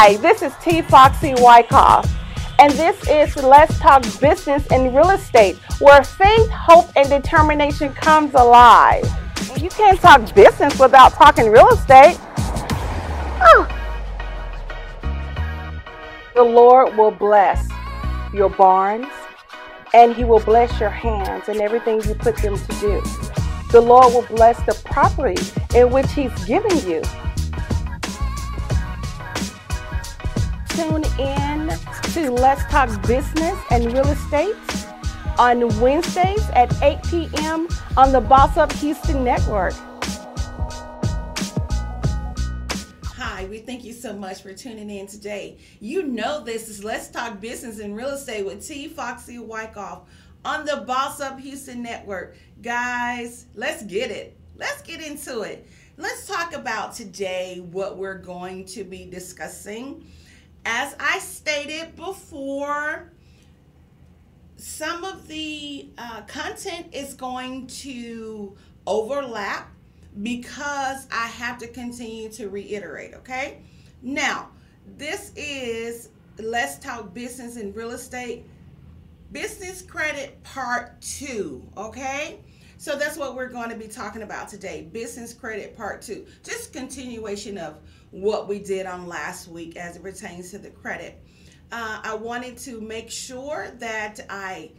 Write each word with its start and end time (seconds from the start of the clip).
Hi, 0.00 0.16
this 0.18 0.42
is 0.42 0.52
T. 0.62 0.80
Foxy 0.80 1.34
Wyckoff, 1.38 2.08
and 2.60 2.72
this 2.74 2.96
is 3.08 3.34
Let's 3.34 3.76
Talk 3.80 4.04
Business 4.20 4.64
and 4.70 4.94
Real 4.94 5.10
Estate, 5.10 5.56
where 5.80 6.04
faith, 6.04 6.48
hope, 6.50 6.86
and 6.94 7.08
determination 7.08 7.92
comes 7.94 8.32
alive. 8.34 9.04
You 9.56 9.68
can't 9.68 9.98
talk 9.98 10.32
business 10.36 10.78
without 10.78 11.14
talking 11.14 11.50
real 11.50 11.68
estate. 11.70 12.16
Oh. 13.42 13.66
The 16.36 16.44
Lord 16.44 16.96
will 16.96 17.10
bless 17.10 17.68
your 18.32 18.50
barns, 18.50 19.08
and 19.94 20.14
He 20.14 20.22
will 20.22 20.38
bless 20.38 20.78
your 20.78 20.90
hands 20.90 21.48
and 21.48 21.60
everything 21.60 22.00
you 22.04 22.14
put 22.14 22.36
them 22.36 22.56
to 22.56 22.72
do. 22.78 23.02
The 23.72 23.80
Lord 23.80 24.14
will 24.14 24.26
bless 24.36 24.64
the 24.64 24.80
property 24.84 25.42
in 25.74 25.90
which 25.90 26.12
He's 26.12 26.44
given 26.44 26.88
you. 26.88 27.02
Tune 30.78 31.02
in 31.18 31.68
to 32.12 32.30
Let's 32.30 32.62
Talk 32.66 33.04
Business 33.04 33.58
and 33.72 33.86
Real 33.86 34.06
Estate 34.06 34.54
on 35.36 35.66
Wednesdays 35.80 36.48
at 36.50 36.72
8 36.80 37.02
p.m. 37.10 37.66
on 37.96 38.12
the 38.12 38.20
Boss 38.20 38.56
Up 38.56 38.72
Houston 38.74 39.24
Network. 39.24 39.74
Hi, 43.06 43.46
we 43.46 43.58
thank 43.58 43.82
you 43.82 43.92
so 43.92 44.12
much 44.12 44.40
for 44.40 44.54
tuning 44.54 44.88
in 44.88 45.08
today. 45.08 45.58
You 45.80 46.04
know 46.04 46.44
this 46.44 46.68
is 46.68 46.84
Let's 46.84 47.08
Talk 47.08 47.40
Business 47.40 47.80
and 47.80 47.96
Real 47.96 48.10
Estate 48.10 48.46
with 48.46 48.64
T. 48.64 48.86
Foxy 48.86 49.40
Wyckoff 49.40 50.02
on 50.44 50.64
the 50.64 50.84
Boss 50.86 51.20
Up 51.20 51.40
Houston 51.40 51.82
Network. 51.82 52.36
Guys, 52.62 53.46
let's 53.56 53.82
get 53.82 54.12
it. 54.12 54.36
Let's 54.54 54.82
get 54.82 55.04
into 55.04 55.40
it. 55.40 55.66
Let's 55.96 56.28
talk 56.28 56.54
about 56.54 56.94
today 56.94 57.66
what 57.72 57.96
we're 57.96 58.18
going 58.18 58.64
to 58.66 58.84
be 58.84 59.06
discussing. 59.06 60.06
As 60.70 60.94
I 61.00 61.18
stated 61.20 61.96
before, 61.96 63.10
some 64.58 65.02
of 65.02 65.26
the 65.26 65.88
uh, 65.96 66.20
content 66.26 66.88
is 66.92 67.14
going 67.14 67.68
to 67.68 68.54
overlap 68.86 69.70
because 70.22 71.08
I 71.10 71.26
have 71.28 71.56
to 71.60 71.68
continue 71.68 72.28
to 72.32 72.50
reiterate, 72.50 73.14
okay? 73.14 73.62
Now, 74.02 74.50
this 74.98 75.32
is 75.36 76.10
Let's 76.38 76.78
Talk 76.78 77.14
Business 77.14 77.56
and 77.56 77.74
Real 77.74 77.92
Estate 77.92 78.44
Business 79.32 79.80
Credit 79.80 80.42
Part 80.42 81.00
2, 81.00 81.66
okay? 81.78 82.40
So 82.76 82.94
that's 82.98 83.16
what 83.16 83.34
we're 83.34 83.48
going 83.48 83.70
to 83.70 83.76
be 83.76 83.88
talking 83.88 84.20
about 84.20 84.48
today 84.48 84.86
Business 84.92 85.32
Credit 85.32 85.74
Part 85.74 86.02
2. 86.02 86.26
Just 86.44 86.74
continuation 86.74 87.56
of 87.56 87.78
what 88.10 88.48
we 88.48 88.58
did 88.58 88.86
on 88.86 89.06
last 89.06 89.48
week 89.48 89.76
as 89.76 89.96
it 89.96 90.02
pertains 90.02 90.50
to 90.50 90.58
the 90.58 90.70
credit. 90.70 91.20
Uh, 91.70 92.00
I 92.02 92.14
wanted 92.14 92.56
to 92.58 92.80
make 92.80 93.10
sure 93.10 93.70
that 93.78 94.20
I 94.30 94.70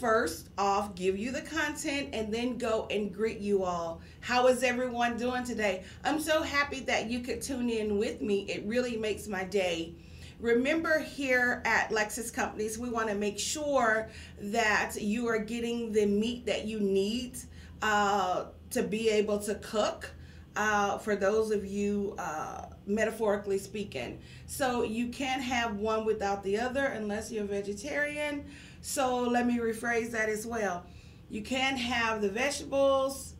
first 0.00 0.50
off 0.58 0.94
give 0.94 1.16
you 1.16 1.30
the 1.30 1.40
content 1.40 2.10
and 2.12 2.32
then 2.32 2.58
go 2.58 2.86
and 2.90 3.14
greet 3.14 3.38
you 3.38 3.64
all. 3.64 4.02
How 4.20 4.48
is 4.48 4.62
everyone 4.62 5.16
doing 5.16 5.44
today? 5.44 5.84
I'm 6.04 6.20
so 6.20 6.42
happy 6.42 6.80
that 6.80 7.08
you 7.08 7.20
could 7.20 7.40
tune 7.40 7.70
in 7.70 7.98
with 7.98 8.20
me. 8.20 8.40
It 8.48 8.64
really 8.66 8.96
makes 8.96 9.26
my 9.28 9.44
day. 9.44 9.94
Remember, 10.40 10.98
here 10.98 11.62
at 11.64 11.90
Lexus 11.90 12.32
Companies, 12.32 12.78
we 12.78 12.90
want 12.90 13.08
to 13.08 13.14
make 13.14 13.38
sure 13.38 14.10
that 14.40 15.00
you 15.00 15.26
are 15.28 15.38
getting 15.38 15.92
the 15.92 16.06
meat 16.06 16.44
that 16.46 16.66
you 16.66 16.80
need 16.80 17.38
uh, 17.80 18.46
to 18.70 18.82
be 18.82 19.08
able 19.08 19.38
to 19.38 19.54
cook. 19.56 20.10
Uh, 20.56 20.98
for 20.98 21.16
those 21.16 21.50
of 21.50 21.66
you, 21.66 22.14
uh, 22.18 22.66
metaphorically 22.86 23.58
speaking. 23.58 24.20
So 24.46 24.82
you 24.82 25.08
can't 25.08 25.42
have 25.42 25.76
one 25.76 26.04
without 26.04 26.44
the 26.44 26.58
other 26.58 26.84
unless 26.84 27.32
you're 27.32 27.44
vegetarian. 27.44 28.44
So 28.80 29.22
let 29.22 29.46
me 29.46 29.58
rephrase 29.58 30.10
that 30.12 30.28
as 30.28 30.46
well. 30.46 30.84
You 31.28 31.42
can't 31.42 31.78
have 31.78 32.22
the 32.22 32.28
vegetables 32.28 33.34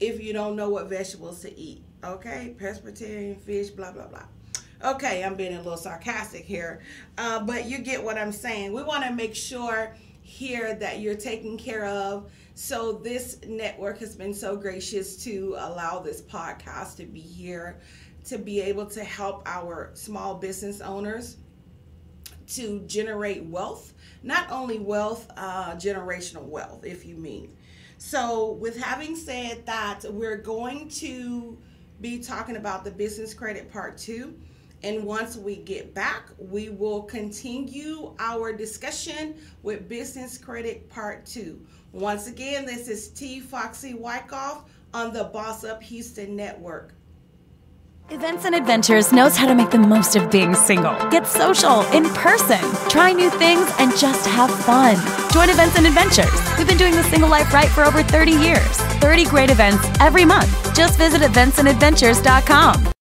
if 0.00 0.22
you 0.22 0.32
don't 0.32 0.56
know 0.56 0.70
what 0.70 0.88
vegetables 0.88 1.42
to 1.42 1.56
eat. 1.56 1.84
Okay? 2.02 2.56
Pescatarian, 2.58 3.38
fish, 3.38 3.70
blah, 3.70 3.92
blah, 3.92 4.06
blah. 4.06 4.24
Okay, 4.82 5.22
I'm 5.22 5.34
being 5.34 5.54
a 5.54 5.58
little 5.58 5.76
sarcastic 5.76 6.46
here, 6.46 6.80
uh, 7.18 7.44
but 7.44 7.66
you 7.66 7.78
get 7.78 8.02
what 8.02 8.16
I'm 8.16 8.32
saying. 8.32 8.72
We 8.72 8.82
want 8.82 9.04
to 9.04 9.12
make 9.12 9.34
sure 9.34 9.94
here 10.22 10.74
that 10.74 11.00
you're 11.00 11.16
taken 11.16 11.58
care 11.58 11.84
of. 11.84 12.32
So, 12.54 12.92
this 12.92 13.38
network 13.46 13.98
has 13.98 14.16
been 14.16 14.34
so 14.34 14.56
gracious 14.56 15.22
to 15.24 15.56
allow 15.58 16.00
this 16.00 16.20
podcast 16.20 16.96
to 16.96 17.06
be 17.06 17.20
here, 17.20 17.80
to 18.26 18.38
be 18.38 18.60
able 18.60 18.86
to 18.86 19.04
help 19.04 19.42
our 19.46 19.90
small 19.94 20.34
business 20.34 20.80
owners 20.80 21.36
to 22.48 22.80
generate 22.80 23.44
wealth, 23.44 23.94
not 24.22 24.50
only 24.50 24.78
wealth, 24.78 25.30
uh, 25.36 25.72
generational 25.76 26.42
wealth, 26.42 26.84
if 26.84 27.06
you 27.06 27.16
mean. 27.16 27.56
So, 27.98 28.52
with 28.52 28.78
having 28.78 29.14
said 29.14 29.64
that, 29.66 30.00
we're 30.10 30.38
going 30.38 30.88
to 30.88 31.58
be 32.00 32.18
talking 32.18 32.56
about 32.56 32.84
the 32.84 32.90
business 32.90 33.34
credit 33.34 33.70
part 33.70 33.96
two. 33.96 34.34
And 34.82 35.04
once 35.04 35.36
we 35.36 35.56
get 35.56 35.94
back, 35.94 36.30
we 36.38 36.70
will 36.70 37.02
continue 37.02 38.14
our 38.18 38.52
discussion 38.52 39.34
with 39.62 39.88
business 39.88 40.38
credit 40.38 40.88
part 40.88 41.26
two. 41.26 41.60
Once 41.92 42.28
again, 42.28 42.64
this 42.64 42.88
is 42.88 43.08
T. 43.08 43.40
Foxy 43.40 43.94
Wyckoff 43.94 44.64
on 44.94 45.12
the 45.12 45.24
Boss 45.24 45.64
Up 45.64 45.82
Houston 45.82 46.36
Network. 46.36 46.94
Events 48.10 48.44
and 48.44 48.56
Adventures 48.56 49.12
knows 49.12 49.36
how 49.36 49.46
to 49.46 49.54
make 49.54 49.70
the 49.70 49.78
most 49.78 50.16
of 50.16 50.30
being 50.32 50.54
single. 50.54 50.94
Get 51.10 51.26
social, 51.28 51.82
in 51.92 52.04
person, 52.10 52.58
try 52.88 53.12
new 53.12 53.30
things, 53.30 53.70
and 53.78 53.96
just 53.96 54.26
have 54.26 54.50
fun. 54.64 54.96
Join 55.32 55.48
Events 55.48 55.76
and 55.76 55.86
Adventures. 55.86 56.58
We've 56.58 56.66
been 56.66 56.76
doing 56.76 56.94
the 56.94 57.04
single 57.04 57.28
life 57.28 57.52
right 57.52 57.68
for 57.68 57.84
over 57.84 58.02
30 58.02 58.32
years. 58.32 58.76
30 59.00 59.24
great 59.26 59.50
events 59.50 59.86
every 60.00 60.24
month. 60.24 60.74
Just 60.74 60.98
visit 60.98 61.22
eventsandadventures.com. 61.22 62.92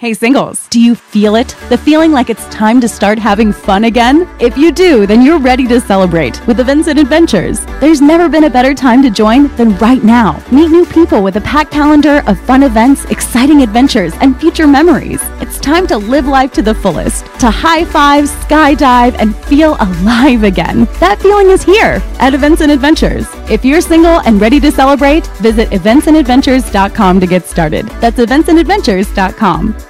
Hey 0.00 0.14
singles, 0.14 0.68
do 0.68 0.80
you 0.80 0.94
feel 0.94 1.34
it? 1.34 1.56
The 1.70 1.76
feeling 1.76 2.12
like 2.12 2.30
it's 2.30 2.46
time 2.50 2.80
to 2.82 2.86
start 2.86 3.18
having 3.18 3.52
fun 3.52 3.82
again? 3.82 4.28
If 4.38 4.56
you 4.56 4.70
do, 4.70 5.06
then 5.08 5.22
you're 5.22 5.40
ready 5.40 5.66
to 5.66 5.80
celebrate 5.80 6.46
with 6.46 6.60
Events 6.60 6.86
and 6.86 7.00
Adventures. 7.00 7.66
There's 7.80 8.00
never 8.00 8.28
been 8.28 8.44
a 8.44 8.50
better 8.50 8.74
time 8.74 9.02
to 9.02 9.10
join 9.10 9.48
than 9.56 9.76
right 9.78 10.04
now. 10.04 10.40
Meet 10.52 10.70
new 10.70 10.86
people 10.86 11.20
with 11.20 11.34
a 11.34 11.40
packed 11.40 11.72
calendar 11.72 12.22
of 12.28 12.38
fun 12.38 12.62
events, 12.62 13.06
exciting 13.06 13.62
adventures, 13.62 14.14
and 14.20 14.38
future 14.38 14.68
memories. 14.68 15.20
It's 15.40 15.58
time 15.58 15.88
to 15.88 15.98
live 15.98 16.28
life 16.28 16.52
to 16.52 16.62
the 16.62 16.76
fullest, 16.76 17.24
to 17.40 17.50
high 17.50 17.84
five, 17.84 18.26
skydive, 18.26 19.16
and 19.18 19.34
feel 19.46 19.76
alive 19.80 20.44
again. 20.44 20.84
That 21.00 21.18
feeling 21.20 21.50
is 21.50 21.64
here 21.64 22.00
at 22.20 22.34
Events 22.34 22.60
and 22.60 22.70
Adventures. 22.70 23.26
If 23.50 23.64
you're 23.64 23.80
single 23.80 24.20
and 24.20 24.40
ready 24.40 24.60
to 24.60 24.70
celebrate, 24.70 25.26
visit 25.38 25.70
eventsandadventures.com 25.70 27.18
to 27.18 27.26
get 27.26 27.46
started. 27.46 27.88
That's 28.00 28.20
eventsandadventures.com. 28.20 29.87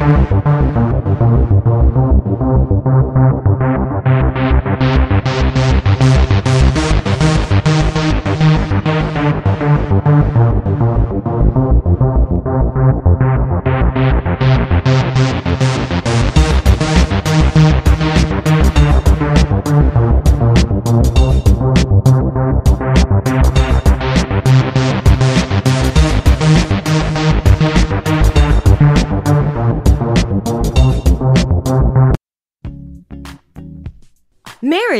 Thank 0.00 0.30
you. 0.30 0.39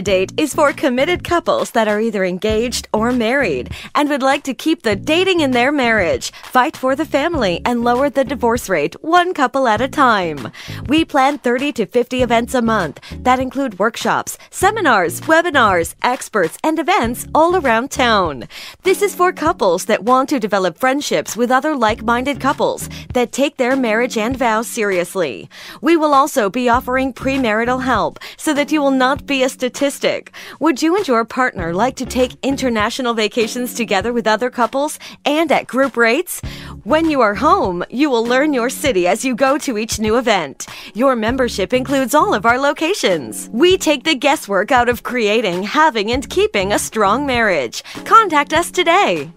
Aridate 0.01 0.33
is 0.41 0.55
for 0.55 0.73
committed 0.73 1.23
couples 1.25 1.73
that 1.73 1.87
are 1.87 2.01
either 2.01 2.25
engaged 2.25 2.89
or 3.11 3.13
married 3.13 3.73
and 3.95 4.09
would 4.09 4.23
like 4.23 4.45
to 4.45 4.55
keep 4.55 4.83
the 4.83 4.95
dating 4.95 5.41
in 5.41 5.51
their 5.51 5.73
marriage, 5.73 6.33
fight 6.45 6.77
for 6.77 6.95
the 6.95 7.05
family, 7.05 7.61
and 7.65 7.83
lower 7.83 8.09
the 8.09 8.25
divorce 8.25 8.69
rate 8.69 8.95
one 9.03 9.35
couple 9.35 9.67
at 9.67 9.81
a 9.81 9.89
time. 9.89 10.53
We 10.87 11.05
plan 11.05 11.39
30 11.39 11.73
to 11.73 11.87
50 11.87 12.23
events 12.23 12.55
a 12.55 12.63
month 12.63 13.01
that 13.25 13.41
include 13.41 13.79
workshops, 13.79 14.39
seminars, 14.51 15.21
webinars, 15.23 15.95
experts, 16.03 16.57
and 16.63 16.79
events 16.79 17.27
all 17.35 17.57
around 17.57 17.91
town. 17.91 18.45
This 18.83 19.03
is 19.03 19.15
for 19.15 19.33
couples 19.33 19.87
that 19.87 20.05
want 20.05 20.29
to 20.29 20.39
develop 20.39 20.79
friendships 20.79 21.37
with 21.37 21.51
other 21.51 21.75
like 21.75 22.03
minded 22.03 22.41
couples 22.41 22.89
that 23.15 23.33
take 23.33 23.57
their 23.57 23.77
marriage 23.77 24.17
and 24.17 24.37
vows 24.37 24.69
seriously. 24.69 25.51
We 25.81 25.97
will 25.97 26.15
also 26.15 26.49
be 26.49 26.69
offering 26.69 27.13
premarital 27.13 27.83
help 27.83 28.19
so 28.37 28.55
that 28.55 28.71
you 28.71 28.81
will 28.81 28.99
not 29.07 29.27
be 29.27 29.43
a 29.43 29.49
statistic. 29.49 30.33
Would 30.61 30.83
you 30.83 30.97
and 30.97 31.09
your 31.09 31.25
partner 31.25 31.75
like 31.75 31.97
to 31.97 32.07
take 32.07 32.39
international 32.43 33.00
vacations 33.15 33.75
together 33.75 34.13
with 34.13 34.27
other 34.27 34.51
couples 34.51 34.99
and 35.25 35.51
at 35.51 35.67
group 35.67 35.97
rates? 35.97 36.41
When 36.85 37.11
you 37.11 37.21
are 37.21 37.35
home, 37.35 37.85
you 37.91 38.11
will 38.11 38.25
learn 38.25 38.53
your 38.53 38.71
city 38.71 39.07
as 39.07 39.25
you 39.25 39.35
go 39.35 39.59
to 39.59 39.79
each 39.79 39.99
new 39.99 40.17
event. 40.17 40.67
Your 40.95 41.17
membership 41.17 41.73
includes 41.73 42.15
all 42.15 42.35
of 42.35 42.47
our 42.47 42.59
locations. 42.59 43.49
We 43.53 43.79
take 43.79 44.05
the 44.05 44.15
guesswork 44.15 44.71
out 44.71 44.89
of 44.89 45.03
creating, 45.03 45.63
having, 45.65 46.11
and 46.13 46.29
keeping 46.29 46.73
a 46.73 46.79
strong 46.79 47.27
marriage. 47.27 47.83
Contact 48.05 48.53
us 48.53 48.71
today. 48.71 49.31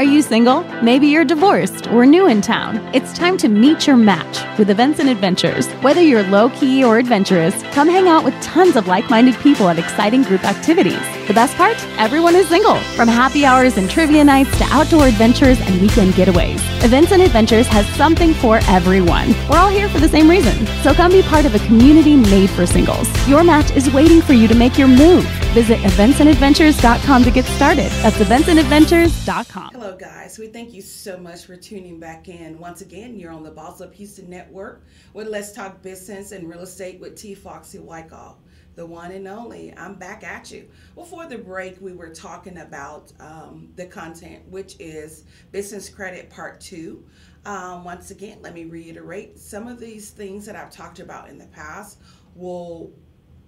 Are 0.00 0.14
you 0.14 0.22
single? 0.22 0.62
Maybe 0.82 1.08
you're 1.08 1.26
divorced 1.26 1.88
or 1.88 2.06
new 2.06 2.26
in 2.26 2.40
town. 2.40 2.78
It's 2.94 3.12
time 3.12 3.36
to 3.36 3.48
meet 3.48 3.86
your 3.86 3.98
match 3.98 4.40
with 4.58 4.70
Events 4.70 4.98
and 4.98 5.10
Adventures. 5.10 5.68
Whether 5.82 6.00
you're 6.00 6.22
low 6.22 6.48
key 6.48 6.82
or 6.82 6.96
adventurous, 6.96 7.62
come 7.74 7.86
hang 7.86 8.08
out 8.08 8.24
with 8.24 8.32
tons 8.40 8.76
of 8.76 8.86
like 8.86 9.10
minded 9.10 9.34
people 9.40 9.68
at 9.68 9.78
exciting 9.78 10.22
group 10.22 10.42
activities. 10.42 11.02
The 11.28 11.34
best 11.34 11.54
part? 11.56 11.76
Everyone 11.98 12.34
is 12.34 12.48
single. 12.48 12.76
From 12.96 13.08
happy 13.08 13.44
hours 13.44 13.76
and 13.76 13.90
trivia 13.90 14.24
nights 14.24 14.56
to 14.56 14.64
outdoor 14.70 15.06
adventures 15.06 15.60
and 15.60 15.82
weekend 15.82 16.14
getaways. 16.14 16.62
Events 16.82 17.12
and 17.12 17.20
Adventures 17.20 17.66
has 17.66 17.86
something 17.94 18.32
for 18.32 18.60
everyone. 18.68 19.34
We're 19.50 19.58
all 19.58 19.68
here 19.68 19.90
for 19.90 20.00
the 20.00 20.08
same 20.08 20.30
reason. 20.30 20.66
So 20.82 20.94
come 20.94 21.12
be 21.12 21.20
part 21.20 21.44
of 21.44 21.54
a 21.54 21.58
community 21.66 22.16
made 22.16 22.48
for 22.48 22.64
singles. 22.64 23.06
Your 23.28 23.44
match 23.44 23.70
is 23.76 23.92
waiting 23.92 24.22
for 24.22 24.32
you 24.32 24.48
to 24.48 24.54
make 24.54 24.78
your 24.78 24.88
move. 24.88 25.26
Visit 25.52 25.78
eventsandadventures.com 25.80 27.22
to 27.24 27.30
get 27.30 27.44
started. 27.44 27.90
That's 28.02 28.16
eventsandadventures.com. 28.16 29.70
Hello, 29.72 29.89
guys. 29.96 30.38
We 30.38 30.48
thank 30.48 30.72
you 30.72 30.82
so 30.82 31.16
much 31.16 31.46
for 31.46 31.56
tuning 31.56 31.98
back 31.98 32.28
in. 32.28 32.58
Once 32.58 32.80
again, 32.80 33.18
you're 33.18 33.32
on 33.32 33.42
the 33.42 33.50
Boss 33.50 33.80
Up 33.80 33.94
Houston 33.94 34.28
Network 34.28 34.84
with 35.14 35.26
Let's 35.28 35.52
Talk 35.52 35.82
Business 35.82 36.32
and 36.32 36.48
Real 36.48 36.60
Estate 36.60 37.00
with 37.00 37.16
T. 37.16 37.34
Foxy 37.34 37.78
Wyckoff, 37.78 38.36
the 38.76 38.86
one 38.86 39.10
and 39.12 39.26
only. 39.26 39.74
I'm 39.76 39.94
back 39.94 40.22
at 40.22 40.50
you. 40.50 40.68
Before 40.94 41.26
the 41.26 41.38
break, 41.38 41.80
we 41.80 41.92
were 41.92 42.10
talking 42.10 42.58
about 42.58 43.12
um, 43.20 43.72
the 43.76 43.86
content, 43.86 44.46
which 44.48 44.76
is 44.78 45.24
Business 45.50 45.88
Credit 45.88 46.30
Part 46.30 46.60
2. 46.60 47.04
Um, 47.46 47.84
once 47.84 48.10
again, 48.10 48.38
let 48.42 48.54
me 48.54 48.64
reiterate 48.64 49.38
some 49.38 49.66
of 49.66 49.80
these 49.80 50.10
things 50.10 50.46
that 50.46 50.56
I've 50.56 50.70
talked 50.70 51.00
about 51.00 51.28
in 51.28 51.38
the 51.38 51.46
past 51.46 51.98
will 52.34 52.92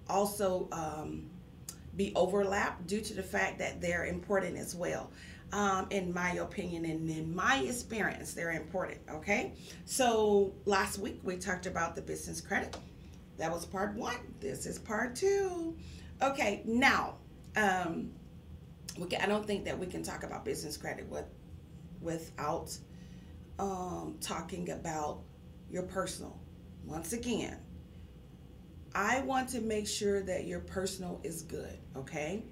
also 0.09 0.67
um, 0.71 1.29
be 1.95 2.11
overlapped 2.15 2.87
due 2.87 3.01
to 3.01 3.13
the 3.13 3.23
fact 3.23 3.59
that 3.59 3.79
they're 3.79 4.05
important 4.05 4.57
as 4.57 4.75
well 4.75 5.11
um, 5.53 5.85
in 5.91 6.11
my 6.11 6.31
opinion 6.31 6.83
and 6.85 7.07
in 7.07 7.33
my 7.33 7.59
experience, 7.59 8.33
they're 8.33 8.51
important. 8.51 9.01
Okay. 9.09 9.53
So 9.85 10.55
last 10.65 10.97
week 10.97 11.19
we 11.23 11.37
talked 11.37 11.67
about 11.67 11.95
the 11.95 12.01
business 12.01 12.41
credit. 12.41 12.75
That 13.37 13.51
was 13.51 13.63
part 13.63 13.93
one. 13.93 14.17
This 14.39 14.65
is 14.65 14.79
part 14.79 15.15
two. 15.15 15.77
Okay. 16.23 16.63
Now, 16.65 17.17
um, 17.55 18.11
we 18.97 19.07
can, 19.07 19.21
I 19.21 19.27
don't 19.27 19.45
think 19.45 19.65
that 19.65 19.77
we 19.77 19.85
can 19.85 20.01
talk 20.01 20.23
about 20.23 20.43
business 20.43 20.75
credit 20.75 21.07
with, 21.07 21.25
without 22.01 22.75
um, 23.59 24.17
talking 24.19 24.71
about 24.71 25.21
your 25.69 25.83
personal. 25.83 26.39
Once 26.83 27.13
again, 27.13 27.57
I 28.95 29.21
want 29.21 29.49
to 29.49 29.61
make 29.61 29.87
sure 29.87 30.23
that 30.23 30.47
your 30.47 30.61
personal 30.61 31.21
is 31.23 31.43
good. 31.43 31.77
Okay. 31.95 32.43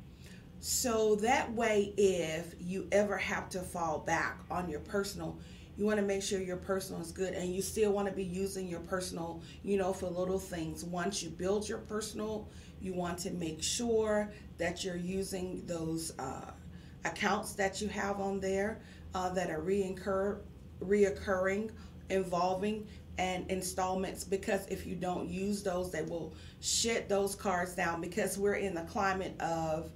So 0.62 1.16
that 1.16 1.52
way, 1.54 1.92
if 1.98 2.54
you 2.60 2.88
ever 2.92 3.18
have 3.18 3.50
to 3.50 3.62
fall 3.62 3.98
back 4.00 4.42
on 4.52 4.70
your 4.70 4.80
personal, 4.82 5.40
you 5.76 5.86
want 5.86 6.00
to 6.00 6.06
make 6.06 6.22
sure 6.22 6.40
your 6.40 6.58
personal 6.58 7.02
is 7.02 7.12
good 7.12 7.34
and 7.34 7.52
you 7.54 7.64
still 7.64 7.92
want 7.92 8.08
to 8.08 8.14
be 8.14 8.24
using 8.24 8.68
your 8.68 8.82
personal, 8.82 9.42
you 9.64 9.78
know, 9.78 9.92
for 9.92 10.06
little 10.08 10.38
things. 10.38 10.86
Once 10.86 11.24
you 11.24 11.32
build 11.32 11.68
your 11.68 11.80
personal, 11.80 12.48
you 12.80 12.94
want 12.94 13.18
to 13.20 13.32
make 13.32 13.64
sure 13.64 14.32
that 14.60 14.84
you're 14.84 14.96
using 14.96 15.66
those 15.66 16.14
uh, 16.20 16.52
accounts 17.06 17.54
that 17.54 17.82
you 17.82 17.88
have 17.88 18.20
on 18.20 18.40
there 18.40 18.82
uh, 19.16 19.30
that 19.30 19.50
are 19.50 19.62
reincur- 19.62 20.42
reoccurring, 20.84 21.72
involving, 22.12 22.86
and 23.18 23.50
installments 23.50 24.24
because 24.24 24.68
if 24.68 24.86
you 24.86 24.96
don't 24.96 25.28
use 25.28 25.64
those, 25.64 25.92
they 25.92 26.04
will 26.04 26.34
shut 26.60 27.10
those 27.10 27.34
cards 27.34 27.74
down 27.74 28.00
because 28.00 28.38
we're 28.38 28.56
in 28.56 28.76
the 28.76 28.82
climate 28.84 29.40
of 29.42 29.90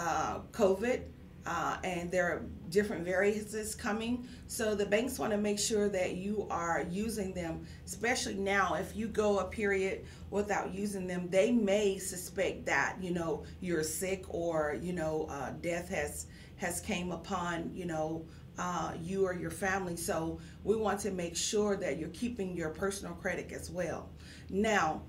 uh, 0.00 0.40
COVID, 0.52 1.02
uh, 1.46 1.76
and 1.84 2.10
there 2.10 2.26
are 2.26 2.42
different 2.70 3.04
variances 3.04 3.74
coming. 3.74 4.26
So 4.46 4.74
the 4.74 4.86
banks 4.86 5.18
want 5.18 5.32
to 5.32 5.38
make 5.38 5.58
sure 5.58 5.88
that 5.90 6.14
you 6.14 6.46
are 6.50 6.86
using 6.90 7.34
them, 7.34 7.66
especially 7.84 8.34
now. 8.34 8.74
If 8.74 8.96
you 8.96 9.08
go 9.08 9.40
a 9.40 9.44
period 9.44 10.06
without 10.30 10.72
using 10.72 11.06
them, 11.06 11.28
they 11.28 11.50
may 11.50 11.98
suspect 11.98 12.64
that 12.66 12.96
you 13.00 13.10
know 13.10 13.44
you're 13.60 13.82
sick 13.82 14.24
or 14.28 14.78
you 14.80 14.92
know 14.92 15.26
uh, 15.30 15.50
death 15.60 15.88
has 15.90 16.26
has 16.56 16.80
came 16.80 17.10
upon 17.10 17.70
you 17.74 17.86
know 17.86 18.24
uh, 18.58 18.92
you 19.02 19.26
or 19.26 19.34
your 19.34 19.50
family. 19.50 19.96
So 19.96 20.38
we 20.64 20.76
want 20.76 21.00
to 21.00 21.10
make 21.10 21.36
sure 21.36 21.76
that 21.76 21.98
you're 21.98 22.10
keeping 22.10 22.56
your 22.56 22.70
personal 22.70 23.14
credit 23.14 23.52
as 23.52 23.70
well. 23.70 24.08
Now 24.48 25.02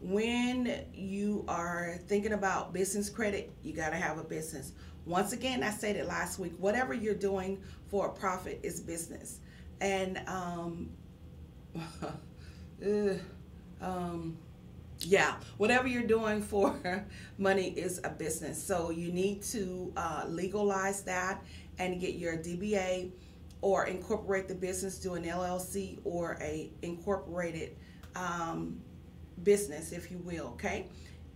when 0.00 0.84
you 0.94 1.44
are 1.48 1.98
thinking 2.06 2.32
about 2.32 2.72
business 2.72 3.08
credit, 3.08 3.50
you 3.62 3.72
got 3.72 3.90
to 3.90 3.96
have 3.96 4.18
a 4.18 4.24
business. 4.24 4.72
Once 5.04 5.32
again, 5.32 5.62
I 5.62 5.70
said 5.70 5.96
it 5.96 6.06
last 6.06 6.38
week 6.38 6.52
whatever 6.58 6.92
you're 6.92 7.14
doing 7.14 7.62
for 7.88 8.08
a 8.08 8.12
profit 8.12 8.60
is 8.62 8.80
business. 8.80 9.40
And, 9.80 10.20
um, 10.26 10.90
um, 13.80 14.36
yeah, 15.00 15.36
whatever 15.58 15.86
you're 15.86 16.02
doing 16.02 16.40
for 16.42 17.04
money 17.38 17.68
is 17.70 18.00
a 18.02 18.10
business. 18.10 18.62
So 18.62 18.90
you 18.90 19.12
need 19.12 19.42
to 19.42 19.92
uh, 19.96 20.24
legalize 20.28 21.02
that 21.02 21.44
and 21.78 22.00
get 22.00 22.14
your 22.14 22.36
DBA 22.36 23.10
or 23.60 23.86
incorporate 23.86 24.48
the 24.48 24.54
business, 24.54 24.98
do 24.98 25.14
an 25.14 25.24
LLC 25.24 25.98
or 26.04 26.38
a 26.40 26.70
incorporated 26.82 27.76
um, 28.14 28.80
business, 29.42 29.92
if 29.92 30.10
you 30.10 30.18
will, 30.18 30.46
okay? 30.48 30.86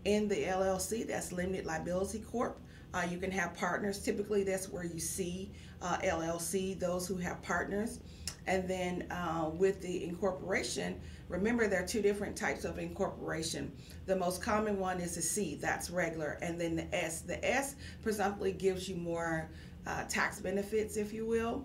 In 0.05 0.29
the 0.29 0.45
LLC, 0.45 1.07
that's 1.07 1.33
Limited 1.33 1.67
Liability 1.67 2.21
Corp. 2.21 2.61
Uh, 2.93 3.07
you 3.09 3.19
can 3.19 3.31
have 3.31 3.55
partners. 3.55 4.03
Typically, 4.03 4.43
that's 4.43 4.69
where 4.69 4.85
you 4.85 4.99
see 4.99 5.53
uh, 5.83 5.99
LLC, 5.99 6.79
those 6.79 7.07
who 7.07 7.17
have 7.17 7.41
partners. 7.43 8.01
And 8.47 8.67
then 8.69 9.07
uh, 9.11 9.51
with 9.53 9.81
the 9.81 10.05
incorporation, 10.05 11.01
remember 11.29 11.69
there 11.69 11.83
are 11.85 11.87
two 11.87 12.03
different 12.03 12.37
types 12.37 12.65
of 12.65 12.79
incorporation. 12.79 13.71
The 14.07 14.17
most 14.17 14.43
common 14.43 14.79
one 14.79 15.01
is 15.01 15.15
the 15.15 15.23
C, 15.23 15.57
that's 15.61 15.91
regular, 15.91 16.39
and 16.43 16.61
then 16.61 16.77
the 16.77 16.95
S. 16.95 17.21
The 17.21 17.45
S 17.49 17.77
presumptively 18.03 18.53
gives 18.53 18.89
you 18.89 18.97
more 18.97 19.51
uh, 19.87 20.05
tax 20.05 20.41
benefits, 20.41 20.97
if 20.97 21.13
you 21.13 21.27
will. 21.27 21.65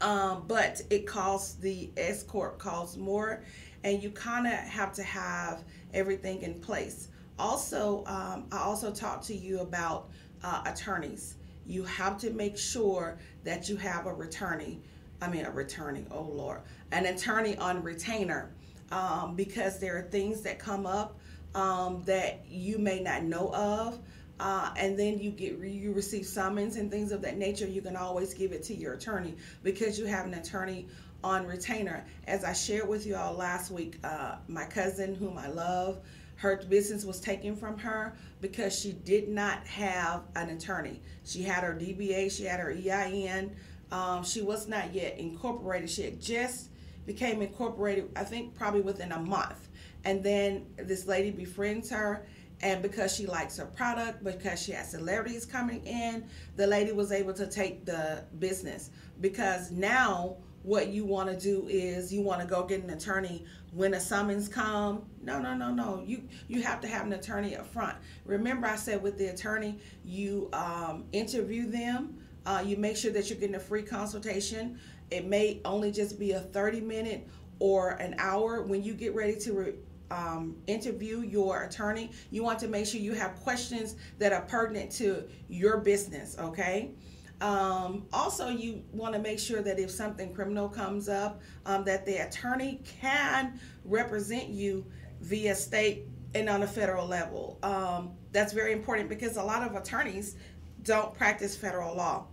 Um, 0.00 0.44
but 0.48 0.80
it 0.90 1.06
costs 1.06 1.54
the 1.54 1.90
S 1.96 2.22
corp 2.22 2.58
costs 2.58 2.96
more 2.96 3.44
and 3.86 4.02
you 4.02 4.10
kind 4.10 4.48
of 4.48 4.52
have 4.52 4.92
to 4.92 5.02
have 5.04 5.62
everything 5.94 6.42
in 6.42 6.54
place. 6.54 7.06
Also, 7.38 8.04
um, 8.06 8.46
I 8.50 8.58
also 8.58 8.90
talked 8.90 9.24
to 9.28 9.34
you 9.34 9.60
about 9.60 10.08
uh, 10.42 10.64
attorneys. 10.66 11.36
You 11.66 11.84
have 11.84 12.18
to 12.18 12.30
make 12.30 12.58
sure 12.58 13.16
that 13.44 13.68
you 13.68 13.76
have 13.76 14.06
a 14.06 14.12
returning, 14.12 14.82
I 15.22 15.30
mean, 15.30 15.44
a 15.44 15.52
returning, 15.52 16.08
oh 16.10 16.22
Lord, 16.22 16.62
an 16.90 17.06
attorney 17.06 17.56
on 17.58 17.80
retainer 17.80 18.50
um, 18.90 19.36
because 19.36 19.78
there 19.78 19.96
are 19.96 20.02
things 20.02 20.40
that 20.42 20.58
come 20.58 20.84
up 20.84 21.16
um, 21.54 22.02
that 22.06 22.44
you 22.48 22.78
may 22.78 23.00
not 23.00 23.22
know 23.22 23.54
of. 23.54 24.00
Uh, 24.40 24.70
and 24.76 24.98
then 24.98 25.18
you 25.18 25.30
get 25.30 25.58
you 25.60 25.92
receive 25.92 26.26
summons 26.26 26.76
and 26.76 26.90
things 26.90 27.10
of 27.10 27.22
that 27.22 27.38
nature 27.38 27.66
you 27.66 27.80
can 27.80 27.96
always 27.96 28.34
give 28.34 28.52
it 28.52 28.62
to 28.62 28.74
your 28.74 28.92
attorney 28.92 29.34
because 29.62 29.98
you 29.98 30.04
have 30.04 30.26
an 30.26 30.34
attorney 30.34 30.86
on 31.24 31.46
retainer. 31.46 32.04
As 32.26 32.44
I 32.44 32.52
shared 32.52 32.88
with 32.88 33.06
you 33.06 33.16
all 33.16 33.34
last 33.34 33.70
week, 33.70 33.98
uh, 34.04 34.36
my 34.48 34.64
cousin, 34.64 35.14
whom 35.14 35.38
I 35.38 35.48
love, 35.48 35.98
her 36.36 36.62
business 36.68 37.04
was 37.04 37.20
taken 37.20 37.56
from 37.56 37.78
her 37.78 38.14
because 38.40 38.78
she 38.78 38.92
did 38.92 39.28
not 39.28 39.66
have 39.66 40.22
an 40.36 40.50
attorney. 40.50 41.00
She 41.24 41.42
had 41.42 41.64
her 41.64 41.74
DBA, 41.74 42.30
she 42.30 42.44
had 42.44 42.60
her 42.60 42.70
EIN. 42.70 43.56
Um, 43.90 44.22
she 44.22 44.42
was 44.42 44.68
not 44.68 44.92
yet 44.92 45.18
incorporated. 45.18 45.88
She 45.88 46.02
had 46.02 46.20
just 46.20 46.68
became 47.06 47.40
incorporated, 47.40 48.10
I 48.16 48.24
think 48.24 48.54
probably 48.54 48.82
within 48.82 49.12
a 49.12 49.18
month. 49.18 49.68
And 50.04 50.22
then 50.22 50.66
this 50.76 51.06
lady 51.06 51.30
befriends 51.30 51.90
her 51.90 52.26
and 52.62 52.82
because 52.82 53.14
she 53.14 53.26
likes 53.26 53.56
her 53.58 53.66
product, 53.66 54.24
because 54.24 54.62
she 54.62 54.72
has 54.72 54.90
celebrities 54.90 55.44
coming 55.44 55.84
in, 55.84 56.26
the 56.56 56.66
lady 56.66 56.92
was 56.92 57.12
able 57.12 57.34
to 57.34 57.46
take 57.46 57.84
the 57.84 58.24
business. 58.38 58.90
Because 59.20 59.70
now 59.70 60.36
what 60.66 60.88
you 60.88 61.04
want 61.04 61.30
to 61.30 61.36
do 61.38 61.68
is 61.68 62.12
you 62.12 62.20
want 62.20 62.40
to 62.40 62.46
go 62.46 62.64
get 62.64 62.82
an 62.82 62.90
attorney 62.90 63.44
when 63.72 63.94
a 63.94 64.00
summons 64.00 64.48
come. 64.48 65.04
No, 65.22 65.38
no, 65.38 65.54
no, 65.54 65.70
no. 65.70 66.02
You 66.04 66.24
you 66.48 66.60
have 66.62 66.80
to 66.80 66.88
have 66.88 67.06
an 67.06 67.12
attorney 67.12 67.56
up 67.56 67.72
front. 67.72 67.96
Remember, 68.24 68.66
I 68.66 68.74
said 68.74 69.00
with 69.00 69.16
the 69.16 69.28
attorney, 69.28 69.78
you 70.04 70.50
um, 70.52 71.04
interview 71.12 71.70
them. 71.70 72.18
Uh, 72.44 72.64
you 72.66 72.76
make 72.76 72.96
sure 72.96 73.12
that 73.12 73.30
you're 73.30 73.38
getting 73.38 73.54
a 73.54 73.60
free 73.60 73.82
consultation. 73.82 74.80
It 75.12 75.26
may 75.26 75.60
only 75.64 75.92
just 75.92 76.18
be 76.18 76.32
a 76.32 76.40
30 76.40 76.80
minute 76.80 77.28
or 77.60 77.90
an 77.90 78.16
hour 78.18 78.62
when 78.62 78.82
you 78.82 78.94
get 78.94 79.14
ready 79.14 79.36
to 79.36 79.52
re- 79.52 79.74
um, 80.10 80.56
interview 80.66 81.20
your 81.20 81.64
attorney, 81.64 82.12
you 82.30 82.42
want 82.42 82.58
to 82.60 82.68
make 82.68 82.86
sure 82.86 83.00
you 83.00 83.14
have 83.14 83.34
questions 83.36 83.96
that 84.18 84.32
are 84.32 84.42
pertinent 84.42 84.92
to 84.92 85.24
your 85.48 85.78
business, 85.78 86.36
okay? 86.38 86.92
Um, 87.40 88.06
also, 88.12 88.48
you 88.48 88.82
want 88.92 89.14
to 89.14 89.20
make 89.20 89.38
sure 89.38 89.62
that 89.62 89.78
if 89.78 89.90
something 89.90 90.34
criminal 90.34 90.68
comes 90.68 91.08
up, 91.08 91.40
um, 91.66 91.84
that 91.84 92.06
the 92.06 92.26
attorney 92.26 92.80
can 92.84 93.60
represent 93.84 94.48
you 94.48 94.86
via 95.20 95.54
state 95.54 96.06
and 96.34 96.48
on 96.48 96.62
a 96.62 96.66
federal 96.66 97.06
level. 97.06 97.58
Um, 97.62 98.12
that's 98.32 98.52
very 98.52 98.72
important 98.72 99.08
because 99.08 99.36
a 99.36 99.42
lot 99.42 99.62
of 99.62 99.74
attorneys 99.74 100.36
don't 100.82 101.14
practice 101.14 101.56
federal 101.56 101.96
law. 101.96 102.26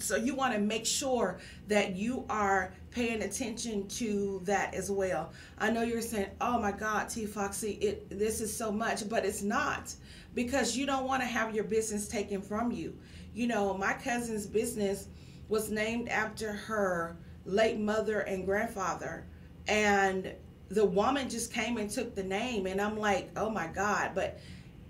So 0.00 0.16
you 0.16 0.34
want 0.34 0.54
to 0.54 0.60
make 0.60 0.86
sure 0.86 1.38
that 1.68 1.96
you 1.96 2.24
are 2.28 2.72
paying 2.90 3.22
attention 3.22 3.86
to 3.88 4.40
that 4.44 4.74
as 4.74 4.90
well. 4.90 5.32
I 5.58 5.70
know 5.70 5.82
you're 5.82 6.00
saying, 6.00 6.30
"Oh 6.40 6.58
my 6.58 6.72
God, 6.72 7.08
T 7.08 7.26
Foxy, 7.26 7.72
it 7.72 8.08
this 8.10 8.40
is 8.40 8.54
so 8.54 8.70
much," 8.72 9.08
but 9.08 9.24
it's 9.24 9.42
not 9.42 9.94
because 10.34 10.76
you 10.76 10.86
don't 10.86 11.06
want 11.06 11.22
to 11.22 11.26
have 11.26 11.54
your 11.54 11.64
business 11.64 12.08
taken 12.08 12.40
from 12.40 12.72
you. 12.72 12.96
You 13.34 13.46
know, 13.46 13.76
my 13.76 13.92
cousin's 13.92 14.46
business 14.46 15.08
was 15.48 15.70
named 15.70 16.08
after 16.08 16.52
her 16.52 17.16
late 17.44 17.78
mother 17.78 18.20
and 18.20 18.44
grandfather, 18.44 19.26
and 19.66 20.32
the 20.68 20.84
woman 20.84 21.28
just 21.28 21.52
came 21.52 21.76
and 21.78 21.90
took 21.90 22.14
the 22.14 22.22
name, 22.22 22.66
and 22.66 22.80
I'm 22.80 22.98
like, 22.98 23.30
"Oh 23.36 23.50
my 23.50 23.66
God!" 23.68 24.12
But 24.14 24.38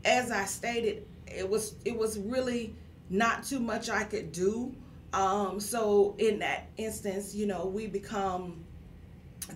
as 0.05 0.31
I 0.31 0.45
stated, 0.45 1.07
it 1.27 1.49
was 1.49 1.75
it 1.85 1.97
was 1.97 2.19
really 2.19 2.75
not 3.11 3.43
too 3.45 3.61
much 3.61 3.88
I 3.88 4.05
could 4.05 4.33
do 4.33 4.75
um, 5.12 5.61
so 5.61 6.15
in 6.19 6.41
that 6.41 6.69
instance, 6.77 7.35
you 7.35 7.47
know, 7.47 7.67
we 7.67 7.87
become 7.87 8.65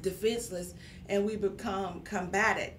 defenseless 0.01 0.75
and 1.09 1.27
we 1.27 1.37
become 1.37 2.01
combated. 2.01 2.73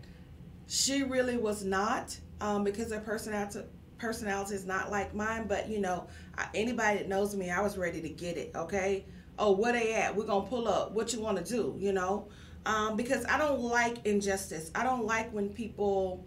She 0.68 1.04
really 1.04 1.38
was 1.38 1.64
not, 1.64 2.18
um, 2.42 2.64
because 2.64 2.92
her 2.92 3.00
personality 3.00 3.62
personality 4.00 4.56
is 4.56 4.66
not 4.66 4.92
like 4.92 5.14
mine. 5.14 5.46
But 5.48 5.70
you 5.70 5.80
know, 5.80 6.08
anybody 6.54 7.00
that 7.00 7.08
knows 7.08 7.36
me, 7.36 7.50
I 7.50 7.62
was 7.62 7.78
ready 7.78 8.02
to 8.02 8.10
get 8.10 8.38
it. 8.38 8.52
Okay. 8.56 9.06
Oh, 9.38 9.52
where 9.52 9.74
they 9.74 9.94
at? 9.94 10.16
We're 10.16 10.26
gonna 10.26 10.48
pull 10.48 10.68
up. 10.68 10.92
What 10.92 11.14
you 11.14 11.22
want 11.22 11.44
to 11.44 11.44
do? 11.44 11.76
You 11.80 11.94
know, 11.94 12.28
um, 12.66 12.96
because 12.96 13.26
I 13.26 13.38
don't 13.38 13.62
like 13.62 14.06
injustice. 14.06 14.72
I 14.74 14.84
don't 14.84 15.06
like 15.06 15.32
when 15.32 15.50
people, 15.50 16.26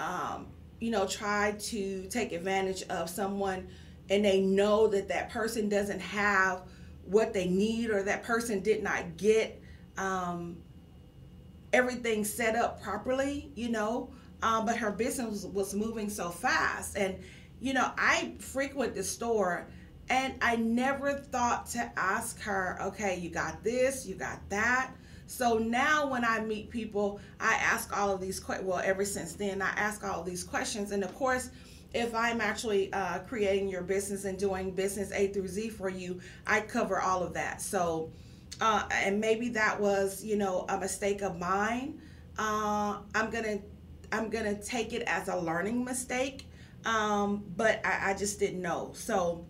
um, 0.00 0.46
you 0.80 0.90
know, 0.90 1.06
try 1.06 1.52
to 1.58 2.06
take 2.08 2.32
advantage 2.32 2.82
of 2.84 3.08
someone 3.10 3.68
and 4.10 4.24
they 4.24 4.40
know 4.40 4.86
that 4.88 5.08
that 5.08 5.30
person 5.30 5.68
doesn't 5.68 6.00
have 6.00 6.62
what 7.04 7.32
they 7.32 7.46
need 7.46 7.90
or 7.90 8.02
that 8.02 8.22
person 8.22 8.60
did 8.60 8.82
not 8.82 9.16
get 9.16 9.60
um, 9.96 10.56
everything 11.72 12.24
set 12.24 12.56
up 12.56 12.82
properly, 12.82 13.50
you 13.54 13.68
know. 13.68 14.10
Um, 14.42 14.66
but 14.66 14.76
her 14.76 14.92
business 14.92 15.44
was 15.44 15.74
moving 15.74 16.08
so 16.08 16.30
fast. 16.30 16.96
And, 16.96 17.18
you 17.60 17.72
know, 17.72 17.90
I 17.98 18.34
frequent 18.38 18.94
the 18.94 19.02
store 19.02 19.66
and 20.10 20.34
I 20.40 20.56
never 20.56 21.14
thought 21.14 21.66
to 21.70 21.90
ask 21.96 22.40
her, 22.42 22.78
okay, 22.80 23.18
you 23.18 23.30
got 23.30 23.64
this, 23.64 24.06
you 24.06 24.14
got 24.14 24.48
that. 24.48 24.92
So 25.26 25.58
now 25.58 26.08
when 26.08 26.24
I 26.24 26.40
meet 26.40 26.70
people, 26.70 27.20
I 27.40 27.54
ask 27.54 27.94
all 27.96 28.14
of 28.14 28.20
these 28.20 28.40
questions. 28.40 28.66
Well, 28.66 28.80
ever 28.82 29.04
since 29.04 29.34
then, 29.34 29.60
I 29.60 29.70
ask 29.70 30.02
all 30.04 30.22
these 30.22 30.42
questions. 30.42 30.92
And 30.92 31.04
of 31.04 31.14
course, 31.14 31.50
if 31.94 32.14
I'm 32.14 32.40
actually 32.40 32.92
uh, 32.92 33.20
creating 33.20 33.68
your 33.68 33.82
business 33.82 34.24
and 34.24 34.38
doing 34.38 34.72
business 34.72 35.10
A 35.12 35.28
through 35.28 35.48
Z 35.48 35.70
for 35.70 35.88
you, 35.88 36.20
I 36.46 36.60
cover 36.60 37.00
all 37.00 37.22
of 37.22 37.34
that. 37.34 37.62
So, 37.62 38.10
uh, 38.60 38.86
and 38.92 39.20
maybe 39.20 39.48
that 39.50 39.80
was, 39.80 40.22
you 40.24 40.36
know, 40.36 40.66
a 40.68 40.78
mistake 40.78 41.22
of 41.22 41.38
mine. 41.38 42.00
Uh, 42.38 42.98
I'm 43.14 43.30
gonna, 43.30 43.58
I'm 44.12 44.28
gonna 44.28 44.60
take 44.60 44.92
it 44.92 45.02
as 45.06 45.28
a 45.28 45.36
learning 45.36 45.84
mistake, 45.84 46.46
um, 46.84 47.44
but 47.56 47.80
I, 47.84 48.10
I 48.10 48.14
just 48.14 48.38
didn't 48.38 48.62
know. 48.62 48.92
So, 48.94 49.46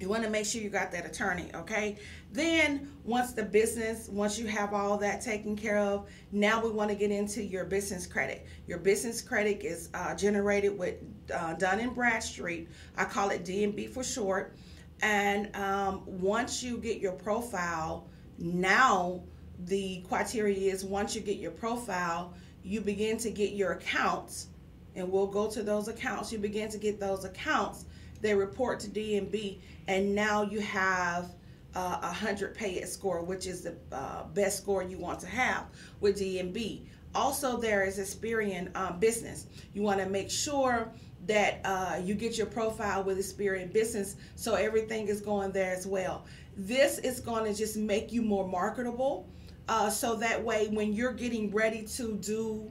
you 0.00 0.08
want 0.08 0.22
to 0.22 0.30
make 0.30 0.46
sure 0.46 0.60
you 0.60 0.70
got 0.70 0.92
that 0.92 1.04
attorney, 1.04 1.50
okay? 1.54 1.96
Then, 2.32 2.90
once 3.04 3.32
the 3.32 3.42
business, 3.42 4.08
once 4.08 4.38
you 4.38 4.46
have 4.46 4.72
all 4.72 4.96
that 4.98 5.20
taken 5.20 5.56
care 5.56 5.78
of, 5.78 6.08
now 6.30 6.62
we 6.62 6.70
want 6.70 6.90
to 6.90 6.96
get 6.96 7.10
into 7.10 7.42
your 7.42 7.64
business 7.64 8.06
credit. 8.06 8.46
Your 8.66 8.78
business 8.78 9.20
credit 9.20 9.62
is 9.64 9.88
uh, 9.94 10.14
generated 10.14 10.78
with 10.78 10.96
uh, 11.34 11.54
Dun 11.54 11.80
and 11.80 11.94
Bradstreet. 11.94 12.68
I 12.96 13.04
call 13.04 13.30
it 13.30 13.44
DNB 13.44 13.90
for 13.90 14.04
short. 14.04 14.56
And 15.02 15.54
um, 15.56 16.02
once 16.06 16.62
you 16.62 16.78
get 16.78 17.00
your 17.00 17.12
profile, 17.12 18.08
now 18.38 19.22
the 19.64 20.04
criteria 20.08 20.72
is 20.72 20.84
once 20.84 21.14
you 21.14 21.20
get 21.20 21.38
your 21.38 21.50
profile, 21.50 22.34
you 22.62 22.80
begin 22.80 23.16
to 23.18 23.30
get 23.30 23.52
your 23.52 23.72
accounts, 23.72 24.48
and 24.94 25.10
we'll 25.10 25.26
go 25.26 25.48
to 25.50 25.62
those 25.62 25.88
accounts. 25.88 26.32
You 26.32 26.38
begin 26.38 26.68
to 26.70 26.78
get 26.78 27.00
those 27.00 27.24
accounts 27.24 27.86
they 28.20 28.34
report 28.34 28.80
to 28.80 28.88
DNB, 28.88 29.58
and 29.86 30.14
now 30.14 30.42
you 30.42 30.60
have 30.60 31.30
uh, 31.74 31.98
a 32.02 32.06
uh, 32.06 32.12
hundred 32.12 32.56
Paydex 32.56 32.88
score, 32.88 33.22
which 33.22 33.46
is 33.46 33.62
the 33.62 33.74
uh, 33.92 34.24
best 34.34 34.58
score 34.58 34.82
you 34.82 34.98
want 34.98 35.20
to 35.20 35.26
have 35.26 35.66
with 36.00 36.18
DNB. 36.18 36.82
Also, 37.14 37.56
there 37.56 37.84
is 37.84 37.98
Experian 37.98 38.74
um, 38.76 38.98
Business. 38.98 39.46
You 39.72 39.82
want 39.82 40.00
to 40.00 40.06
make 40.06 40.30
sure 40.30 40.90
that 41.26 41.60
uh, 41.64 42.00
you 42.02 42.14
get 42.14 42.38
your 42.38 42.46
profile 42.46 43.02
with 43.02 43.18
Experian 43.18 43.72
Business, 43.72 44.16
so 44.34 44.54
everything 44.54 45.08
is 45.08 45.20
going 45.20 45.52
there 45.52 45.72
as 45.72 45.86
well. 45.86 46.24
This 46.56 46.98
is 46.98 47.20
going 47.20 47.44
to 47.44 47.56
just 47.56 47.76
make 47.76 48.12
you 48.12 48.22
more 48.22 48.46
marketable, 48.46 49.26
uh, 49.68 49.90
so 49.90 50.16
that 50.16 50.42
way 50.42 50.68
when 50.68 50.92
you're 50.92 51.12
getting 51.12 51.50
ready 51.52 51.82
to 51.82 52.14
do 52.16 52.70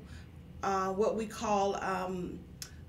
uh, 0.64 0.88
what 0.88 1.16
we 1.16 1.26
call 1.26 1.76
um, 1.84 2.40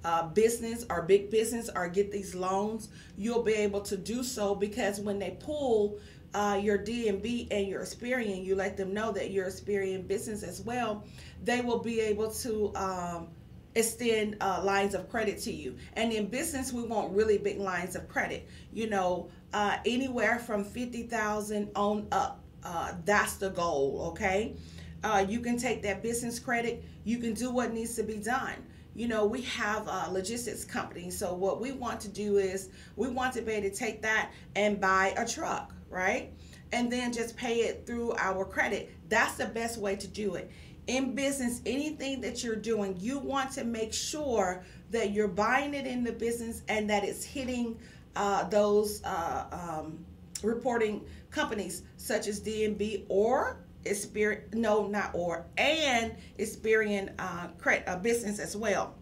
uh, 0.08 0.26
business 0.28 0.86
or 0.88 1.02
big 1.02 1.30
business 1.30 1.68
or 1.76 1.86
get 1.86 2.10
these 2.10 2.34
loans, 2.34 2.88
you'll 3.18 3.42
be 3.42 3.52
able 3.52 3.82
to 3.82 3.94
do 3.94 4.22
so 4.22 4.54
because 4.54 5.00
when 5.00 5.18
they 5.18 5.36
pull 5.38 5.98
uh, 6.32 6.58
your 6.62 6.78
DNB 6.78 7.48
and 7.50 7.68
your 7.68 7.82
Experian, 7.82 8.42
you 8.42 8.54
let 8.54 8.78
them 8.78 8.94
know 8.94 9.12
that 9.12 9.32
you're 9.32 9.46
Experian 9.46 10.08
business 10.08 10.42
as 10.42 10.62
well. 10.62 11.04
They 11.44 11.60
will 11.60 11.80
be 11.80 12.00
able 12.00 12.30
to 12.30 12.72
um, 12.74 13.28
extend 13.74 14.38
uh, 14.40 14.62
lines 14.64 14.94
of 14.94 15.10
credit 15.10 15.40
to 15.40 15.52
you. 15.52 15.76
And 15.92 16.10
in 16.10 16.28
business, 16.28 16.72
we 16.72 16.84
want 16.84 17.12
really 17.12 17.36
big 17.36 17.58
lines 17.58 17.94
of 17.94 18.08
credit. 18.08 18.48
You 18.72 18.88
know, 18.88 19.28
uh, 19.52 19.76
anywhere 19.84 20.38
from 20.38 20.64
fifty 20.64 21.02
thousand 21.02 21.70
on 21.76 22.06
up. 22.12 22.40
Uh, 22.64 22.94
that's 23.04 23.34
the 23.34 23.50
goal. 23.50 24.06
Okay. 24.12 24.56
Uh, 25.04 25.24
you 25.28 25.40
can 25.40 25.58
take 25.58 25.82
that 25.82 26.02
business 26.02 26.38
credit. 26.38 26.82
You 27.04 27.18
can 27.18 27.34
do 27.34 27.50
what 27.50 27.72
needs 27.72 27.94
to 27.96 28.02
be 28.02 28.16
done 28.16 28.56
you 28.98 29.06
know, 29.06 29.24
we 29.24 29.42
have 29.42 29.86
a 29.86 30.10
logistics 30.10 30.64
company. 30.64 31.08
So 31.08 31.32
what 31.32 31.60
we 31.60 31.70
want 31.70 32.00
to 32.00 32.08
do 32.08 32.38
is 32.38 32.70
we 32.96 33.06
want 33.06 33.32
to 33.34 33.42
be 33.42 33.52
able 33.52 33.70
to 33.70 33.74
take 33.74 34.02
that 34.02 34.32
and 34.56 34.80
buy 34.80 35.14
a 35.16 35.24
truck, 35.24 35.72
right? 35.88 36.32
And 36.72 36.90
then 36.90 37.12
just 37.12 37.36
pay 37.36 37.60
it 37.60 37.86
through 37.86 38.14
our 38.18 38.44
credit. 38.44 38.92
That's 39.08 39.36
the 39.36 39.46
best 39.46 39.78
way 39.78 39.94
to 39.94 40.08
do 40.08 40.34
it. 40.34 40.50
In 40.88 41.14
business, 41.14 41.62
anything 41.64 42.20
that 42.22 42.42
you're 42.42 42.56
doing, 42.56 42.96
you 42.98 43.20
want 43.20 43.52
to 43.52 43.62
make 43.62 43.92
sure 43.92 44.64
that 44.90 45.12
you're 45.12 45.28
buying 45.28 45.74
it 45.74 45.86
in 45.86 46.02
the 46.02 46.12
business 46.12 46.62
and 46.68 46.90
that 46.90 47.04
it's 47.04 47.22
hitting 47.22 47.78
uh, 48.16 48.48
those 48.48 49.00
uh, 49.04 49.44
um, 49.52 50.04
reporting 50.42 51.04
companies 51.30 51.82
such 51.98 52.26
as 52.26 52.40
DNB 52.40 53.04
or 53.08 53.60
Experian, 53.84 54.52
no, 54.54 54.86
not 54.86 55.10
or, 55.14 55.46
and 55.56 56.14
Experian 56.38 57.12
uh, 57.18 57.48
credit, 57.58 57.88
uh, 57.88 57.96
business 57.96 58.38
as 58.38 58.56
well. 58.56 58.94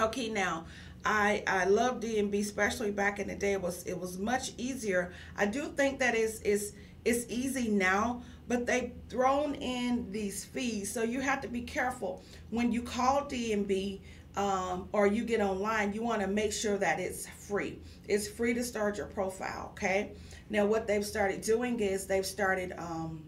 Okay, 0.00 0.28
now 0.28 0.64
I 1.04 1.42
I 1.46 1.64
love 1.66 2.00
DNB, 2.00 2.40
especially 2.40 2.90
back 2.90 3.18
in 3.18 3.28
the 3.28 3.34
day. 3.34 3.52
It 3.52 3.62
was 3.62 3.84
it 3.84 3.98
was 3.98 4.18
much 4.18 4.52
easier. 4.56 5.12
I 5.36 5.46
do 5.46 5.66
think 5.68 5.98
that 6.00 6.14
is 6.14 6.40
is 6.42 6.74
it's 7.04 7.30
easy 7.30 7.68
now, 7.68 8.22
but 8.48 8.66
they've 8.66 8.92
thrown 9.08 9.54
in 9.56 10.10
these 10.10 10.44
fees, 10.44 10.90
so 10.90 11.02
you 11.02 11.20
have 11.20 11.42
to 11.42 11.48
be 11.48 11.60
careful 11.62 12.22
when 12.50 12.72
you 12.72 12.82
call 12.82 13.22
DNB. 13.22 14.00
Um, 14.36 14.88
or 14.90 15.06
you 15.06 15.24
get 15.24 15.40
online, 15.40 15.92
you 15.92 16.02
want 16.02 16.20
to 16.20 16.26
make 16.26 16.52
sure 16.52 16.76
that 16.78 16.98
it's 16.98 17.28
free. 17.28 17.78
It's 18.08 18.26
free 18.26 18.52
to 18.54 18.64
start 18.64 18.98
your 18.98 19.06
profile, 19.06 19.68
okay? 19.74 20.10
Now, 20.50 20.66
what 20.66 20.88
they've 20.88 21.06
started 21.06 21.40
doing 21.40 21.78
is 21.78 22.08
they've 22.08 22.26
started 22.26 22.72
um, 22.76 23.22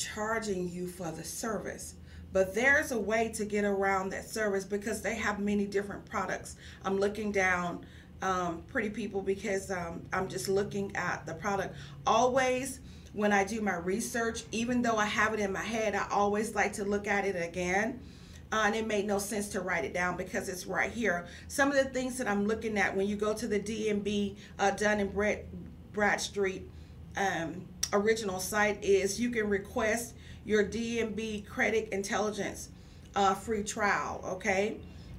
charging 0.00 0.68
you 0.68 0.86
for 0.86 1.10
the 1.10 1.24
service. 1.24 1.94
But 2.32 2.54
there's 2.54 2.92
a 2.92 2.98
way 2.98 3.28
to 3.34 3.44
get 3.44 3.64
around 3.64 4.10
that 4.10 4.28
service 4.28 4.64
because 4.64 5.02
they 5.02 5.14
have 5.16 5.40
many 5.40 5.66
different 5.66 6.04
products. 6.06 6.56
I'm 6.84 6.98
looking 6.98 7.32
down 7.32 7.84
um, 8.22 8.62
Pretty 8.68 8.90
People 8.90 9.20
because 9.20 9.70
um, 9.70 10.02
I'm 10.12 10.28
just 10.28 10.48
looking 10.48 10.94
at 10.94 11.26
the 11.26 11.34
product. 11.34 11.74
Always, 12.06 12.80
when 13.12 13.32
I 13.32 13.44
do 13.44 13.60
my 13.60 13.74
research, 13.76 14.44
even 14.52 14.82
though 14.82 14.96
I 14.96 15.06
have 15.06 15.34
it 15.34 15.40
in 15.40 15.52
my 15.52 15.62
head, 15.62 15.94
I 15.94 16.06
always 16.10 16.54
like 16.54 16.72
to 16.74 16.84
look 16.84 17.06
at 17.06 17.24
it 17.24 17.36
again. 17.36 18.00
Uh, 18.52 18.64
and 18.66 18.74
it 18.74 18.86
made 18.86 19.06
no 19.06 19.18
sense 19.18 19.48
to 19.50 19.60
write 19.60 19.84
it 19.84 19.94
down 19.94 20.16
because 20.16 20.48
it's 20.48 20.66
right 20.66 20.90
here. 20.90 21.26
Some 21.46 21.70
of 21.70 21.76
the 21.76 21.84
things 21.84 22.18
that 22.18 22.26
I'm 22.26 22.46
looking 22.46 22.78
at 22.78 22.96
when 22.96 23.06
you 23.06 23.14
go 23.14 23.32
to 23.32 23.46
the 23.46 23.60
DNB 23.60 24.36
uh, 24.58 24.72
Dun 24.72 24.98
and 24.98 25.12
Brad, 25.12 25.44
Bradstreet 25.92 26.68
um, 27.16 27.64
original 27.92 28.40
site 28.40 28.82
is 28.82 29.20
you 29.20 29.30
can 29.30 29.48
request 29.48 30.14
your 30.44 30.64
DNB 30.64 31.46
Credit 31.46 31.88
Intelligence 31.90 32.70
uh, 33.14 33.34
free 33.34 33.62
trial, 33.62 34.20
okay? 34.24 34.78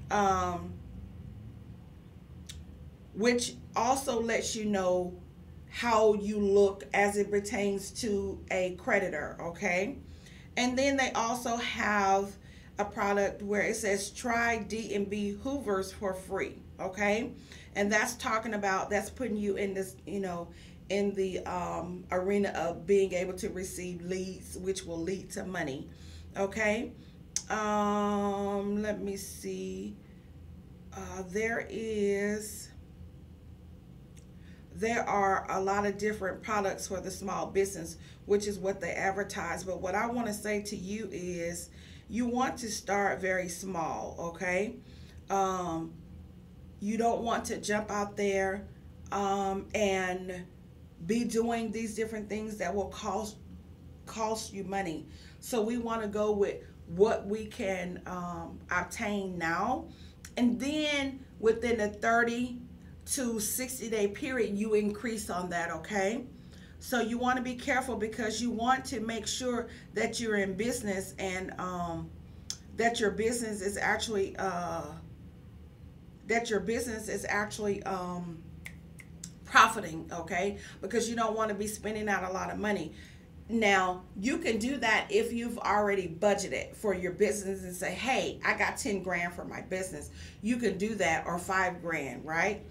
Um, 0.09 0.73
which 3.13 3.55
also 3.75 4.21
lets 4.21 4.55
you 4.55 4.65
know 4.65 5.13
how 5.69 6.13
you 6.15 6.37
look 6.37 6.83
as 6.93 7.17
it 7.17 7.29
pertains 7.29 7.91
to 7.91 8.39
a 8.51 8.75
creditor, 8.77 9.37
okay? 9.39 9.97
And 10.57 10.77
then 10.77 10.97
they 10.97 11.11
also 11.11 11.55
have 11.55 12.35
a 12.77 12.85
product 12.85 13.41
where 13.41 13.61
it 13.61 13.75
says 13.75 14.09
try 14.09 14.65
DNB 14.67 15.39
Hoovers 15.41 15.93
for 15.93 16.13
free, 16.13 16.55
okay? 16.79 17.31
And 17.75 17.91
that's 17.91 18.15
talking 18.15 18.53
about 18.53 18.89
that's 18.89 19.09
putting 19.09 19.37
you 19.37 19.55
in 19.55 19.73
this, 19.73 19.95
you 20.05 20.19
know, 20.19 20.49
in 20.91 21.13
the 21.15 21.39
um, 21.45 22.03
arena 22.11 22.49
of 22.49 22.85
being 22.85 23.13
able 23.13 23.33
to 23.33 23.49
receive 23.49 24.01
leads, 24.01 24.57
which 24.57 24.83
will 24.83 24.99
lead 24.99 25.31
to 25.31 25.45
money, 25.45 25.87
okay? 26.35 26.91
Um, 27.49 28.81
let 28.81 29.01
me 29.01 29.15
see. 29.15 29.95
Uh, 30.95 31.23
there 31.29 31.65
is 31.69 32.69
there 34.75 35.07
are 35.07 35.45
a 35.49 35.61
lot 35.61 35.85
of 35.85 35.97
different 35.97 36.43
products 36.43 36.87
for 36.87 36.99
the 36.99 37.11
small 37.11 37.45
business, 37.45 37.97
which 38.25 38.47
is 38.47 38.57
what 38.59 38.81
they 38.81 38.91
advertise. 38.91 39.63
But 39.63 39.79
what 39.79 39.95
I 39.95 40.07
want 40.07 40.27
to 40.27 40.33
say 40.33 40.61
to 40.63 40.75
you 40.75 41.07
is 41.11 41.69
you 42.09 42.25
want 42.25 42.57
to 42.57 42.69
start 42.69 43.21
very 43.21 43.47
small, 43.47 44.15
okay? 44.19 44.75
Um, 45.29 45.93
you 46.81 46.97
don't 46.97 47.21
want 47.21 47.45
to 47.45 47.61
jump 47.61 47.91
out 47.91 48.17
there 48.17 48.67
um, 49.11 49.67
and 49.75 50.45
be 51.05 51.23
doing 51.23 51.71
these 51.71 51.95
different 51.95 52.29
things 52.29 52.57
that 52.57 52.73
will 52.73 52.89
cost 52.89 53.37
cost 54.05 54.53
you 54.53 54.63
money. 54.63 55.07
So 55.39 55.61
we 55.61 55.77
want 55.77 56.01
to 56.01 56.07
go 56.07 56.31
with 56.31 56.57
what 56.87 57.25
we 57.25 57.45
can 57.45 58.01
um, 58.05 58.59
obtain 58.69 59.37
now, 59.37 59.85
and 60.37 60.59
then 60.59 61.23
within 61.39 61.79
a 61.79 61.87
30 61.87 62.59
to 63.05 63.39
60 63.39 63.89
day 63.89 64.07
period, 64.07 64.57
you 64.57 64.73
increase 64.73 65.29
on 65.29 65.49
that, 65.49 65.71
okay? 65.71 66.25
So 66.79 66.99
you 66.99 67.17
want 67.17 67.37
to 67.37 67.43
be 67.43 67.55
careful 67.55 67.95
because 67.95 68.41
you 68.41 68.49
want 68.49 68.85
to 68.85 68.99
make 68.99 69.27
sure 69.27 69.67
that 69.93 70.19
you're 70.19 70.37
in 70.37 70.55
business 70.55 71.13
and 71.19 71.53
um, 71.59 72.09
that 72.77 72.99
your 72.99 73.11
business 73.11 73.61
is 73.61 73.77
actually 73.77 74.35
uh, 74.37 74.85
that 76.27 76.49
your 76.49 76.59
business 76.59 77.07
is 77.07 77.25
actually 77.29 77.83
um, 77.83 78.41
profiting, 79.51 80.09
okay? 80.11 80.57
Because 80.81 81.09
you 81.09 81.15
don't 81.15 81.35
want 81.35 81.49
to 81.49 81.55
be 81.55 81.67
spending 81.67 82.09
out 82.09 82.23
a 82.23 82.33
lot 82.33 82.51
of 82.51 82.57
money. 82.57 82.93
Now, 83.49 84.03
you 84.17 84.37
can 84.37 84.59
do 84.59 84.77
that 84.77 85.07
if 85.09 85.33
you've 85.33 85.57
already 85.57 86.07
budgeted 86.07 86.75
for 86.75 86.93
your 86.93 87.11
business 87.11 87.63
and 87.63 87.75
say, 87.75 87.93
hey, 87.93 88.39
I 88.45 88.57
got 88.57 88.77
10 88.77 89.03
grand 89.03 89.33
for 89.33 89.43
my 89.43 89.61
business. 89.61 90.09
You 90.41 90.57
can 90.57 90.77
do 90.77 90.95
that 90.95 91.25
or 91.27 91.37
five 91.37 91.81
grand, 91.81 92.25
right? 92.25 92.63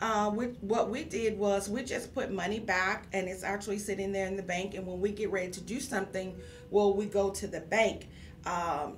uh, 0.00 0.30
we, 0.34 0.46
what 0.60 0.90
we 0.90 1.04
did 1.04 1.38
was 1.38 1.68
we 1.68 1.82
just 1.82 2.14
put 2.14 2.30
money 2.30 2.60
back 2.60 3.06
and 3.12 3.28
it's 3.28 3.42
actually 3.42 3.78
sitting 3.78 4.12
there 4.12 4.26
in 4.26 4.36
the 4.36 4.42
bank 4.42 4.74
and 4.74 4.86
when 4.86 5.00
we 5.00 5.10
get 5.10 5.30
ready 5.30 5.50
to 5.50 5.60
do 5.60 5.80
something 5.80 6.36
well 6.70 6.94
we 6.94 7.06
go 7.06 7.30
to 7.30 7.46
the 7.46 7.60
bank 7.60 8.08
um, 8.46 8.96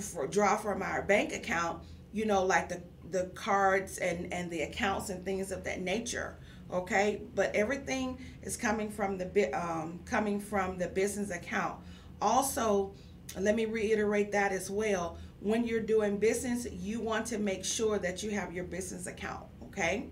for 0.00 0.26
draw 0.26 0.56
from 0.56 0.82
our 0.82 1.02
bank 1.02 1.32
account 1.32 1.82
you 2.12 2.24
know 2.24 2.42
like 2.44 2.68
the 2.68 2.80
the 3.10 3.24
cards 3.34 3.98
and 3.98 4.32
and 4.32 4.50
the 4.50 4.62
accounts 4.62 5.10
and 5.10 5.24
things 5.24 5.52
of 5.52 5.64
that 5.64 5.80
nature 5.80 6.36
okay 6.74 7.22
but 7.34 7.54
everything 7.54 8.18
is 8.42 8.56
coming 8.56 8.90
from 8.90 9.16
the 9.16 9.50
um, 9.52 9.98
coming 10.04 10.38
from 10.38 10.76
the 10.76 10.88
business 10.88 11.30
account 11.30 11.78
also 12.20 12.92
let 13.38 13.54
me 13.54 13.64
reiterate 13.64 14.30
that 14.32 14.52
as 14.52 14.70
well 14.70 15.16
when 15.40 15.64
you're 15.64 15.80
doing 15.80 16.18
business 16.18 16.66
you 16.70 17.00
want 17.00 17.24
to 17.24 17.38
make 17.38 17.64
sure 17.64 17.98
that 17.98 18.22
you 18.22 18.30
have 18.30 18.52
your 18.52 18.64
business 18.64 19.06
account 19.06 19.44
okay? 19.74 20.06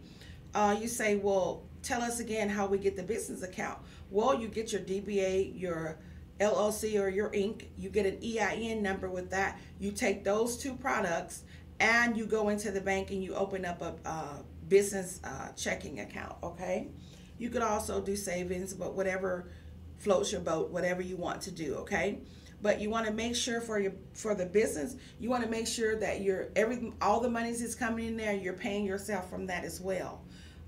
Uh, 0.55 0.77
you 0.79 0.89
say, 0.89 1.17
well, 1.17 1.63
tell 1.83 2.03
us 2.03 2.21
again 2.21 2.49
how 2.49 2.67
we 2.67 2.79
get 2.79 2.97
the 2.97 3.03
business 3.03 3.43
account. 3.43 3.79
Well, 4.11 4.39
you 4.39 4.49
get 4.49 4.73
your 4.73 4.83
DBA, 4.83 5.59
your 5.59 5.99
LLC, 6.41 7.01
or 7.01 7.09
your 7.09 7.31
Inc. 7.31 7.67
You 7.79 7.89
get 7.89 8.07
an 8.07 8.19
EIN 8.23 8.83
number 8.83 9.09
with 9.09 9.31
that. 9.31 9.59
You 9.79 9.93
take 9.93 10.25
those 10.25 10.57
two 10.57 10.75
products 10.75 11.45
and 11.81 12.17
you 12.17 12.27
go 12.27 12.49
into 12.49 12.71
the 12.71 12.81
bank 12.81 13.11
and 13.11 13.23
you 13.23 13.35
open 13.35 13.65
up 13.65 13.81
a, 13.81 13.95
a 14.09 14.45
business 14.73 15.21
uh, 15.23 15.49
checking 15.55 16.01
account, 16.01 16.35
okay? 16.43 16.89
You 17.37 17.51
could 17.51 17.61
also 17.61 18.01
do 18.01 18.17
savings, 18.17 18.73
but 18.73 18.95
whatever 18.95 19.51
floats 19.99 20.33
your 20.33 20.41
boat, 20.41 20.71
whatever 20.71 21.03
you 21.03 21.19
want 21.19 21.43
to 21.43 21.51
do, 21.51 21.75
okay? 21.81 22.21
but 22.63 22.81
you 22.81 22.89
want 22.89 23.05
to 23.05 23.13
make 23.13 23.35
sure 23.35 23.61
for 23.61 23.81
your 23.81 23.93
for 24.15 24.37
the 24.37 24.47
business 24.47 24.95
you 25.19 25.29
want 25.29 25.43
to 25.43 25.51
make 25.51 25.67
sure 25.67 25.97
that 25.97 26.21
you're 26.21 26.47
every 26.55 26.93
all 27.03 27.19
the 27.19 27.29
monies 27.29 27.61
is 27.61 27.75
coming 27.75 28.07
in 28.07 28.17
there 28.17 28.35
you're 28.35 28.53
paying 28.53 28.85
yourself 28.85 29.29
from 29.29 29.47
that 29.47 29.65
as 29.65 29.81
well 29.81 30.21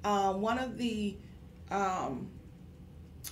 um, 0.03 0.40
one 0.40 0.59
of 0.59 0.77
the 0.77 1.17
um, 1.71 2.29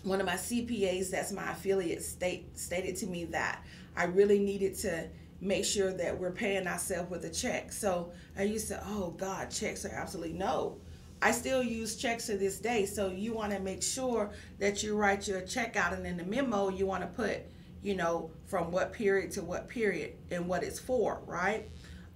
one 0.05 0.21
of 0.21 0.27
my 0.27 0.35
cpas 0.35 1.11
that's 1.11 1.33
my 1.33 1.51
affiliate 1.51 2.05
state 2.05 2.57
stated 2.57 2.95
to 2.95 3.09
me 3.09 3.25
that 3.25 3.65
i 3.97 4.05
really 4.05 4.39
needed 4.39 4.77
to 4.77 5.09
make 5.43 5.65
sure 5.65 5.93
that 5.93 6.19
we're 6.19 6.31
paying 6.31 6.67
ourselves 6.67 7.11
with 7.11 7.25
a 7.25 7.31
check 7.31 7.73
so 7.73 8.11
i 8.39 8.43
used 8.43 8.69
to 8.69 8.83
oh 8.87 9.11
god 9.19 9.51
checks 9.51 9.85
are 9.85 9.95
absolutely 9.95 10.33
no 10.33 10.77
I 11.25 11.31
still 11.31 11.63
use 11.63 11.95
checks 11.95 12.27
to 12.27 12.37
this 12.37 12.59
day, 12.59 12.85
so 12.85 13.09
you 13.09 13.33
want 13.33 13.53
to 13.53 13.61
make 13.61 13.81
sure 13.81 14.33
that 14.59 14.83
you 14.83 14.97
write 14.97 15.29
your 15.29 15.41
check 15.43 15.77
out, 15.77 15.93
and 15.93 16.05
in 16.05 16.17
the 16.17 16.25
memo 16.25 16.69
you 16.69 16.85
want 16.85 17.03
to 17.03 17.07
put 17.07 17.45
you 17.83 17.97
know, 17.97 18.31
from 18.47 18.71
what 18.71 18.93
period 18.93 19.33
to 19.33 19.43
what 19.43 19.69
period 19.69 20.15
and 20.31 20.47
what 20.47 20.63
it's 20.63 20.79
for, 20.79 21.21
right? 21.27 21.69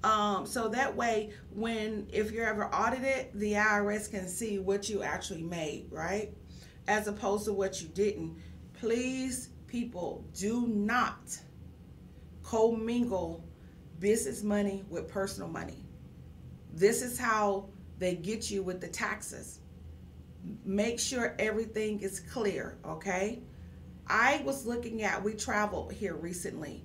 Um, 0.05 0.47
so 0.47 0.69
that 0.69 0.95
way, 0.95 1.33
when 1.53 2.07
if 2.13 2.31
you're 2.31 2.47
ever 2.47 2.73
audited, 2.73 3.31
the 3.35 3.55
IRS 3.55 4.11
can 4.11 4.29
see 4.29 4.59
what 4.59 4.89
you 4.89 5.03
actually 5.03 5.43
made, 5.43 5.89
right? 5.91 6.31
As 6.87 7.09
opposed 7.09 7.47
to 7.47 7.53
what 7.53 7.83
you 7.83 7.89
didn't. 7.89 8.37
Please, 8.75 9.49
people, 9.67 10.25
do 10.39 10.69
not 10.69 11.37
commingle 12.49 13.45
business 13.99 14.43
money 14.43 14.85
with 14.89 15.09
personal 15.09 15.49
money. 15.49 15.85
This 16.73 17.03
is 17.03 17.19
how 17.19 17.69
they 17.99 18.15
get 18.15 18.51
you 18.51 18.63
with 18.63 18.81
the 18.81 18.89
taxes. 18.89 19.61
Make 20.65 21.01
sure 21.01 21.35
everything 21.39 22.01
is 22.01 22.21
clear, 22.21 22.79
okay? 22.87 23.41
I 24.07 24.43
was 24.45 24.67
looking 24.67 25.03
at, 25.03 25.23
we 25.23 25.35
traveled 25.35 25.93
here 25.93 26.15
recently, 26.15 26.85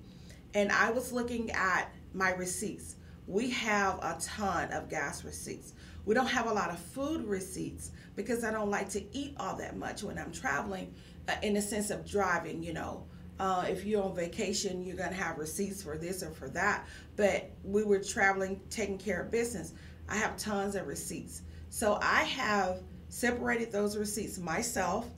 and 0.54 0.72
I 0.72 0.90
was 0.90 1.12
looking 1.12 1.50
at 1.52 1.92
my 2.12 2.32
receipts. 2.32 2.96
We 3.28 3.50
have 3.50 3.98
a 3.98 4.18
ton 4.20 4.72
of 4.72 4.88
gas 4.88 5.22
receipts. 5.22 5.74
We 6.04 6.14
don't 6.14 6.26
have 6.26 6.46
a 6.46 6.52
lot 6.52 6.70
of 6.70 6.78
food 6.80 7.24
receipts 7.24 7.92
because 8.16 8.42
I 8.42 8.50
don't 8.50 8.70
like 8.70 8.88
to 8.90 9.16
eat 9.16 9.36
all 9.38 9.54
that 9.56 9.76
much 9.76 10.02
when 10.02 10.18
I'm 10.18 10.32
traveling 10.32 10.92
uh, 11.28 11.36
in 11.42 11.54
the 11.54 11.62
sense 11.62 11.90
of 11.90 12.04
driving, 12.04 12.62
you 12.64 12.72
know. 12.72 13.06
Uh, 13.42 13.64
if 13.68 13.84
you're 13.84 14.04
on 14.04 14.14
vacation, 14.14 14.84
you're 14.84 14.96
going 14.96 15.08
to 15.10 15.16
have 15.16 15.36
receipts 15.36 15.82
for 15.82 15.98
this 15.98 16.22
or 16.22 16.30
for 16.30 16.48
that. 16.50 16.86
But 17.16 17.50
we 17.64 17.82
were 17.82 17.98
traveling, 17.98 18.60
taking 18.70 18.98
care 18.98 19.20
of 19.20 19.32
business. 19.32 19.72
I 20.08 20.14
have 20.14 20.36
tons 20.36 20.76
of 20.76 20.86
receipts. 20.86 21.42
So 21.68 21.98
I 22.00 22.22
have 22.22 22.82
separated 23.08 23.72
those 23.72 23.96
receipts 23.96 24.38
myself 24.38 25.08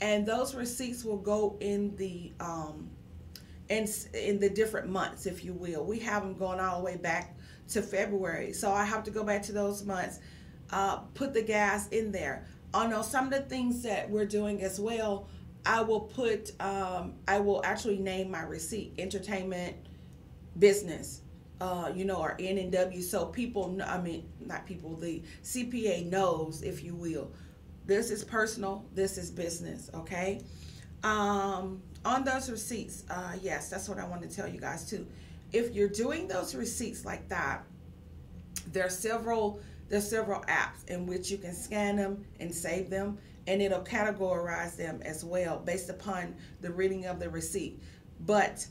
and 0.00 0.24
those 0.24 0.54
receipts 0.54 1.04
will 1.04 1.18
go 1.18 1.58
in 1.60 1.94
the 1.96 2.32
um, 2.40 2.88
in 3.68 3.86
in 4.14 4.40
the 4.40 4.48
different 4.48 4.88
months, 4.88 5.26
if 5.26 5.44
you 5.44 5.52
will. 5.52 5.84
We 5.84 5.98
have 6.00 6.22
them 6.22 6.34
going 6.34 6.60
all 6.60 6.78
the 6.78 6.84
way 6.84 6.96
back 6.96 7.36
to 7.68 7.82
February, 7.82 8.54
so 8.54 8.72
I 8.72 8.84
have 8.84 9.04
to 9.04 9.10
go 9.10 9.24
back 9.24 9.42
to 9.42 9.52
those 9.52 9.84
months. 9.84 10.20
Uh, 10.70 11.00
put 11.12 11.34
the 11.34 11.42
gas 11.42 11.88
in 11.88 12.12
there. 12.12 12.46
I 12.72 12.86
know 12.86 13.02
some 13.02 13.26
of 13.26 13.30
the 13.30 13.42
things 13.42 13.82
that 13.82 14.10
we're 14.10 14.26
doing 14.26 14.62
as 14.62 14.80
well. 14.80 15.28
I 15.66 15.82
will 15.82 16.00
put. 16.00 16.52
Um, 16.60 17.14
I 17.26 17.40
will 17.40 17.62
actually 17.64 17.98
name 17.98 18.30
my 18.30 18.42
receipt: 18.42 18.94
entertainment, 18.98 19.76
business. 20.58 21.20
Uh, 21.60 21.90
you 21.94 22.04
know, 22.04 22.16
or 22.16 22.36
N 22.38 22.58
and 22.58 22.72
W, 22.72 23.00
so 23.00 23.26
people. 23.26 23.80
I 23.86 24.00
mean, 24.00 24.28
not 24.40 24.66
people. 24.66 24.96
The 24.96 25.22
CPA 25.42 26.10
knows, 26.10 26.62
if 26.62 26.82
you 26.82 26.94
will, 26.94 27.30
this 27.86 28.10
is 28.10 28.24
personal, 28.24 28.84
this 28.94 29.18
is 29.18 29.30
business, 29.30 29.90
okay? 29.94 30.40
Um, 31.02 31.82
on 32.04 32.24
those 32.24 32.50
receipts, 32.50 33.04
uh, 33.10 33.34
yes, 33.42 33.68
that's 33.68 33.88
what 33.88 33.98
I 33.98 34.06
want 34.06 34.22
to 34.22 34.28
tell 34.28 34.48
you 34.48 34.60
guys 34.60 34.88
too. 34.88 35.06
If 35.52 35.74
you're 35.74 35.88
doing 35.88 36.26
those 36.26 36.54
receipts 36.54 37.04
like 37.04 37.28
that, 37.28 37.62
there 38.72 38.86
are 38.86 38.90
several 38.90 39.60
there's 39.90 40.08
several 40.08 40.40
apps 40.42 40.88
in 40.88 41.06
which 41.06 41.30
you 41.30 41.36
can 41.36 41.52
scan 41.52 41.96
them 41.96 42.24
and 42.40 42.52
save 42.54 42.88
them, 42.88 43.18
and 43.46 43.60
it'll 43.60 43.80
categorize 43.80 44.76
them 44.76 45.00
as 45.04 45.24
well 45.24 45.58
based 45.58 45.90
upon 45.90 46.34
the 46.60 46.70
reading 46.70 47.06
of 47.06 47.20
the 47.20 47.28
receipt. 47.28 47.82
But 48.20 48.66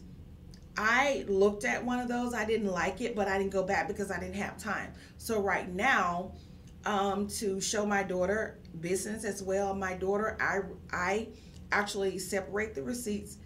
I 0.78 1.26
looked 1.28 1.66
at 1.66 1.84
one 1.84 2.00
of 2.00 2.08
those. 2.08 2.34
I 2.34 2.46
didn't 2.46 2.72
like 2.72 3.02
it, 3.02 3.16
but 3.16 3.28
I 3.28 3.38
didn't 3.38 3.52
go 3.52 3.64
back 3.64 3.88
because 3.88 4.10
I 4.12 4.20
didn't 4.20 4.36
have 4.36 4.58
time. 4.58 4.92
So 5.18 5.42
right 5.42 5.72
now, 5.72 6.32
um, 6.86 7.28
to 7.28 7.62
show 7.62 7.86
my 7.86 8.04
daughter 8.04 8.60
business 8.80 9.24
as 9.24 9.42
well, 9.44 9.74
my 9.74 9.94
daughter, 9.94 10.38
I 10.40 10.62
I 10.92 11.28
actually 11.72 12.18
separate 12.18 12.76
the 12.76 12.84
receipts, 12.84 13.38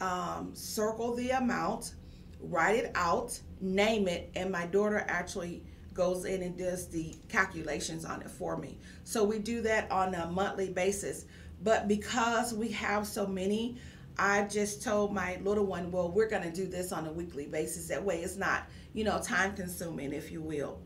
um, 0.00 0.54
circle 0.54 1.14
the 1.14 1.30
amount, 1.30 1.94
write 2.40 2.76
it 2.76 2.92
out, 2.94 3.38
name 3.60 4.08
it, 4.08 4.30
and 4.36 4.50
my 4.50 4.66
daughter 4.66 5.04
actually 5.08 5.64
goes 5.96 6.26
in 6.26 6.42
and 6.42 6.56
does 6.56 6.88
the 6.88 7.14
calculations 7.28 8.04
on 8.04 8.20
it 8.20 8.30
for 8.30 8.56
me. 8.56 8.78
So 9.04 9.24
we 9.24 9.38
do 9.38 9.62
that 9.62 9.90
on 9.90 10.14
a 10.14 10.26
monthly 10.26 10.70
basis. 10.70 11.24
But 11.62 11.88
because 11.88 12.52
we 12.52 12.68
have 12.68 13.06
so 13.06 13.26
many, 13.26 13.78
I 14.18 14.44
just 14.44 14.82
told 14.82 15.12
my 15.12 15.38
little 15.42 15.64
one, 15.64 15.90
well, 15.90 16.10
we're 16.10 16.28
going 16.28 16.42
to 16.42 16.52
do 16.52 16.66
this 16.66 16.92
on 16.92 17.06
a 17.06 17.12
weekly 17.12 17.46
basis. 17.46 17.88
That 17.88 18.04
way 18.04 18.20
it's 18.20 18.36
not, 18.36 18.64
you 18.92 19.04
know, 19.04 19.20
time 19.20 19.56
consuming, 19.56 20.12
if 20.12 20.30
you 20.30 20.42
will. 20.42 20.78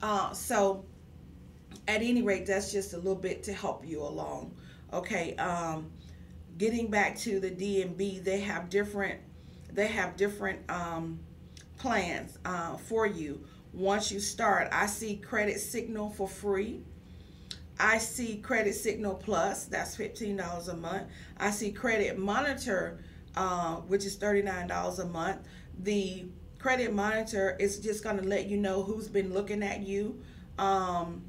Uh, 0.00 0.32
so 0.32 0.84
at 1.88 2.02
any 2.02 2.22
rate, 2.22 2.46
that's 2.46 2.72
just 2.72 2.92
a 2.92 2.96
little 2.96 3.16
bit 3.16 3.42
to 3.44 3.52
help 3.52 3.86
you 3.86 4.00
along. 4.00 4.54
Okay. 4.92 5.34
Um, 5.36 5.90
getting 6.56 6.88
back 6.88 7.18
to 7.18 7.40
the 7.40 7.50
DNB, 7.50 8.22
they 8.22 8.40
have 8.40 8.70
different, 8.70 9.20
they 9.72 9.88
have 9.88 10.16
different 10.16 10.60
um, 10.70 11.18
plans 11.78 12.38
uh, 12.44 12.76
for 12.76 13.06
you 13.06 13.44
once 13.72 14.12
you 14.12 14.20
start. 14.20 14.68
I 14.72 14.86
see 14.86 15.16
Credit 15.16 15.58
Signal 15.58 16.10
for 16.10 16.28
free. 16.28 16.82
I 17.78 17.98
see 17.98 18.36
Credit 18.36 18.74
Signal 18.74 19.14
Plus, 19.14 19.64
that's 19.64 19.96
$15 19.96 20.68
a 20.68 20.76
month. 20.76 21.08
I 21.38 21.50
see 21.50 21.72
Credit 21.72 22.18
Monitor, 22.18 23.00
uh, 23.34 23.76
which 23.76 24.04
is 24.04 24.16
$39 24.16 24.98
a 24.98 25.06
month. 25.06 25.38
The 25.82 26.26
Credit 26.58 26.92
Monitor 26.92 27.56
is 27.58 27.80
just 27.80 28.04
going 28.04 28.18
to 28.18 28.22
let 28.22 28.46
you 28.46 28.56
know 28.56 28.82
who's 28.82 29.08
been 29.08 29.32
looking 29.32 29.62
at 29.62 29.80
you. 29.80 30.22
Um, 30.58 31.24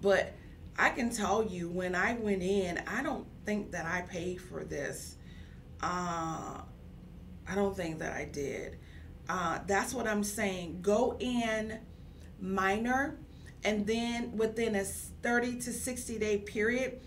but 0.00 0.32
I 0.76 0.90
can 0.90 1.10
tell 1.10 1.44
you 1.44 1.68
when 1.68 1.94
I 1.94 2.14
went 2.14 2.42
in, 2.42 2.82
I 2.86 3.02
don't 3.02 3.26
think 3.44 3.70
that 3.72 3.86
I 3.86 4.02
paid 4.02 4.40
for 4.40 4.64
this. 4.64 5.16
Uh, 5.80 6.62
I 7.48 7.54
don't 7.54 7.76
think 7.76 7.98
that 8.00 8.12
I 8.12 8.24
did. 8.24 8.78
Uh, 9.28 9.58
that's 9.66 9.92
what 9.92 10.06
I'm 10.06 10.24
saying. 10.24 10.80
Go 10.80 11.16
in 11.20 11.78
minor, 12.40 13.18
and 13.64 13.86
then 13.86 14.36
within 14.36 14.74
a 14.74 14.84
30 14.84 15.58
to 15.60 15.72
60 15.72 16.18
day 16.18 16.38
period, 16.38 17.00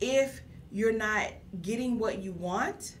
if 0.00 0.40
you're 0.70 0.92
not 0.92 1.32
getting 1.62 1.98
what 1.98 2.18
you 2.22 2.32
want, 2.32 2.96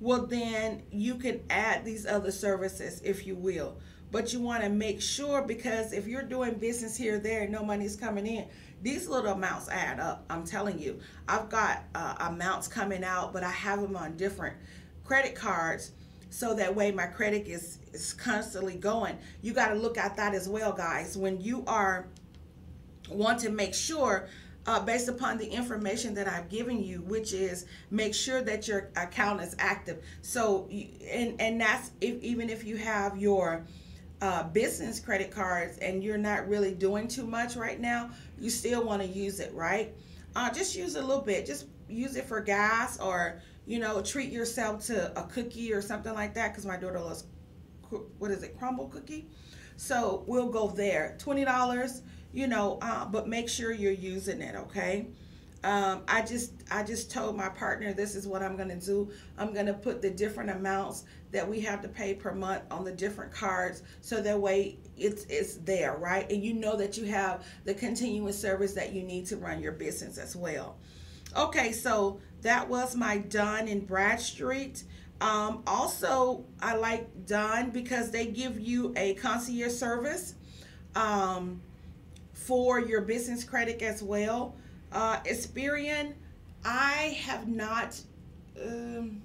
well, 0.00 0.26
then 0.26 0.82
you 0.90 1.16
can 1.16 1.40
add 1.50 1.84
these 1.84 2.06
other 2.06 2.30
services, 2.30 3.00
if 3.04 3.26
you 3.26 3.36
will. 3.36 3.76
But 4.10 4.32
you 4.32 4.40
want 4.40 4.64
to 4.64 4.68
make 4.70 5.00
sure 5.00 5.42
because 5.42 5.92
if 5.92 6.08
you're 6.08 6.22
doing 6.22 6.54
business 6.54 6.96
here, 6.96 7.18
there, 7.18 7.46
no 7.46 7.62
money's 7.62 7.94
coming 7.94 8.26
in, 8.26 8.46
these 8.82 9.06
little 9.06 9.32
amounts 9.32 9.68
add 9.68 10.00
up. 10.00 10.24
I'm 10.30 10.44
telling 10.44 10.78
you, 10.78 10.98
I've 11.28 11.48
got 11.48 11.84
uh, 11.94 12.16
amounts 12.20 12.66
coming 12.66 13.04
out, 13.04 13.32
but 13.32 13.44
I 13.44 13.50
have 13.50 13.80
them 13.80 13.94
on 13.94 14.16
different 14.16 14.56
credit 15.04 15.34
cards 15.34 15.92
so 16.30 16.54
that 16.54 16.74
way 16.74 16.90
my 16.90 17.06
credit 17.06 17.46
is 17.46 17.78
is 17.92 18.12
constantly 18.14 18.76
going 18.76 19.16
you 19.42 19.52
got 19.52 19.68
to 19.68 19.74
look 19.74 19.98
at 19.98 20.16
that 20.16 20.34
as 20.34 20.48
well 20.48 20.72
guys 20.72 21.16
when 21.16 21.40
you 21.40 21.62
are 21.66 22.06
want 23.10 23.38
to 23.40 23.50
make 23.50 23.74
sure 23.74 24.28
uh, 24.66 24.78
based 24.78 25.08
upon 25.08 25.38
the 25.38 25.46
information 25.46 26.14
that 26.14 26.28
I've 26.28 26.48
given 26.48 26.82
you, 26.82 27.00
which 27.02 27.32
is 27.32 27.66
make 27.90 28.14
sure 28.14 28.42
that 28.42 28.68
your 28.68 28.90
account 28.96 29.40
is 29.40 29.56
active. 29.58 30.04
So, 30.22 30.68
and 31.10 31.40
and 31.40 31.60
that's 31.60 31.90
if, 32.00 32.22
even 32.22 32.50
if 32.50 32.64
you 32.64 32.76
have 32.76 33.16
your 33.16 33.64
uh, 34.20 34.44
business 34.44 35.00
credit 35.00 35.30
cards 35.30 35.78
and 35.78 36.04
you're 36.04 36.18
not 36.18 36.46
really 36.48 36.74
doing 36.74 37.08
too 37.08 37.26
much 37.26 37.56
right 37.56 37.80
now, 37.80 38.10
you 38.38 38.50
still 38.50 38.84
want 38.84 39.00
to 39.02 39.08
use 39.08 39.40
it, 39.40 39.52
right? 39.54 39.94
Uh, 40.36 40.50
just 40.50 40.76
use 40.76 40.94
a 40.94 41.00
little 41.00 41.22
bit. 41.22 41.46
Just 41.46 41.66
use 41.88 42.16
it 42.16 42.26
for 42.26 42.40
gas 42.40 43.00
or 43.00 43.40
you 43.70 43.78
know, 43.78 44.02
treat 44.02 44.32
yourself 44.32 44.84
to 44.84 45.16
a 45.16 45.22
cookie 45.28 45.72
or 45.72 45.80
something 45.80 46.12
like 46.12 46.34
that 46.34 46.48
because 46.48 46.66
my 46.66 46.76
daughter 46.76 46.98
loves, 46.98 47.22
what 48.18 48.32
is 48.32 48.42
it, 48.42 48.58
Crumbl 48.58 48.90
cookie? 48.90 49.28
So 49.76 50.24
we'll 50.26 50.48
go 50.48 50.66
there. 50.66 51.16
$20, 51.20 52.00
you 52.32 52.48
know, 52.48 52.80
uh, 52.82 53.04
but 53.04 53.28
make 53.28 53.48
sure 53.48 53.70
you're 53.70 53.92
using 53.92 54.40
it, 54.40 54.56
okay? 54.56 55.06
Um, 55.62 56.02
I 56.08 56.22
just 56.22 56.52
I 56.70 56.82
just 56.82 57.12
told 57.12 57.36
my 57.36 57.48
partner 57.50 57.92
this 57.92 58.16
is 58.16 58.26
what 58.26 58.42
I'm 58.42 58.56
to 58.70 58.76
do. 58.76 59.12
I'm 59.38 59.52
to 59.66 59.74
put 59.74 60.02
the 60.02 60.10
different 60.10 60.50
amounts 60.50 61.04
that 61.30 61.48
we 61.48 61.60
have 61.60 61.80
to 61.82 61.88
pay 61.88 62.14
per 62.14 62.34
month 62.34 62.62
on 62.72 62.82
the 62.82 62.92
different 62.92 63.30
cards 63.30 63.82
so 64.00 64.20
that 64.20 64.40
way 64.40 64.78
it's 64.96 65.26
it's 65.28 65.56
there, 65.56 65.96
right? 65.96 66.28
And 66.32 66.42
you 66.42 66.54
know 66.54 66.76
that 66.76 66.96
you 66.96 67.04
have 67.04 67.46
the 67.66 67.74
continuous 67.74 68.40
service 68.40 68.72
that 68.72 68.94
you 68.94 69.04
need 69.04 69.26
to 69.26 69.36
run 69.36 69.60
your 69.62 69.72
business 69.72 70.18
as 70.18 70.34
well. 70.34 70.76
Okay, 71.36 71.70
so 71.70 72.20
that 72.42 72.68
was 72.68 72.96
my 72.96 73.18
Dun 73.18 73.68
and 73.68 73.86
Bradstreet. 73.86 74.84
Um, 75.20 75.62
also, 75.66 76.44
I 76.60 76.76
like 76.76 77.26
Dun 77.26 77.70
because 77.70 78.10
they 78.10 78.26
give 78.26 78.58
you 78.58 78.94
a 78.96 79.14
concierge 79.14 79.72
service 79.72 80.34
um, 80.94 81.60
for 82.32 82.80
your 82.80 83.02
business 83.02 83.44
credit 83.44 83.82
as 83.82 84.02
well. 84.02 84.56
Uh, 84.92 85.20
Experian, 85.20 86.14
I 86.64 87.18
have 87.26 87.48
not 87.48 88.00
um, 88.60 89.22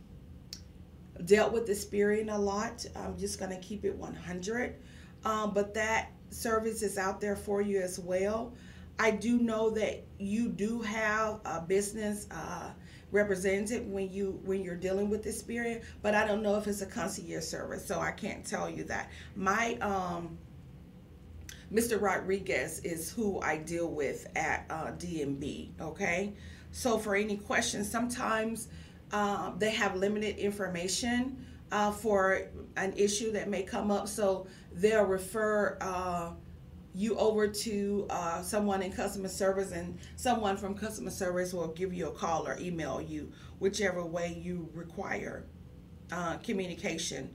dealt 1.24 1.54
with 1.54 1.68
Experian 1.68 2.34
a 2.34 2.38
lot. 2.38 2.86
I'm 2.96 3.18
just 3.18 3.40
going 3.40 3.52
to 3.52 3.60
keep 3.60 3.86
it 3.86 3.96
100. 3.96 4.76
Um, 5.24 5.54
but 5.54 5.74
that 5.74 6.12
service 6.30 6.82
is 6.82 6.98
out 6.98 7.22
there 7.22 7.36
for 7.36 7.62
you 7.62 7.80
as 7.80 8.00
well. 8.00 8.54
I 9.00 9.12
do 9.12 9.40
know 9.40 9.72
that 9.72 10.04
you 10.20 10.50
do 10.50 10.82
have 10.82 11.40
a 11.46 11.62
business 11.62 12.28
uh, 12.32 12.72
representative 13.12 13.88
when 13.88 14.12
you 14.12 14.40
when 14.44 14.64
you're 14.64 14.76
dealing 14.76 15.10
with 15.10 15.26
Experian, 15.26 15.84
but 16.02 16.16
I 16.16 16.26
don't 16.26 16.42
know 16.42 16.56
if 16.56 16.68
it's 16.68 16.82
a 16.82 16.86
concierge 16.86 17.44
service, 17.44 17.86
so 17.86 18.00
I 18.00 18.12
can't 18.12 18.46
tell 18.46 18.70
you 18.70 18.84
that. 18.86 19.10
My 19.36 19.76
um, 19.76 20.38
Mr. 21.72 22.00
Rodriguez 22.00 22.80
is 22.80 23.12
who 23.12 23.42
I 23.42 23.58
deal 23.58 23.88
with 23.88 24.28
at 24.36 24.66
uh, 24.70 24.92
DNB. 24.92 25.70
Okay, 25.80 26.34
so 26.72 26.98
for 26.98 27.16
any 27.16 27.38
questions, 27.38 27.90
sometimes 27.90 28.68
uh, 29.12 29.52
they 29.58 29.72
have 29.72 29.96
limited 29.96 30.38
information 30.38 31.46
uh, 31.72 31.92
for 31.92 32.50
an 32.78 32.94
issue 32.96 33.32
that 33.32 33.50
may 33.50 33.64
come 33.64 33.92
up, 33.92 34.08
so 34.08 34.48
they'll 34.74 35.06
refer 35.06 35.78
uh, 35.82 36.32
you 36.96 37.18
over 37.18 37.48
to 37.48 38.08
uh, 38.10 38.42
someone 38.42 38.82
in 38.82 38.92
customer 38.92 39.28
service, 39.28 39.72
and 39.72 40.00
someone 40.16 40.56
from 40.56 40.76
customer 40.76 41.12
service 41.12 41.54
will 41.54 41.68
give 41.68 41.94
you 41.94 42.08
a 42.08 42.12
call 42.12 42.48
or 42.48 42.58
email 42.58 43.02
you, 43.02 43.32
whichever 43.60 44.04
way 44.06 44.40
you 44.42 44.70
require 44.74 45.46
uh, 46.12 46.38
communication. 46.38 47.34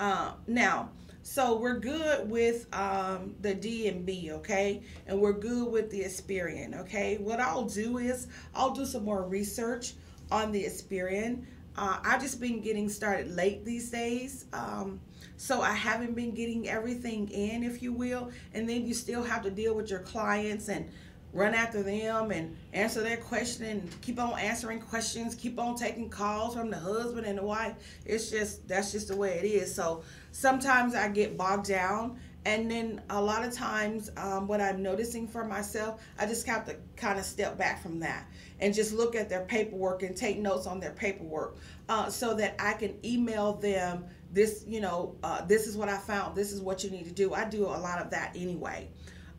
Uh, 0.00 0.32
now, 0.46 0.90
so 1.22 1.56
we're 1.56 1.78
good 1.78 2.28
with 2.28 2.66
um, 2.74 3.34
the 3.40 3.54
DNB, 3.54 4.30
okay, 4.30 4.82
and 5.06 5.20
we're 5.20 5.32
good 5.32 5.70
with 5.70 5.90
the 5.90 6.00
Experian, 6.00 6.80
okay. 6.80 7.18
What 7.18 7.40
I'll 7.40 7.64
do 7.64 7.98
is 7.98 8.26
I'll 8.54 8.74
do 8.74 8.86
some 8.86 9.04
more 9.04 9.22
research 9.24 9.94
on 10.30 10.50
the 10.50 10.64
Experian. 10.64 11.44
Uh, 11.76 11.98
I've 12.04 12.22
just 12.22 12.40
been 12.40 12.60
getting 12.60 12.88
started 12.88 13.34
late 13.34 13.64
these 13.64 13.90
days. 13.90 14.46
Um, 14.52 15.00
so 15.44 15.60
I 15.60 15.72
haven't 15.72 16.16
been 16.16 16.30
getting 16.30 16.70
everything 16.70 17.28
in, 17.28 17.64
if 17.64 17.82
you 17.82 17.92
will. 17.92 18.30
And 18.54 18.66
then 18.66 18.86
you 18.86 18.94
still 18.94 19.22
have 19.22 19.42
to 19.42 19.50
deal 19.50 19.74
with 19.74 19.90
your 19.90 20.00
clients 20.00 20.70
and 20.70 20.88
run 21.34 21.52
after 21.52 21.82
them 21.82 22.30
and 22.30 22.56
answer 22.72 23.02
their 23.02 23.18
question 23.18 23.66
and 23.66 24.00
keep 24.00 24.18
on 24.18 24.38
answering 24.38 24.80
questions, 24.80 25.34
keep 25.34 25.60
on 25.60 25.76
taking 25.76 26.08
calls 26.08 26.54
from 26.54 26.70
the 26.70 26.78
husband 26.78 27.26
and 27.26 27.36
the 27.36 27.42
wife. 27.42 27.74
It's 28.06 28.30
just 28.30 28.66
that's 28.66 28.90
just 28.90 29.08
the 29.08 29.16
way 29.16 29.34
it 29.34 29.44
is. 29.44 29.74
So 29.74 30.02
sometimes 30.32 30.94
I 30.94 31.08
get 31.08 31.36
bogged 31.36 31.66
down. 31.66 32.18
And 32.46 32.70
then 32.70 33.02
a 33.10 33.20
lot 33.20 33.44
of 33.44 33.52
times, 33.52 34.10
um, 34.16 34.46
what 34.46 34.62
I'm 34.62 34.82
noticing 34.82 35.28
for 35.28 35.44
myself, 35.44 36.02
I 36.18 36.24
just 36.26 36.46
have 36.46 36.66
to 36.66 36.76
kind 36.96 37.18
of 37.18 37.24
step 37.26 37.58
back 37.58 37.82
from 37.82 38.00
that 38.00 38.26
and 38.60 38.72
just 38.72 38.94
look 38.94 39.14
at 39.14 39.28
their 39.28 39.44
paperwork 39.44 40.02
and 40.02 40.16
take 40.16 40.38
notes 40.38 40.66
on 40.66 40.80
their 40.80 40.92
paperwork 40.92 41.56
uh, 41.90 42.08
so 42.08 42.34
that 42.34 42.54
I 42.58 42.74
can 42.74 42.94
email 43.04 43.54
them 43.54 44.04
this 44.34 44.64
you 44.66 44.80
know 44.80 45.14
uh, 45.22 45.42
this 45.46 45.66
is 45.66 45.76
what 45.76 45.88
i 45.88 45.96
found 45.96 46.36
this 46.36 46.52
is 46.52 46.60
what 46.60 46.84
you 46.84 46.90
need 46.90 47.04
to 47.04 47.12
do 47.12 47.32
i 47.32 47.44
do 47.44 47.64
a 47.64 47.78
lot 47.78 48.00
of 48.00 48.10
that 48.10 48.32
anyway 48.34 48.88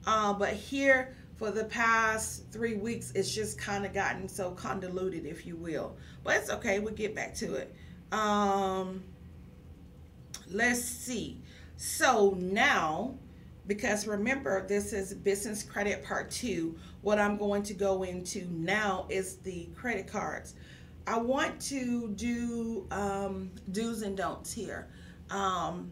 uh, 0.07 0.33
but 0.33 0.53
here 0.53 1.15
for 1.35 1.51
the 1.51 1.65
past 1.65 2.43
three 2.51 2.75
weeks, 2.75 3.11
it's 3.13 3.33
just 3.33 3.57
kind 3.57 3.85
of 3.85 3.93
gotten 3.93 4.27
so 4.27 4.51
convoluted, 4.51 5.25
if 5.25 5.45
you 5.45 5.55
will. 5.55 5.95
But 6.23 6.37
it's 6.37 6.49
okay. 6.49 6.79
We'll 6.79 6.93
get 6.93 7.13
back 7.13 7.35
to 7.35 7.55
it. 7.55 7.75
Um, 8.11 9.03
let's 10.49 10.81
see. 10.81 11.41
So 11.75 12.37
now, 12.39 13.15
because 13.67 14.07
remember, 14.07 14.65
this 14.65 14.93
is 14.93 15.13
business 15.13 15.61
credit 15.61 16.05
part 16.05 16.31
two. 16.31 16.77
What 17.01 17.19
I'm 17.19 17.37
going 17.37 17.63
to 17.63 17.73
go 17.73 18.03
into 18.03 18.47
now 18.51 19.05
is 19.09 19.35
the 19.37 19.67
credit 19.75 20.07
cards. 20.07 20.55
I 21.07 21.17
want 21.17 21.59
to 21.61 22.09
do 22.09 22.87
um, 22.91 23.51
do's 23.71 24.01
and 24.01 24.17
don'ts 24.17 24.51
here. 24.51 24.87
Um, 25.29 25.91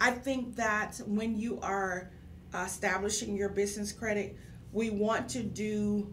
I 0.00 0.10
think 0.10 0.56
that 0.56 1.00
when 1.06 1.38
you 1.38 1.60
are 1.60 2.10
establishing 2.54 3.36
your 3.36 3.48
business 3.48 3.92
credit, 3.92 4.36
we 4.72 4.90
want 4.90 5.28
to 5.30 5.42
do 5.42 6.12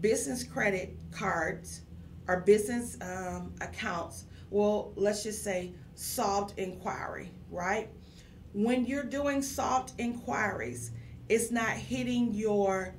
business 0.00 0.44
credit 0.44 0.96
cards 1.10 1.82
or 2.28 2.40
business 2.40 2.96
um, 3.00 3.52
accounts. 3.60 4.24
Well, 4.50 4.92
let's 4.94 5.24
just 5.24 5.42
say 5.42 5.72
soft 5.94 6.58
inquiry, 6.58 7.30
right? 7.50 7.90
When 8.52 8.86
you're 8.86 9.04
doing 9.04 9.42
soft 9.42 9.94
inquiries, 9.98 10.92
it's 11.28 11.50
not 11.50 11.70
hitting 11.70 12.32
your 12.32 12.94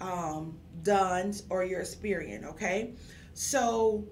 um, 0.00 0.58
DUNS 0.82 1.44
or 1.50 1.64
your 1.64 1.80
Experian, 1.80 2.44
okay? 2.44 2.94
So 3.34 4.04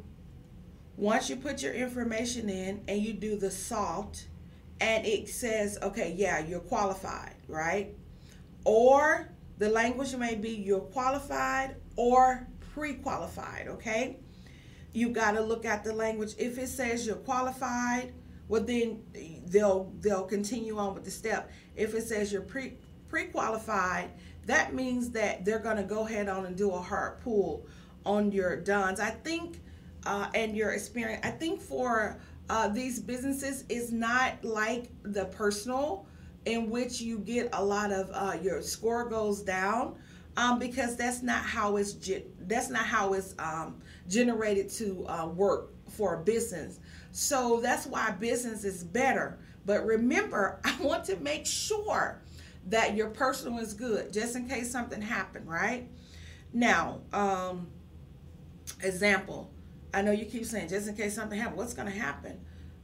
once 0.96 1.31
you 1.31 1.37
put 1.37 1.62
your 1.62 1.72
information 1.72 2.48
in 2.48 2.83
and 2.88 3.00
you 3.00 3.12
do 3.12 3.37
the 3.37 3.50
salt 3.50 4.26
and 4.81 5.07
it 5.07 5.28
says, 5.28 5.78
okay, 5.83 6.14
yeah, 6.16 6.38
you're 6.38 6.61
qualified, 6.61 7.35
right? 7.46 7.94
Or 8.64 9.28
the 9.59 9.68
language 9.68 10.14
may 10.14 10.35
be 10.35 10.50
you're 10.50 10.81
qualified 10.81 11.76
or 11.96 12.46
pre 12.74 12.94
qualified, 12.94 13.68
okay? 13.68 14.18
You 14.92 15.11
got 15.11 15.33
to 15.33 15.40
look 15.40 15.64
at 15.64 15.85
the 15.85 15.92
language. 15.92 16.35
If 16.38 16.59
it 16.59 16.68
says 16.68 17.07
you're 17.07 17.16
qualified, 17.16 18.12
well 18.48 18.62
then 18.62 19.02
they'll 19.46 19.92
they'll 20.00 20.24
continue 20.24 20.78
on 20.78 20.94
with 20.94 21.04
the 21.04 21.11
step. 21.11 21.50
If 21.76 21.94
it 21.94 22.02
says 22.02 22.33
you're 22.33 22.42
pre 22.42 22.78
pre 23.09 23.24
qualified, 23.26 24.11
that 24.48 24.74
means 24.74 25.11
that 25.11 25.44
they're 25.44 25.58
going 25.58 25.76
to 25.76 25.82
go 25.82 26.06
ahead 26.06 26.28
on 26.28 26.46
and 26.46 26.56
do 26.56 26.70
a 26.70 26.80
hard 26.80 27.20
pull 27.20 27.66
on 28.04 28.32
your 28.32 28.56
DUNS. 28.56 28.98
I 28.98 29.11
think 29.11 29.61
uh, 30.06 30.30
and 30.34 30.56
your 30.56 30.72
Experian, 30.72 31.24
I 31.24 31.30
think 31.30 31.61
for 31.61 32.18
uh, 32.48 32.68
these 32.68 32.98
businesses 32.98 33.64
is 33.68 33.92
not 33.92 34.42
like 34.42 34.90
the 35.02 35.26
personal 35.26 36.06
in 36.46 36.70
which 36.70 37.00
you 37.00 37.18
get 37.18 37.50
a 37.52 37.62
lot 37.62 37.92
of 37.92 38.11
uh, 38.14 38.38
your 38.42 38.62
score 38.62 39.06
goes 39.06 39.42
down 39.42 39.96
um, 40.38 40.58
because 40.58 40.96
that's 40.96 41.22
not 41.22 41.42
how 41.42 41.76
it's 41.76 41.94
that's 42.46 42.70
not 42.70 42.87
how 42.87 43.12
it's 43.12 43.34
um, 43.38 43.76
generated 44.08 44.70
to 44.70 45.04
uh, 45.08 45.26
work 45.26 45.72
for 45.90 46.14
a 46.14 46.24
business 46.24 46.80
so 47.11 47.61
that's 47.61 47.87
why 47.87 48.11
business 48.12 48.64
is 48.64 48.84
better 48.84 49.38
but 49.66 49.84
remember 49.84 50.61
i 50.64 50.74
want 50.80 51.04
to 51.04 51.16
make 51.16 51.44
sure 51.44 52.22
that 52.68 52.94
your 52.96 53.09
personal 53.09 53.59
is 53.59 53.74
good 53.74 54.12
just 54.12 54.37
in 54.37 54.48
case 54.48 54.70
something 54.70 55.00
happened 55.02 55.48
right 55.48 55.88
now 56.52 57.00
um, 57.12 57.66
example 58.83 59.50
I 59.92 60.02
know 60.02 60.11
you 60.11 60.24
keep 60.24 60.44
saying 60.44 60.68
just 60.68 60.88
in 60.88 60.94
case 60.96 61.14
something 61.14 61.38
happens, 61.38 61.57
what's 61.57 61.74
going 61.74 61.90
to 61.90 61.98
happen? 61.98 62.40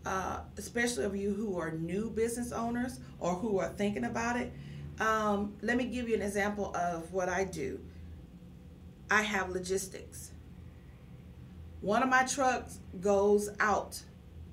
Uh, 0.06 0.40
especially 0.56 1.04
of 1.04 1.16
you 1.16 1.32
who 1.32 1.58
are 1.58 1.70
new 1.72 2.10
business 2.10 2.52
owners 2.52 2.98
or 3.20 3.34
who 3.34 3.58
are 3.58 3.68
thinking 3.68 4.04
about 4.04 4.36
it. 4.36 4.52
Um, 5.00 5.54
let 5.62 5.76
me 5.76 5.84
give 5.84 6.08
you 6.08 6.14
an 6.14 6.22
example 6.22 6.74
of 6.76 7.12
what 7.12 7.28
I 7.28 7.44
do. 7.44 7.80
I 9.10 9.22
have 9.22 9.50
logistics. 9.50 10.30
One 11.80 12.02
of 12.02 12.08
my 12.08 12.24
trucks 12.24 12.78
goes 13.00 13.50
out 13.60 14.02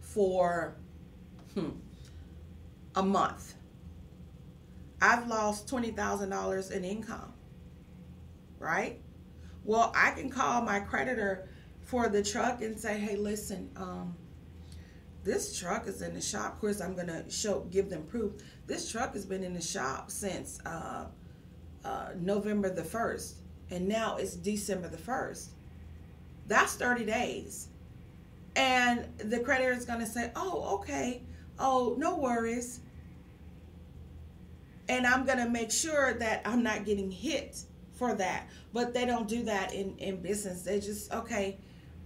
for 0.01 0.75
hmm, 1.53 1.69
a 2.95 3.03
month. 3.03 3.55
I've 5.01 5.27
lost 5.27 5.67
$20,000 5.67 6.71
in 6.71 6.85
income, 6.85 7.33
right? 8.59 9.01
Well, 9.63 9.91
I 9.95 10.11
can 10.11 10.29
call 10.29 10.61
my 10.61 10.79
creditor 10.79 11.49
for 11.81 12.07
the 12.07 12.23
truck 12.23 12.61
and 12.61 12.79
say, 12.79 12.99
hey, 12.99 13.15
listen, 13.15 13.69
um, 13.75 14.15
this 15.23 15.57
truck 15.59 15.87
is 15.87 16.01
in 16.01 16.13
the 16.13 16.21
shop. 16.21 16.53
Of 16.53 16.59
course, 16.61 16.81
I'm 16.81 16.95
gonna 16.95 17.29
show, 17.29 17.61
give 17.71 17.89
them 17.89 18.03
proof. 18.03 18.33
This 18.67 18.91
truck 18.91 19.13
has 19.13 19.25
been 19.25 19.43
in 19.43 19.53
the 19.53 19.61
shop 19.61 20.09
since 20.09 20.59
uh, 20.65 21.05
uh, 21.83 22.09
November 22.15 22.69
the 22.69 22.83
first, 22.83 23.37
and 23.69 23.87
now 23.87 24.17
it's 24.17 24.35
December 24.35 24.87
the 24.87 24.97
first. 24.97 25.51
That's 26.47 26.73
30 26.75 27.05
days, 27.05 27.67
and 28.55 29.07
the 29.17 29.39
creditor 29.39 29.73
is 29.73 29.85
gonna 29.85 30.07
say, 30.07 30.31
oh, 30.35 30.75
okay, 30.79 31.21
oh, 31.59 31.95
no 31.97 32.17
worries, 32.17 32.79
and 34.89 35.05
I'm 35.05 35.25
gonna 35.25 35.49
make 35.49 35.71
sure 35.71 36.13
that 36.15 36.41
I'm 36.45 36.63
not 36.63 36.85
getting 36.85 37.11
hit 37.11 37.63
for 37.93 38.13
that. 38.15 38.47
But 38.73 38.93
they 38.93 39.05
don't 39.05 39.27
do 39.27 39.43
that 39.43 39.73
in 39.73 39.97
in 39.97 40.21
business. 40.21 40.63
They 40.63 40.79
just 40.79 41.13
okay 41.13 41.57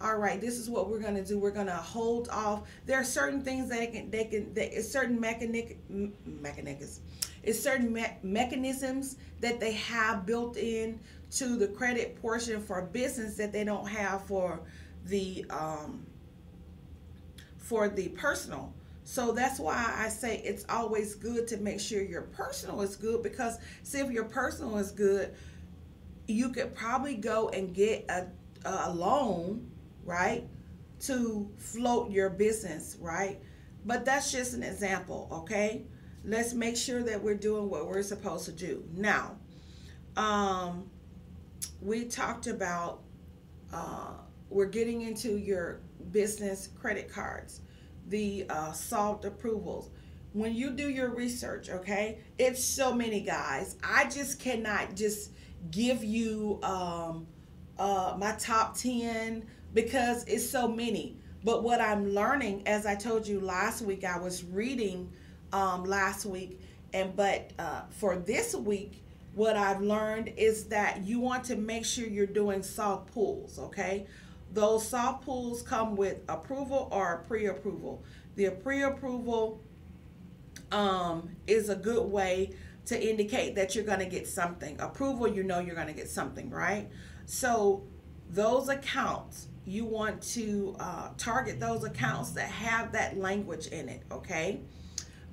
all 0.02 0.18
right 0.18 0.42
this 0.42 0.58
is 0.60 0.70
what 0.70 0.90
we're 0.90 1.00
going 1.00 1.16
to 1.16 1.24
do 1.24 1.40
we're 1.40 1.52
going 1.52 1.68
to 1.68 1.74
hold 1.74 2.28
off 2.30 2.64
there 2.86 3.00
are 3.00 3.04
certain 3.04 3.42
things 3.42 3.70
that 3.70 3.80
they 3.80 3.88
can 3.88 4.12
they 4.12 4.26
can 4.26 4.54
that 4.54 4.74
certain 4.84 5.20
mechanic 5.20 5.78
mechanisms 6.26 7.00
it's 7.44 7.60
certain 7.60 7.94
me- 7.94 8.18
mechanisms 8.22 9.18
that 9.40 9.60
they 9.60 9.72
have 9.72 10.26
built 10.26 10.58
in 10.58 11.00
to 11.32 11.56
the 11.56 11.68
credit 11.68 12.22
portion 12.22 12.62
for 12.62 12.82
business 12.82 13.36
that 13.38 13.54
they 13.54 13.64
don't 13.64 13.88
have 13.88 14.26
for 14.26 14.60
the 15.06 15.46
um, 15.50 16.06
for 17.58 17.88
the 17.88 18.10
personal 18.10 18.74
so 19.06 19.32
that's 19.32 19.60
why 19.60 19.94
I 19.98 20.10
say 20.10 20.42
it's 20.44 20.66
always 20.68 21.16
good 21.16 21.48
to 21.50 21.58
make 21.58 21.80
sure 21.80 22.02
your 22.04 22.24
personal 22.24 22.82
is 22.82 22.98
good 22.98 23.24
because 23.24 23.58
see 23.84 24.00
if 24.00 24.12
your 24.12 24.26
personal 24.26 24.78
is 24.78 24.92
good, 24.92 25.34
you 26.28 26.50
could 26.50 26.76
probably 26.76 27.16
go 27.16 27.50
and 27.50 27.74
get 27.74 28.10
a, 28.10 28.28
a 28.66 28.92
loan 28.92 29.72
right? 30.06 30.48
To 31.02 31.50
float 31.58 32.12
your 32.12 32.30
business, 32.30 32.96
right? 33.02 33.40
But 33.86 34.06
that's 34.06 34.32
just 34.32 34.54
an 34.54 34.64
example, 34.64 35.28
okay? 35.32 35.84
Let's 36.24 36.54
make 36.54 36.78
sure 36.78 37.04
that 37.04 37.22
we're 37.22 37.36
doing 37.36 37.70
what 37.70 37.88
we're 37.88 38.04
supposed 38.04 38.46
to 38.46 38.52
do. 38.52 38.84
Now, 38.94 39.36
um, 40.16 40.90
we 41.82 42.06
talked 42.06 42.48
about 42.48 43.02
uh, 43.74 44.14
we're 44.50 44.66
getting 44.66 45.02
into 45.02 45.38
your 45.38 45.82
business 46.12 46.70
credit 46.80 47.12
cards, 47.12 47.62
the 48.08 48.46
uh, 48.50 48.72
soft 48.72 49.26
approvals. 49.26 49.90
When 50.34 50.54
you 50.54 50.72
do 50.72 50.90
your 50.90 51.10
research, 51.10 51.70
okay, 51.70 52.20
it's 52.38 52.64
so 52.64 52.94
many 52.94 53.22
guys. 53.22 53.78
I 53.84 54.10
just 54.10 54.40
cannot 54.40 54.96
just 54.96 55.32
give 55.72 56.04
you 56.04 56.60
um, 56.62 57.28
uh, 57.78 58.16
my 58.18 58.34
top 58.34 58.78
10 58.78 59.46
because 59.74 60.24
it's 60.26 60.48
so 60.50 60.68
many. 60.68 61.18
But 61.44 61.64
what 61.64 61.80
I'm 61.80 62.14
learning, 62.14 62.68
as 62.68 62.86
I 62.86 62.96
told 62.96 63.28
you 63.28 63.40
last 63.40 63.82
week, 63.82 64.04
I 64.04 64.18
was 64.18 64.44
reading 64.44 65.12
um, 65.54 65.84
last 65.84 66.26
week, 66.26 66.60
and 66.92 67.16
but 67.16 67.52
uh, 67.60 67.82
for 67.92 68.16
this 68.18 68.56
week, 68.56 69.04
what 69.36 69.56
I've 69.56 69.82
learned 69.82 70.34
is 70.38 70.66
that 70.66 71.06
you 71.06 71.20
want 71.20 71.44
to 71.46 71.56
make 71.56 71.86
sure 71.86 72.08
you're 72.08 72.26
doing 72.26 72.64
soft 72.64 73.14
pulls. 73.14 73.60
Okay, 73.60 74.08
those 74.56 74.88
soft 74.88 75.26
pulls 75.26 75.62
come 75.62 75.96
with 75.96 76.20
approval 76.30 76.88
or 76.92 77.24
pre-approval. 77.28 78.04
The 78.36 78.50
pre-approval 78.52 79.62
um, 80.72 81.30
is 81.46 81.70
a 81.70 81.76
good 81.76 82.10
way 82.10 82.56
to 82.86 83.10
indicate 83.10 83.56
that 83.56 83.76
you're 83.76 83.84
going 83.84 84.00
to 84.00 84.06
get 84.06 84.28
something. 84.28 84.80
Approval, 84.80 85.28
you 85.28 85.44
know 85.44 85.60
you're 85.60 85.76
going 85.76 85.88
to 85.88 85.94
get 85.94 86.10
something, 86.10 86.50
right? 86.50 86.90
So 87.26 87.84
those 88.30 88.70
accounts 88.70 89.48
you 89.66 89.84
want 89.84 90.22
to 90.22 90.76
uh, 90.80 91.10
target 91.18 91.60
those 91.60 91.84
accounts 91.84 92.32
that 92.32 92.50
have 92.50 92.94
that 92.94 93.18
language 93.18 93.68
in 93.68 93.90
it, 93.90 94.04
okay? 94.10 94.62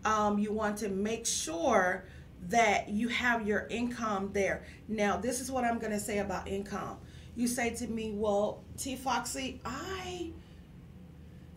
Um, 0.04 0.38
you 0.38 0.52
want 0.52 0.78
to 0.78 0.88
make 0.88 1.26
sure 1.26 2.06
that 2.48 2.88
you 2.88 3.06
have 3.08 3.46
your 3.46 3.68
income 3.68 4.30
there. 4.32 4.64
Now, 4.88 5.16
this 5.16 5.40
is 5.40 5.50
what 5.50 5.64
I'm 5.64 5.78
going 5.78 5.92
to 5.92 6.00
say 6.00 6.18
about 6.18 6.48
income. 6.48 6.96
You 7.34 7.46
say 7.48 7.70
to 7.70 7.86
me, 7.86 8.12
Well, 8.14 8.62
T 8.76 8.96
Foxy, 8.96 9.60
I 9.64 10.32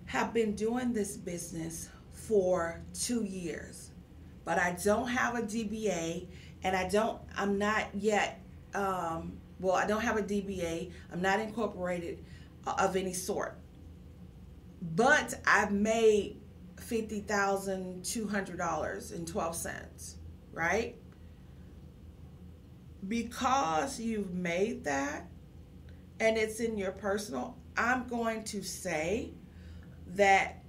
have 0.05 0.33
been 0.33 0.55
doing 0.55 0.93
this 0.93 1.17
business 1.17 1.89
for 2.13 2.81
two 2.93 3.23
years, 3.23 3.91
but 4.45 4.57
I 4.57 4.77
don't 4.83 5.07
have 5.07 5.35
a 5.35 5.41
DBA 5.41 6.27
and 6.63 6.75
I 6.75 6.87
don't, 6.87 7.19
I'm 7.35 7.57
not 7.57 7.87
yet, 7.93 8.41
um, 8.73 9.33
well, 9.59 9.75
I 9.75 9.85
don't 9.85 10.01
have 10.01 10.17
a 10.17 10.23
DBA, 10.23 10.91
I'm 11.11 11.21
not 11.21 11.39
incorporated 11.39 12.23
of 12.65 12.95
any 12.95 13.13
sort. 13.13 13.57
But 14.81 15.33
I've 15.45 15.71
made 15.71 16.37
fifty 16.77 17.19
thousand 17.21 18.05
two 18.05 18.27
hundred 18.27 18.57
dollars 18.57 19.11
and 19.11 19.27
twelve 19.27 19.55
cents, 19.55 20.17
right? 20.53 20.95
because 23.07 23.99
you've 23.99 24.33
made 24.33 24.83
that 24.85 25.27
and 26.19 26.37
it's 26.37 26.59
in 26.59 26.77
your 26.77 26.91
personal, 26.91 27.57
I'm 27.77 28.07
going 28.07 28.43
to 28.45 28.63
say 28.63 29.31
that 30.15 30.63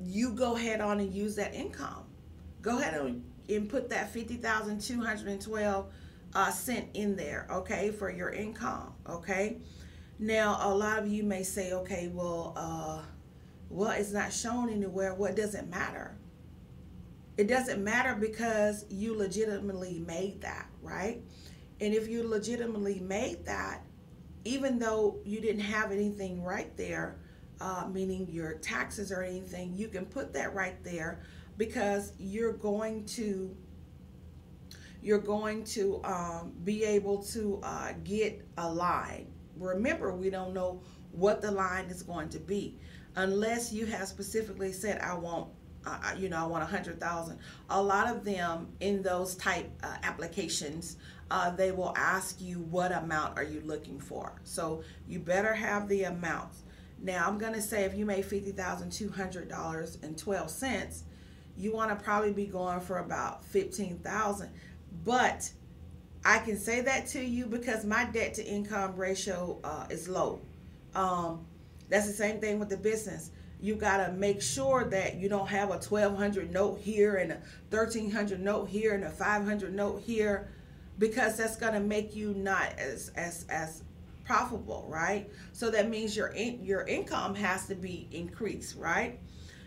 you 0.00 0.32
go 0.32 0.56
ahead 0.56 0.80
on 0.80 1.00
and 1.00 1.12
use 1.12 1.36
that 1.36 1.54
income. 1.54 2.04
Go 2.62 2.78
ahead 2.78 3.22
and 3.48 3.68
put 3.68 3.88
that 3.90 4.12
50,212 4.12 5.86
uh, 6.34 6.50
cent 6.50 6.88
in 6.94 7.16
there, 7.16 7.46
okay, 7.50 7.90
for 7.90 8.10
your 8.10 8.30
income, 8.30 8.92
okay? 9.08 9.58
Now, 10.18 10.58
a 10.60 10.74
lot 10.74 10.98
of 10.98 11.08
you 11.08 11.22
may 11.22 11.42
say, 11.42 11.72
okay, 11.72 12.10
well, 12.12 12.52
uh, 12.56 13.00
well, 13.70 13.92
it's 13.92 14.12
not 14.12 14.32
shown 14.32 14.68
anywhere. 14.68 15.12
What 15.12 15.18
well, 15.20 15.34
does 15.34 15.54
it 15.54 15.68
matter? 15.68 16.16
It 17.36 17.46
doesn't 17.46 17.82
matter 17.82 18.16
because 18.16 18.84
you 18.90 19.16
legitimately 19.16 20.02
made 20.06 20.40
that, 20.40 20.68
right? 20.82 21.22
And 21.80 21.94
if 21.94 22.08
you 22.08 22.26
legitimately 22.28 22.98
made 23.00 23.46
that, 23.46 23.84
even 24.48 24.78
though 24.78 25.18
you 25.24 25.40
didn't 25.40 25.60
have 25.60 25.92
anything 25.92 26.42
right 26.42 26.74
there, 26.78 27.18
uh, 27.60 27.86
meaning 27.92 28.26
your 28.30 28.54
taxes 28.54 29.12
or 29.12 29.22
anything, 29.22 29.74
you 29.76 29.88
can 29.88 30.06
put 30.06 30.32
that 30.32 30.54
right 30.54 30.82
there 30.82 31.20
because 31.58 32.12
you're 32.18 32.54
going 32.54 33.04
to 33.04 33.54
you're 35.02 35.18
going 35.18 35.62
to 35.62 36.00
um, 36.02 36.52
be 36.64 36.82
able 36.82 37.22
to 37.22 37.60
uh, 37.62 37.92
get 38.04 38.44
a 38.56 38.68
line. 38.68 39.28
Remember, 39.56 40.14
we 40.14 40.30
don't 40.30 40.54
know 40.54 40.82
what 41.12 41.40
the 41.40 41.50
line 41.50 41.84
is 41.84 42.02
going 42.02 42.30
to 42.30 42.38
be 42.38 42.78
unless 43.16 43.72
you 43.72 43.86
have 43.86 44.08
specifically 44.08 44.72
said, 44.72 45.00
I 45.00 45.14
want 45.14 45.50
uh, 45.86 46.14
you 46.18 46.28
know, 46.28 46.38
I 46.42 46.46
want 46.46 46.62
a 46.62 46.66
hundred 46.66 47.00
thousand. 47.00 47.38
A 47.70 47.82
lot 47.82 48.08
of 48.08 48.24
them 48.24 48.68
in 48.80 49.02
those 49.02 49.34
type 49.36 49.70
uh, 49.82 49.96
applications, 50.02 50.96
uh, 51.30 51.50
they 51.50 51.72
will 51.72 51.92
ask 51.96 52.40
you 52.40 52.60
what 52.60 52.92
amount 52.92 53.36
are 53.36 53.44
you 53.44 53.60
looking 53.64 54.00
for. 54.00 54.40
So 54.44 54.82
you 55.06 55.18
better 55.18 55.52
have 55.54 55.88
the 55.88 56.04
amounts. 56.04 56.62
Now 57.00 57.26
I'm 57.26 57.38
gonna 57.38 57.62
say 57.62 57.84
if 57.84 57.94
you 57.94 58.04
made 58.04 58.24
fifty 58.24 58.52
thousand 58.52 58.90
two 58.90 59.10
hundred 59.10 59.48
dollars 59.48 59.98
and 60.02 60.16
twelve 60.16 60.50
cents, 60.50 61.04
you 61.56 61.72
want 61.72 61.90
to 61.90 62.04
probably 62.04 62.32
be 62.32 62.46
going 62.46 62.80
for 62.80 62.98
about 62.98 63.44
fifteen 63.44 63.98
thousand. 63.98 64.50
But 65.04 65.50
I 66.24 66.38
can 66.38 66.58
say 66.58 66.80
that 66.80 67.06
to 67.08 67.24
you 67.24 67.46
because 67.46 67.84
my 67.84 68.04
debt 68.04 68.34
to 68.34 68.44
income 68.44 68.96
ratio 68.96 69.60
uh, 69.62 69.86
is 69.90 70.08
low. 70.08 70.40
Um, 70.94 71.46
that's 71.88 72.06
the 72.06 72.12
same 72.12 72.40
thing 72.40 72.58
with 72.58 72.68
the 72.68 72.76
business 72.76 73.30
you 73.60 73.74
got 73.74 74.06
to 74.06 74.12
make 74.12 74.40
sure 74.40 74.84
that 74.84 75.16
you 75.16 75.28
don't 75.28 75.48
have 75.48 75.70
a 75.70 75.78
1200 75.78 76.52
note 76.52 76.78
here 76.78 77.16
and 77.16 77.32
a 77.32 77.40
1300 77.70 78.40
note 78.40 78.68
here 78.68 78.94
and 78.94 79.04
a 79.04 79.10
500 79.10 79.74
note 79.74 80.00
here 80.00 80.48
because 80.98 81.36
that's 81.36 81.56
going 81.56 81.74
to 81.74 81.80
make 81.80 82.14
you 82.14 82.34
not 82.34 82.78
as 82.78 83.10
as 83.16 83.46
as 83.48 83.82
profitable 84.24 84.86
right? 84.88 85.30
So 85.52 85.70
that 85.70 85.88
means 85.88 86.16
your 86.16 86.28
in, 86.28 86.64
your 86.64 86.82
income 86.82 87.34
has 87.36 87.66
to 87.66 87.74
be 87.74 88.08
increased 88.10 88.76
right? 88.76 89.18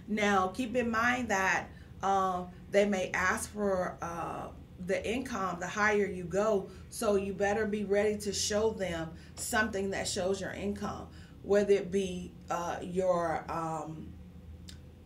Now 0.07 0.47
keep 0.47 0.75
in 0.75 0.91
mind 0.91 1.29
that 1.29 1.67
uh, 2.03 2.45
they 2.69 2.85
may 2.85 3.11
ask 3.13 3.51
for 3.51 3.97
uh, 4.01 4.47
the 4.85 5.07
income 5.09 5.59
the 5.59 5.67
higher 5.67 6.05
you 6.05 6.23
go 6.23 6.69
so 6.89 7.15
you 7.15 7.33
better 7.33 7.65
be 7.67 7.83
ready 7.83 8.17
to 8.17 8.33
show 8.33 8.71
them 8.71 9.11
something 9.35 9.91
that 9.91 10.07
shows 10.07 10.41
your 10.41 10.51
income 10.53 11.07
whether 11.43 11.73
it 11.73 11.91
be 11.91 12.31
uh, 12.49 12.77
your 12.81 13.45
um, 13.49 14.11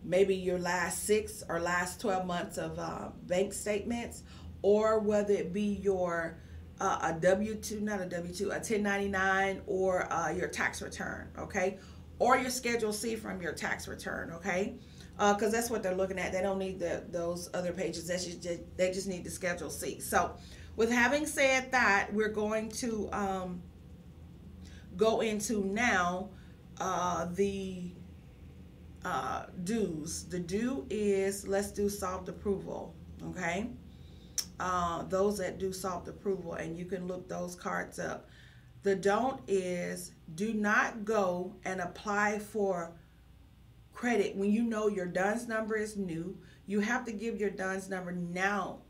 maybe 0.05 0.35
your 0.35 0.59
last 0.59 1.03
six 1.03 1.43
or 1.49 1.59
last 1.59 1.99
12 1.99 2.25
months 2.25 2.57
of 2.57 2.77
uh, 2.77 3.09
bank 3.23 3.53
statements, 3.53 4.23
or 4.65 4.97
whether 4.99 5.31
it 5.31 5.53
be 5.53 5.79
your 5.83 6.37
uh, 6.81 6.97
a 7.03 7.13
W 7.13 7.53
2, 7.53 7.81
not 7.81 8.01
a 8.01 8.05
W 8.05 8.33
2, 8.33 8.45
a 8.45 8.55
1099 8.55 9.61
or 9.67 10.11
uh, 10.11 10.31
your 10.31 10.47
tax 10.47 10.81
return, 10.81 11.29
okay? 11.37 11.77
Or 12.17 12.35
your 12.37 12.49
Schedule 12.49 12.91
C 12.91 13.15
from 13.15 13.41
your 13.41 13.53
tax 13.53 13.87
return, 13.87 14.31
okay? 14.31 14.73
Because 15.17 15.43
uh, 15.43 15.49
that's 15.49 15.69
what 15.69 15.83
they're 15.83 15.95
looking 15.95 16.17
at. 16.17 16.31
They 16.31 16.41
don't 16.41 16.57
need 16.57 16.79
the, 16.79 17.03
those 17.11 17.49
other 17.53 17.73
pages. 17.73 18.07
That's 18.07 18.25
just, 18.25 18.41
they 18.75 18.91
just 18.91 19.07
need 19.07 19.23
the 19.23 19.29
Schedule 19.29 19.69
C. 19.69 19.99
So, 19.99 20.35
with 20.75 20.91
having 20.91 21.27
said 21.27 21.71
that, 21.71 22.09
we're 22.11 22.29
going 22.29 22.69
to. 22.69 23.09
Um, 23.11 23.61
go 24.97 25.21
into 25.21 25.65
now 25.65 26.29
uh, 26.79 27.25
the 27.33 27.91
uh, 29.03 29.45
dues. 29.63 30.23
The 30.25 30.39
due 30.39 30.85
is 30.89 31.47
let's 31.47 31.71
do 31.71 31.89
soft 31.89 32.29
approval, 32.29 32.95
okay? 33.29 33.69
Uh, 34.59 35.03
those 35.03 35.37
that 35.37 35.59
do 35.59 35.73
soft 35.73 36.07
approval, 36.07 36.53
and 36.53 36.77
you 36.77 36.85
can 36.85 37.07
look 37.07 37.27
those 37.27 37.55
cards 37.55 37.99
up. 37.99 38.29
The 38.83 38.95
don't 38.95 39.41
is 39.47 40.11
do 40.35 40.53
not 40.53 41.05
go 41.05 41.55
and 41.65 41.81
apply 41.81 42.39
for 42.39 42.93
credit 43.93 44.35
when 44.35 44.51
you 44.51 44.63
know 44.63 44.87
your 44.87 45.07
DUNS 45.07 45.47
number 45.47 45.75
is 45.75 45.97
new. 45.97 46.37
You 46.67 46.81
have 46.81 47.05
to 47.05 47.11
give 47.11 47.39
your 47.39 47.49
DUNS 47.49 47.89
number 47.89 48.11
now. 48.11 48.81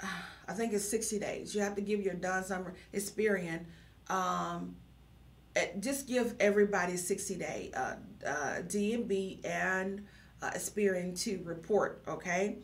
I 0.48 0.52
think 0.52 0.72
it's 0.72 0.88
60 0.88 1.18
days. 1.18 1.54
You 1.54 1.60
have 1.60 1.74
to 1.76 1.80
give 1.80 2.00
your 2.00 2.14
DUNS 2.14 2.50
number, 2.50 2.74
Experian, 2.94 3.64
um, 4.08 4.76
eh, 5.56 5.68
just 5.80 6.06
give 6.06 6.34
everybody 6.40 6.96
60 6.96 7.34
day 7.36 7.70
uh, 7.74 7.94
uh, 8.26 8.62
DNB 8.62 9.44
and 9.44 10.04
uh, 10.42 10.50
Experian 10.50 11.18
to 11.22 11.42
report, 11.44 12.02
okay? 12.06 12.58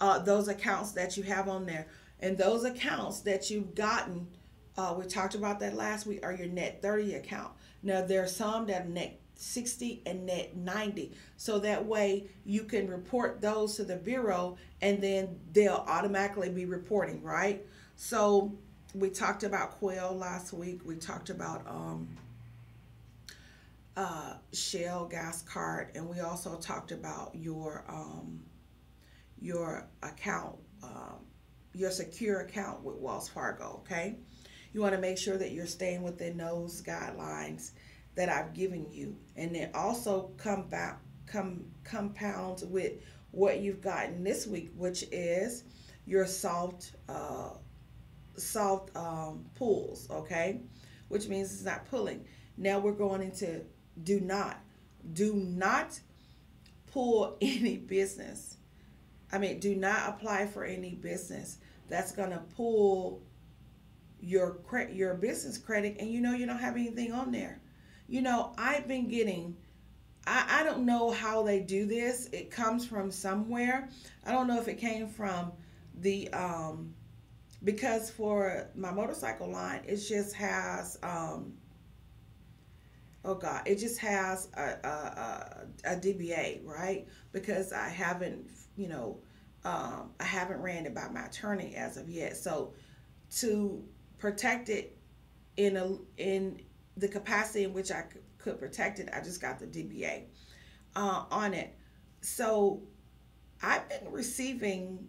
Uh, 0.00 0.18
those 0.18 0.48
accounts 0.48 0.92
that 0.92 1.16
you 1.16 1.22
have 1.22 1.48
on 1.48 1.66
there. 1.66 1.86
And 2.20 2.36
those 2.36 2.64
accounts 2.64 3.20
that 3.20 3.50
you've 3.50 3.74
gotten, 3.74 4.26
uh, 4.76 4.94
we 4.98 5.06
talked 5.06 5.34
about 5.34 5.60
that 5.60 5.74
last 5.74 6.06
week, 6.06 6.20
are 6.24 6.32
your 6.32 6.48
net 6.48 6.80
30 6.82 7.14
account. 7.14 7.52
Now, 7.82 8.02
there 8.02 8.22
are 8.22 8.28
some 8.28 8.66
that 8.66 8.82
are 8.82 8.88
net 8.88 9.20
60 9.36 10.02
and 10.06 10.26
net 10.26 10.56
90. 10.56 11.12
So 11.36 11.58
that 11.60 11.84
way 11.84 12.28
you 12.44 12.64
can 12.64 12.88
report 12.88 13.40
those 13.40 13.76
to 13.76 13.84
the 13.84 13.96
Bureau 13.96 14.56
and 14.80 15.02
then 15.02 15.38
they'll 15.52 15.84
automatically 15.86 16.50
be 16.50 16.64
reporting, 16.64 17.22
right? 17.22 17.64
So 17.96 18.52
we 18.94 19.10
talked 19.10 19.42
about 19.42 19.78
Quill 19.78 20.16
last 20.16 20.52
week. 20.52 20.80
We 20.84 20.96
talked 20.96 21.30
about 21.30 21.66
um, 21.68 22.08
uh, 23.96 24.34
Shell 24.52 25.06
gas 25.06 25.42
card, 25.42 25.90
and 25.94 26.08
we 26.08 26.20
also 26.20 26.56
talked 26.56 26.92
about 26.92 27.34
your 27.34 27.84
um, 27.88 28.40
your 29.44 29.86
account, 30.02 30.56
um, 30.82 31.18
your 31.74 31.90
secure 31.90 32.40
account 32.40 32.82
with 32.82 32.96
Wells 32.96 33.28
Fargo. 33.28 33.82
Okay, 33.84 34.16
you 34.72 34.80
want 34.80 34.94
to 34.94 35.00
make 35.00 35.18
sure 35.18 35.36
that 35.36 35.52
you're 35.52 35.66
staying 35.66 36.02
within 36.02 36.38
those 36.38 36.82
guidelines 36.82 37.72
that 38.14 38.28
I've 38.28 38.54
given 38.54 38.86
you, 38.90 39.16
and 39.36 39.54
then 39.54 39.70
also 39.74 40.30
come 40.38 40.68
back 40.68 41.00
come 41.26 41.64
compounds 41.84 42.64
with 42.64 42.94
what 43.32 43.60
you've 43.60 43.80
gotten 43.80 44.24
this 44.24 44.46
week, 44.46 44.72
which 44.76 45.04
is 45.12 45.64
your 46.06 46.26
soft. 46.26 46.92
Uh, 47.08 47.50
soft 48.36 48.90
um, 48.96 49.44
pulls, 49.54 50.10
okay? 50.10 50.60
Which 51.08 51.28
means 51.28 51.52
it's 51.52 51.62
not 51.62 51.86
pulling. 51.86 52.24
Now 52.56 52.78
we're 52.78 52.92
going 52.92 53.22
into 53.22 53.62
do 54.02 54.20
not. 54.20 54.58
Do 55.12 55.34
not 55.34 56.00
pull 56.92 57.36
any 57.40 57.76
business. 57.76 58.53
I 59.32 59.38
mean, 59.38 59.58
do 59.60 59.74
not 59.74 60.08
apply 60.08 60.46
for 60.46 60.64
any 60.64 60.94
business 60.94 61.58
that's 61.88 62.12
going 62.12 62.30
to 62.30 62.42
pull 62.56 63.22
your 64.20 64.54
cre- 64.66 64.90
your 64.90 65.14
business 65.14 65.58
credit 65.58 65.96
and 65.98 66.10
you 66.10 66.20
know 66.20 66.32
you 66.32 66.46
don't 66.46 66.58
have 66.58 66.76
anything 66.76 67.12
on 67.12 67.30
there. 67.30 67.60
You 68.08 68.22
know, 68.22 68.54
I've 68.56 68.88
been 68.88 69.08
getting 69.08 69.56
I, 70.26 70.60
I 70.60 70.64
don't 70.64 70.86
know 70.86 71.10
how 71.10 71.42
they 71.42 71.60
do 71.60 71.86
this. 71.86 72.28
It 72.32 72.50
comes 72.50 72.86
from 72.86 73.10
somewhere. 73.10 73.88
I 74.24 74.32
don't 74.32 74.46
know 74.46 74.58
if 74.58 74.68
it 74.68 74.78
came 74.78 75.08
from 75.08 75.52
the 76.00 76.28
um 76.32 76.94
because 77.64 78.10
for 78.10 78.68
my 78.74 78.90
motorcycle 78.92 79.50
line, 79.50 79.80
it 79.86 79.96
just 79.96 80.34
has, 80.34 80.98
um, 81.02 81.54
oh 83.24 83.34
God, 83.34 83.62
it 83.66 83.76
just 83.78 83.98
has 84.00 84.48
a, 84.54 84.86
a, 84.86 84.88
a, 84.88 85.92
a 85.92 85.96
DBA, 85.96 86.64
right? 86.64 87.08
Because 87.32 87.72
I 87.72 87.88
haven't, 87.88 88.50
you 88.76 88.88
know, 88.88 89.18
um, 89.64 90.10
I 90.20 90.24
haven't 90.24 90.60
ran 90.60 90.86
it 90.86 90.94
by 90.94 91.08
my 91.08 91.26
attorney 91.26 91.74
as 91.76 91.96
of 91.96 92.08
yet. 92.08 92.36
So 92.36 92.74
to 93.38 93.82
protect 94.18 94.68
it 94.68 94.96
in 95.56 95.76
a 95.76 95.96
in 96.16 96.60
the 96.96 97.08
capacity 97.08 97.64
in 97.64 97.72
which 97.72 97.90
I 97.90 98.04
could 98.38 98.58
protect 98.58 98.98
it, 98.98 99.08
I 99.12 99.20
just 99.20 99.40
got 99.40 99.58
the 99.58 99.66
DBA 99.66 100.24
uh, 100.96 101.24
on 101.30 101.54
it. 101.54 101.74
So 102.20 102.82
I've 103.62 103.88
been 103.88 104.10
receiving 104.10 105.08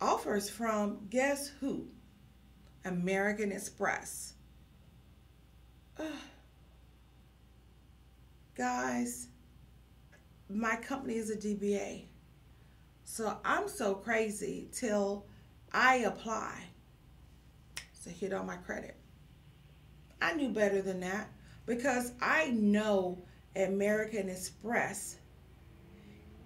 offers 0.00 0.48
from 0.48 1.06
guess 1.10 1.48
who? 1.60 1.88
American 2.84 3.50
Express. 3.50 4.34
Ugh. 5.98 6.06
Guys, 8.54 9.28
my 10.48 10.76
company 10.76 11.16
is 11.16 11.30
a 11.30 11.36
DBA. 11.36 12.04
So 13.08 13.38
I'm 13.44 13.68
so 13.68 13.94
crazy 13.94 14.68
till 14.72 15.24
I 15.72 15.98
apply. 15.98 16.60
to 18.04 18.10
hit 18.10 18.32
on 18.32 18.46
my 18.46 18.56
credit. 18.56 18.96
I 20.20 20.34
knew 20.34 20.50
better 20.50 20.82
than 20.82 21.00
that 21.00 21.30
because 21.66 22.12
I 22.20 22.50
know 22.50 23.18
American 23.54 24.28
Express, 24.28 25.16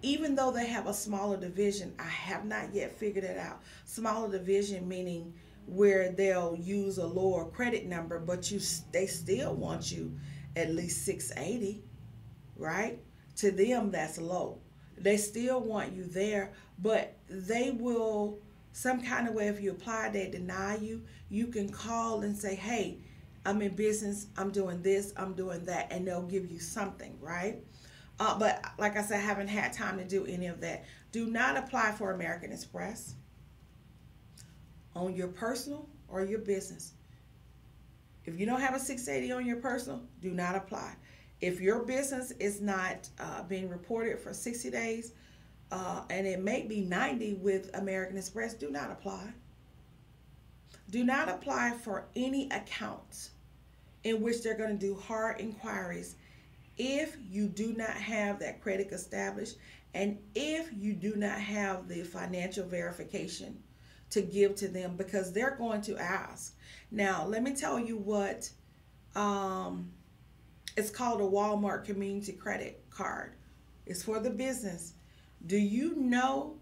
even 0.01 0.35
though 0.35 0.51
they 0.51 0.65
have 0.67 0.87
a 0.87 0.93
smaller 0.93 1.37
division, 1.37 1.93
I 1.99 2.07
have 2.07 2.45
not 2.45 2.73
yet 2.73 2.97
figured 2.97 3.25
it 3.25 3.37
out. 3.37 3.61
Smaller 3.85 4.31
division 4.31 4.87
meaning 4.87 5.33
where 5.65 6.11
they'll 6.11 6.55
use 6.55 6.97
a 6.99 7.05
lower 7.05 7.45
credit 7.45 7.85
number, 7.85 8.19
but 8.19 8.51
you 8.51 8.59
they 8.91 9.07
still 9.07 9.53
want 9.53 9.91
you 9.91 10.15
at 10.55 10.73
least 10.73 11.05
680, 11.05 11.83
right? 12.55 12.99
To 13.37 13.51
them, 13.51 13.91
that's 13.91 14.19
low. 14.19 14.59
They 15.01 15.17
still 15.17 15.59
want 15.59 15.93
you 15.93 16.03
there, 16.03 16.53
but 16.79 17.17
they 17.29 17.71
will 17.71 18.39
some 18.73 19.01
kind 19.01 19.27
of 19.27 19.33
way 19.33 19.47
if 19.47 19.61
you 19.61 19.71
apply 19.71 20.09
they 20.09 20.29
deny 20.29 20.77
you 20.77 21.03
you 21.29 21.47
can 21.47 21.69
call 21.69 22.21
and 22.21 22.37
say 22.37 22.55
hey 22.55 22.97
i'm 23.45 23.61
in 23.61 23.75
business 23.75 24.27
i'm 24.37 24.49
doing 24.49 24.81
this 24.81 25.13
i'm 25.17 25.33
doing 25.33 25.63
that 25.65 25.91
and 25.91 26.07
they'll 26.07 26.21
give 26.21 26.49
you 26.49 26.59
something 26.59 27.17
right? 27.19 27.57
Uh, 28.19 28.37
but 28.37 28.63
like 28.77 28.95
i 28.97 29.01
said 29.01 29.17
i 29.17 29.21
haven't 29.21 29.47
had 29.47 29.73
time 29.73 29.97
to 29.97 30.05
do 30.05 30.25
any 30.25 30.47
of 30.47 30.61
that. 30.61 30.85
Do 31.11 31.27
not 31.27 31.57
apply 31.57 31.91
for 31.91 32.11
american 32.11 32.51
express. 32.51 33.15
On 34.95 35.15
your 35.15 35.29
personal 35.29 35.87
or 36.07 36.23
your 36.23 36.39
business. 36.39 36.93
If 38.25 38.39
you 38.39 38.45
don't 38.45 38.59
have 38.61 38.75
a 38.75 38.79
680 38.79 39.33
on 39.33 39.45
your 39.45 39.57
personal 39.57 40.01
do 40.21 40.31
not 40.31 40.55
apply 40.55 40.95
if 41.41 41.59
your 41.59 41.83
business 41.83 42.31
is 42.31 42.61
not 42.61 43.09
uh, 43.19 43.43
being 43.43 43.67
reported 43.67 44.19
for 44.19 44.33
60 44.33 44.69
days 44.69 45.13
uh, 45.71 46.03
and 46.09 46.27
it 46.27 46.39
may 46.39 46.63
be 46.63 46.81
90 46.81 47.35
with 47.35 47.75
American 47.75 48.17
Express, 48.17 48.53
do 48.53 48.69
not 48.69 48.91
apply. 48.91 49.33
Do 50.89 51.03
not 51.03 51.29
apply 51.29 51.71
for 51.83 52.05
any 52.15 52.49
accounts 52.49 53.31
in 54.03 54.21
which 54.21 54.43
they're 54.43 54.57
going 54.57 54.77
to 54.77 54.85
do 54.85 54.95
hard 54.95 55.39
inquiries 55.39 56.15
if 56.77 57.17
you 57.29 57.47
do 57.47 57.73
not 57.73 57.91
have 57.91 58.39
that 58.39 58.61
credit 58.61 58.91
established 58.91 59.57
and 59.93 60.17
if 60.35 60.69
you 60.73 60.93
do 60.93 61.15
not 61.15 61.39
have 61.39 61.87
the 61.87 62.03
financial 62.03 62.65
verification 62.65 63.61
to 64.09 64.21
give 64.21 64.55
to 64.55 64.67
them 64.67 64.95
because 64.97 65.31
they're 65.31 65.55
going 65.55 65.81
to 65.81 65.97
ask. 65.97 66.55
Now, 66.91 67.25
let 67.25 67.43
me 67.43 67.55
tell 67.55 67.79
you 67.79 67.97
what 67.97 68.49
um, 69.15 69.91
it's 70.77 70.89
called 70.89 71.21
a 71.21 71.23
Walmart 71.23 71.85
Community 71.85 72.33
Credit 72.33 72.83
Card. 72.89 73.33
It's 73.85 74.03
for 74.03 74.19
the 74.19 74.29
business. 74.29 74.93
Do 75.45 75.57
you 75.57 75.95
know 75.95 76.57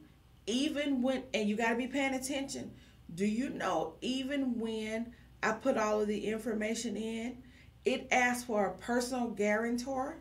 even 0.47 1.01
when, 1.01 1.23
and 1.33 1.47
you 1.47 1.55
got 1.55 1.69
to 1.69 1.75
be 1.75 1.87
paying 1.87 2.15
attention, 2.15 2.71
do 3.13 3.25
you 3.25 3.49
know 3.49 3.95
even 4.01 4.59
when 4.59 5.13
I 5.43 5.51
put 5.51 5.77
all 5.77 6.01
of 6.01 6.07
the 6.07 6.27
information 6.27 6.97
in, 6.97 7.43
it 7.85 8.07
asks 8.11 8.45
for 8.45 8.67
a 8.67 8.77
personal 8.77 9.29
guarantor? 9.29 10.17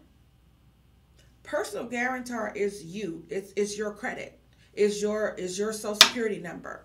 Personal 1.42 1.86
guarantor 1.86 2.52
is 2.54 2.84
you. 2.84 3.24
It's, 3.30 3.52
it's 3.56 3.78
your 3.78 3.92
credit. 3.92 4.38
Is 4.74 5.02
your 5.02 5.34
is 5.34 5.58
your 5.58 5.72
social 5.72 5.96
security 5.96 6.38
number. 6.38 6.84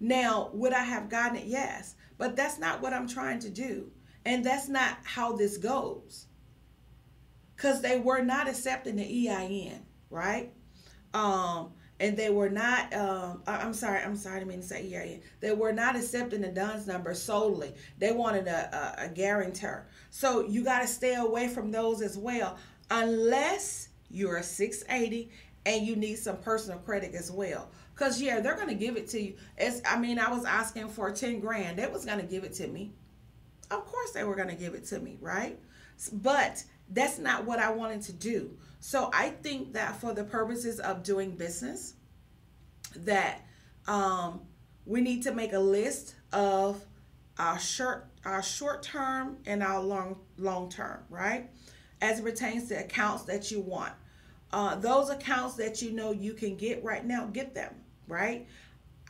Now, 0.00 0.50
would 0.52 0.72
I 0.72 0.82
have 0.82 1.08
gotten 1.08 1.36
it? 1.36 1.46
Yes. 1.46 1.94
But 2.18 2.34
that's 2.34 2.58
not 2.58 2.80
what 2.82 2.92
I'm 2.92 3.06
trying 3.06 3.38
to 3.40 3.50
do. 3.50 3.92
And 4.26 4.44
that's 4.44 4.68
not 4.68 4.98
how 5.04 5.36
this 5.36 5.56
goes. 5.56 6.26
Because 7.54 7.80
they 7.80 7.98
were 7.98 8.22
not 8.22 8.48
accepting 8.48 8.96
the 8.96 9.28
EIN, 9.28 9.86
right? 10.10 10.52
Um, 11.14 11.70
and 12.00 12.16
they 12.16 12.28
were 12.28 12.50
not 12.50 12.92
um, 12.92 13.42
i'm 13.46 13.72
sorry 13.72 14.00
i'm 14.00 14.16
sorry 14.16 14.36
i 14.36 14.38
didn't 14.40 14.50
mean 14.50 14.60
to 14.60 14.66
say 14.66 14.94
EIN. 14.94 15.22
they 15.40 15.52
were 15.52 15.72
not 15.72 15.96
accepting 15.96 16.42
the 16.42 16.48
DUNS 16.48 16.86
number 16.86 17.14
solely 17.14 17.72
they 17.98 18.12
wanted 18.12 18.46
a, 18.48 18.96
a, 19.00 19.06
a 19.06 19.08
guarantor 19.08 19.86
so 20.10 20.46
you 20.46 20.62
got 20.62 20.82
to 20.82 20.86
stay 20.86 21.14
away 21.14 21.48
from 21.48 21.70
those 21.70 22.02
as 22.02 22.18
well 22.18 22.58
unless 22.90 23.88
you're 24.10 24.36
a 24.36 24.42
680 24.42 25.30
and 25.64 25.86
you 25.86 25.96
need 25.96 26.16
some 26.16 26.36
personal 26.36 26.78
credit 26.80 27.14
as 27.14 27.30
well 27.30 27.70
because 27.94 28.20
yeah 28.20 28.40
they're 28.40 28.56
going 28.56 28.68
to 28.68 28.74
give 28.74 28.98
it 28.98 29.08
to 29.08 29.18
you 29.20 29.34
it's 29.56 29.80
i 29.86 29.98
mean 29.98 30.18
i 30.18 30.30
was 30.30 30.44
asking 30.44 30.88
for 30.88 31.10
10 31.10 31.40
grand 31.40 31.78
they 31.78 31.86
was 31.86 32.04
going 32.04 32.18
to 32.18 32.26
give 32.26 32.44
it 32.44 32.52
to 32.52 32.66
me 32.68 32.92
of 33.70 33.84
course 33.86 34.12
they 34.12 34.24
were 34.24 34.36
going 34.36 34.48
to 34.48 34.54
give 34.54 34.74
it 34.74 34.84
to 34.84 34.98
me 35.00 35.16
right 35.20 35.58
but 36.12 36.62
that's 36.90 37.18
not 37.18 37.44
what 37.44 37.58
i 37.58 37.70
wanted 37.70 38.02
to 38.02 38.12
do 38.12 38.56
so 38.86 39.10
I 39.12 39.30
think 39.30 39.72
that 39.72 40.00
for 40.00 40.12
the 40.12 40.22
purposes 40.22 40.78
of 40.78 41.02
doing 41.02 41.32
business, 41.32 41.94
that 42.98 43.44
um, 43.88 44.42
we 44.84 45.00
need 45.00 45.24
to 45.24 45.34
make 45.34 45.52
a 45.52 45.58
list 45.58 46.14
of 46.32 46.84
our 47.36 47.58
short 47.58 48.06
our 48.24 48.44
short 48.44 48.84
term 48.84 49.38
and 49.44 49.62
our 49.62 49.82
long 49.82 50.20
long 50.38 50.68
term, 50.70 51.00
right? 51.10 51.50
As 52.00 52.20
it 52.20 52.22
pertains 52.22 52.68
to 52.68 52.74
accounts 52.74 53.24
that 53.24 53.50
you 53.50 53.60
want. 53.60 53.92
Uh, 54.52 54.76
those 54.76 55.10
accounts 55.10 55.56
that 55.56 55.82
you 55.82 55.90
know 55.90 56.12
you 56.12 56.32
can 56.32 56.56
get 56.56 56.84
right 56.84 57.04
now, 57.04 57.26
get 57.26 57.56
them, 57.56 57.74
right? 58.06 58.46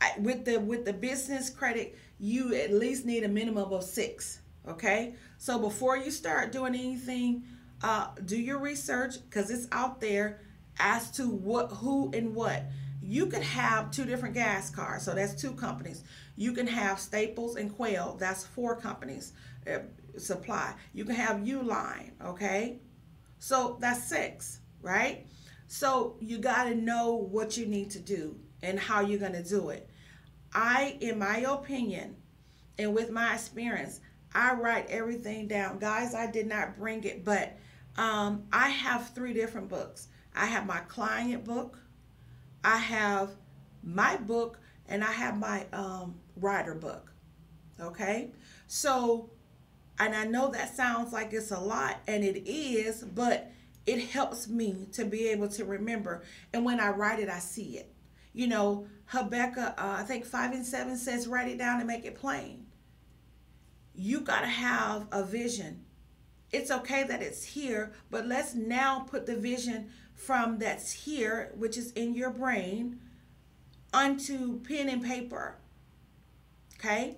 I, 0.01 0.13
with 0.19 0.43
the 0.45 0.57
with 0.59 0.85
the 0.85 0.93
business 0.93 1.51
credit, 1.51 1.95
you 2.19 2.55
at 2.55 2.73
least 2.73 3.05
need 3.05 3.23
a 3.23 3.27
minimum 3.27 3.71
of 3.71 3.83
six. 3.83 4.39
Okay, 4.67 5.15
so 5.37 5.57
before 5.59 5.95
you 5.95 6.11
start 6.11 6.51
doing 6.51 6.75
anything, 6.75 7.43
uh, 7.81 8.07
do 8.25 8.37
your 8.37 8.59
research 8.59 9.15
because 9.23 9.49
it's 9.49 9.67
out 9.71 10.01
there 10.01 10.41
as 10.79 11.09
to 11.11 11.29
what, 11.29 11.67
who, 11.67 12.11
and 12.13 12.35
what. 12.35 12.63
You 13.01 13.27
could 13.27 13.43
have 13.43 13.91
two 13.91 14.03
different 14.03 14.33
gas 14.33 14.69
cars, 14.69 15.03
so 15.03 15.13
that's 15.13 15.39
two 15.39 15.53
companies. 15.53 16.03
You 16.35 16.51
can 16.51 16.67
have 16.67 16.99
Staples 16.99 17.55
and 17.55 17.73
Quill, 17.73 18.17
that's 18.19 18.45
four 18.45 18.75
companies 18.75 19.31
uh, 19.71 19.79
supply. 20.17 20.73
You 20.93 21.05
can 21.05 21.15
have 21.15 21.37
Uline, 21.37 22.11
okay? 22.23 22.79
So 23.39 23.77
that's 23.79 24.03
six, 24.03 24.59
right? 24.81 25.25
So 25.67 26.17
you 26.19 26.39
got 26.39 26.65
to 26.65 26.75
know 26.75 27.13
what 27.13 27.55
you 27.55 27.65
need 27.65 27.91
to 27.91 27.99
do 27.99 28.37
and 28.61 28.77
how 28.79 29.01
you're 29.01 29.19
going 29.19 29.33
to 29.33 29.43
do 29.43 29.69
it. 29.69 29.89
I, 30.53 30.97
in 30.99 31.19
my 31.19 31.37
opinion, 31.39 32.17
and 32.79 32.93
with 32.93 33.11
my 33.11 33.33
experience, 33.33 34.01
I 34.33 34.53
write 34.53 34.89
everything 34.89 35.47
down. 35.47 35.79
Guys, 35.79 36.13
I 36.13 36.29
did 36.29 36.47
not 36.47 36.77
bring 36.77 37.03
it, 37.03 37.25
but 37.25 37.57
um, 37.97 38.43
I 38.51 38.69
have 38.69 39.09
three 39.09 39.33
different 39.33 39.69
books. 39.69 40.07
I 40.35 40.45
have 40.45 40.65
my 40.65 40.79
client 40.79 41.43
book, 41.43 41.79
I 42.63 42.77
have 42.77 43.31
my 43.83 44.17
book, 44.17 44.59
and 44.87 45.03
I 45.03 45.11
have 45.11 45.37
my 45.39 45.65
um, 45.73 46.15
writer 46.35 46.75
book. 46.75 47.11
Okay? 47.79 48.31
So, 48.67 49.31
and 49.99 50.15
I 50.15 50.25
know 50.25 50.51
that 50.51 50.75
sounds 50.75 51.11
like 51.11 51.33
it's 51.33 51.51
a 51.51 51.59
lot, 51.59 51.97
and 52.07 52.23
it 52.23 52.47
is, 52.47 53.03
but 53.03 53.51
it 53.87 54.09
helps 54.09 54.47
me 54.47 54.87
to 54.91 55.05
be 55.05 55.29
able 55.29 55.47
to 55.49 55.65
remember. 55.65 56.23
And 56.53 56.65
when 56.65 56.79
I 56.79 56.89
write 56.89 57.19
it, 57.19 57.29
I 57.29 57.39
see 57.39 57.77
it. 57.77 57.91
You 58.33 58.47
know, 58.47 58.85
Habakkuk, 59.05 59.81
uh, 59.81 59.95
I 59.99 60.03
think 60.03 60.25
5 60.25 60.51
and 60.51 60.65
7 60.65 60.97
says, 60.97 61.27
write 61.27 61.47
it 61.47 61.57
down 61.57 61.79
and 61.79 61.87
make 61.87 62.05
it 62.05 62.13
plain. 62.13 62.66
You 63.97 64.21
got 64.21 64.41
to 64.41 64.47
have 64.47 65.07
a 65.11 65.23
vision 65.23 65.83
it's 66.51 66.71
okay 66.71 67.03
that 67.03 67.21
it's 67.21 67.43
here, 67.43 67.93
but 68.09 68.25
let's 68.25 68.55
now 68.55 69.01
put 69.01 69.25
the 69.25 69.35
vision 69.35 69.89
from 70.13 70.57
that's 70.57 70.91
here, 70.91 71.51
which 71.55 71.77
is 71.77 71.91
in 71.91 72.15
your 72.15 72.29
brain, 72.29 72.99
onto 73.93 74.61
pen 74.61 74.89
and 74.89 75.03
paper. 75.03 75.57
Okay? 76.79 77.17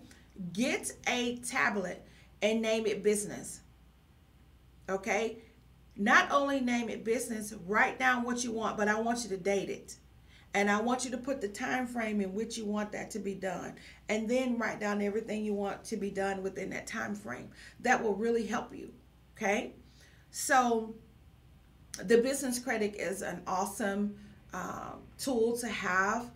Get 0.54 0.92
a 1.08 1.38
tablet 1.38 2.06
and 2.42 2.62
name 2.62 2.86
it 2.86 3.04
business. 3.04 3.62
Okay? 4.90 5.38
Not 5.96 6.32
only 6.32 6.60
name 6.60 6.90
it 6.90 7.04
business, 7.04 7.54
write 7.68 8.00
down 8.00 8.24
what 8.24 8.44
you 8.44 8.52
want, 8.52 8.78
but 8.78 8.88
I 8.88 9.00
want 9.00 9.24
you 9.24 9.30
to 9.30 9.38
date 9.38 9.70
it. 9.70 9.98
And 10.54 10.70
I 10.70 10.82
want 10.82 11.06
you 11.06 11.12
to 11.12 11.18
put 11.18 11.42
the 11.42 11.48
time 11.48 11.86
frame 11.86 12.22
in 12.22 12.34
which 12.34 12.58
you 12.58 12.66
want 12.66 12.92
that 12.94 13.12
to 13.12 13.20
be 13.20 13.36
done. 13.36 13.76
And 14.10 14.28
then 14.28 14.58
write 14.58 14.80
down 14.80 15.02
everything 15.02 15.46
you 15.46 15.54
want 15.54 15.84
to 15.86 15.98
be 15.98 16.10
done 16.10 16.42
within 16.42 16.72
that 16.72 16.88
time 16.88 17.14
frame. 17.14 17.50
That 17.82 18.02
will 18.02 18.16
really 18.16 18.46
help 18.46 18.74
you. 18.76 18.92
Okay, 19.38 19.74
so 20.32 20.96
the 22.04 22.18
business 22.18 22.60
credit 22.60 22.96
is 22.96 23.22
an 23.22 23.42
awesome 23.48 24.16
uh, 24.54 24.94
tool 25.18 25.58
to 25.58 25.68
have 25.68 26.32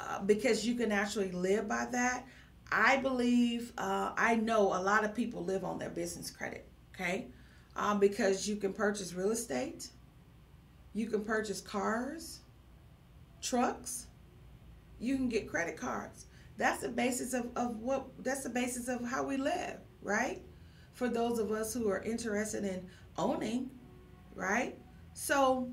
uh, 0.00 0.20
because 0.22 0.66
you 0.66 0.74
can 0.74 0.92
actually 0.92 1.30
live 1.30 1.68
by 1.68 1.86
that. 1.92 2.26
I 2.70 2.96
believe, 2.96 3.72
uh, 3.78 4.12
I 4.16 4.36
know 4.36 4.74
a 4.74 4.80
lot 4.80 5.04
of 5.04 5.14
people 5.14 5.44
live 5.44 5.64
on 5.64 5.78
their 5.78 5.90
business 5.90 6.30
credit, 6.30 6.66
okay? 6.94 7.26
Um, 7.76 8.00
because 8.00 8.48
you 8.48 8.56
can 8.56 8.72
purchase 8.72 9.12
real 9.12 9.30
estate, 9.30 9.88
you 10.94 11.06
can 11.06 11.24
purchase 11.24 11.60
cars, 11.60 12.40
trucks, 13.42 14.06
you 14.98 15.16
can 15.16 15.28
get 15.28 15.48
credit 15.48 15.76
cards. 15.76 16.26
That's 16.56 16.82
the 16.82 16.88
basis 16.88 17.34
of, 17.34 17.50
of 17.56 17.76
what, 17.78 18.06
that's 18.22 18.44
the 18.44 18.50
basis 18.50 18.88
of 18.88 19.04
how 19.04 19.24
we 19.24 19.36
live, 19.36 19.78
right? 20.00 20.42
for 20.92 21.08
those 21.08 21.38
of 21.38 21.50
us 21.50 21.72
who 21.74 21.88
are 21.88 22.02
interested 22.02 22.64
in 22.64 22.86
owning, 23.16 23.70
right? 24.34 24.78
So 25.14 25.70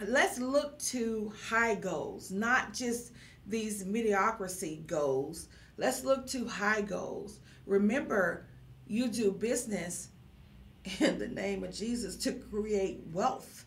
let's 0.00 0.38
look 0.38 0.78
to 0.80 1.32
high 1.48 1.74
goals, 1.74 2.30
not 2.30 2.72
just 2.72 3.12
these 3.46 3.84
mediocrity 3.84 4.82
goals 4.86 5.48
Let's 5.76 6.04
look 6.04 6.28
to 6.28 6.46
high 6.46 6.82
goals. 6.82 7.40
Remember, 7.66 8.46
you 8.86 9.08
do 9.08 9.32
business 9.32 10.10
in 11.00 11.18
the 11.18 11.26
name 11.26 11.64
of 11.64 11.74
Jesus 11.74 12.14
to 12.18 12.32
create 12.32 13.00
wealth 13.12 13.64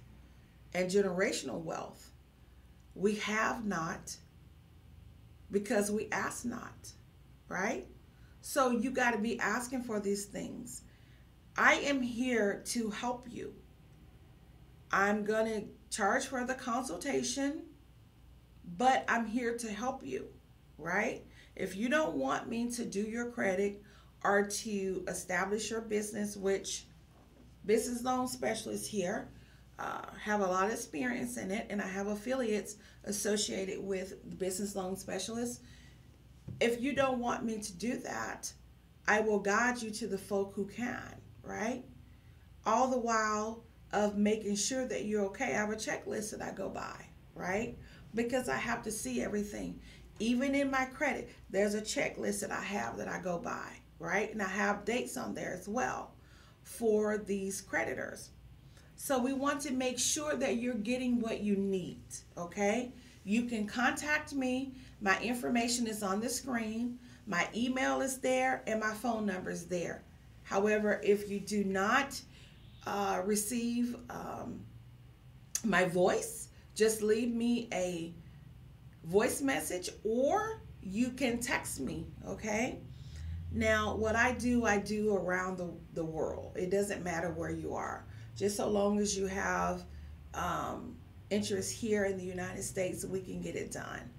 and 0.73 0.89
generational 0.89 1.61
wealth. 1.61 2.06
We 2.97 3.15
have 3.17 3.63
not 3.63 4.17
because 5.51 5.91
we 5.91 6.09
ask 6.11 6.45
not, 6.45 6.93
right? 7.47 7.85
So 8.41 8.71
you 8.71 8.89
got 8.89 9.11
to 9.11 9.19
be 9.19 9.39
asking 9.39 9.83
for 9.83 9.99
these 9.99 10.25
things. 10.25 10.81
I 11.55 11.75
am 11.75 12.01
here 12.01 12.63
to 12.67 12.89
help 12.89 13.27
you. 13.29 13.53
I'm 14.91 15.23
going 15.23 15.45
to 15.45 15.67
charge 15.95 16.25
for 16.25 16.43
the 16.43 16.55
consultation, 16.55 17.65
but 18.77 19.05
I'm 19.07 19.27
here 19.27 19.55
to 19.57 19.67
help 19.67 20.03
you, 20.03 20.29
right? 20.79 21.23
If 21.55 21.75
you 21.75 21.89
don't 21.89 22.15
want 22.15 22.49
me 22.49 22.71
to 22.71 22.85
do 22.85 23.01
your 23.01 23.29
credit 23.29 23.83
or 24.23 24.47
to 24.47 25.05
establish 25.07 25.69
your 25.69 25.81
business, 25.81 26.35
which 26.35 26.85
business 27.63 28.03
loan 28.03 28.27
specialist 28.27 28.89
here 28.89 29.29
uh, 29.79 30.01
have 30.21 30.41
a 30.41 30.47
lot 30.47 30.65
of 30.65 30.73
experience 30.73 31.37
in 31.37 31.51
it, 31.51 31.67
and 31.69 31.81
I 31.81 31.87
have 31.87 32.07
affiliates 32.07 32.77
associated 33.03 33.83
with 33.83 34.37
business 34.39 34.75
loan 34.75 34.95
specialists. 34.95 35.61
If 36.59 36.81
you 36.81 36.93
don't 36.93 37.19
want 37.19 37.45
me 37.45 37.59
to 37.59 37.73
do 37.73 37.97
that, 37.99 38.51
I 39.07 39.21
will 39.21 39.39
guide 39.39 39.81
you 39.81 39.91
to 39.91 40.07
the 40.07 40.17
folk 40.17 40.53
who 40.55 40.65
can, 40.65 41.15
right? 41.43 41.83
All 42.65 42.87
the 42.87 42.97
while 42.97 43.63
of 43.91 44.17
making 44.17 44.55
sure 44.55 44.85
that 44.87 45.05
you're 45.05 45.25
okay. 45.25 45.53
I 45.53 45.59
have 45.59 45.69
a 45.69 45.75
checklist 45.75 46.31
that 46.31 46.41
I 46.41 46.51
go 46.51 46.69
by, 46.69 47.05
right? 47.35 47.77
Because 48.15 48.49
I 48.49 48.57
have 48.57 48.81
to 48.83 48.91
see 48.91 49.21
everything. 49.21 49.79
Even 50.19 50.55
in 50.55 50.71
my 50.71 50.85
credit, 50.85 51.29
there's 51.49 51.75
a 51.75 51.81
checklist 51.81 52.41
that 52.41 52.51
I 52.51 52.63
have 52.63 52.97
that 52.97 53.07
I 53.07 53.21
go 53.21 53.37
by, 53.37 53.69
right? 53.99 54.31
And 54.31 54.41
I 54.41 54.47
have 54.47 54.85
dates 54.85 55.15
on 55.15 55.35
there 55.35 55.53
as 55.53 55.67
well 55.67 56.11
for 56.63 57.17
these 57.17 57.61
creditors. 57.61 58.31
So 58.99 59.19
we 59.19 59.31
want 59.31 59.61
to 59.61 59.73
make 59.73 59.99
sure 59.99 60.35
that 60.35 60.57
you're 60.57 60.73
getting 60.73 61.19
what 61.19 61.41
you 61.41 61.55
need, 61.55 62.01
okay? 62.35 62.91
You 63.23 63.43
can 63.43 63.67
contact 63.67 64.33
me. 64.33 64.73
My 65.01 65.21
information 65.21 65.85
is 65.85 66.01
on 66.01 66.19
the 66.19 66.27
screen. 66.27 66.97
My 67.27 67.47
email 67.55 68.01
is 68.01 68.17
there 68.17 68.63
and 68.65 68.79
my 68.79 68.93
phone 68.95 69.27
number 69.27 69.51
is 69.51 69.67
there. 69.67 70.03
However, 70.41 70.99
if 71.03 71.29
you 71.29 71.39
do 71.39 71.63
not 71.63 72.19
uh, 72.87 73.21
receive 73.23 73.95
um, 74.09 74.61
my 75.63 75.85
voice, 75.85 76.47
just 76.73 77.03
leave 77.03 77.33
me 77.33 77.69
a 77.71 78.15
voice 79.03 79.43
message 79.43 79.91
or 80.03 80.63
you 80.81 81.11
can 81.11 81.39
text 81.39 81.79
me, 81.79 82.07
okay? 82.27 82.79
Now, 83.51 83.95
what 83.95 84.15
I 84.15 84.31
do, 84.31 84.65
I 84.65 84.79
do 84.79 85.15
around 85.15 85.57
the, 85.57 85.71
the 85.93 86.03
world. 86.03 86.57
It 86.57 86.71
doesn't 86.71 87.03
matter 87.03 87.29
where 87.29 87.51
you 87.51 87.75
are 87.75 88.03
just 88.37 88.55
so 88.55 88.69
long 88.69 88.99
as 88.99 89.17
you 89.17 89.25
have 89.25 89.83
um, 90.33 90.95
interest 91.29 91.73
here 91.73 92.05
in 92.05 92.17
the 92.17 92.23
United 92.23 92.63
States, 92.63 93.03
we 93.03 93.19
can 93.19 93.41
get 93.41 93.55
it 93.55 93.71
done. 93.71 94.09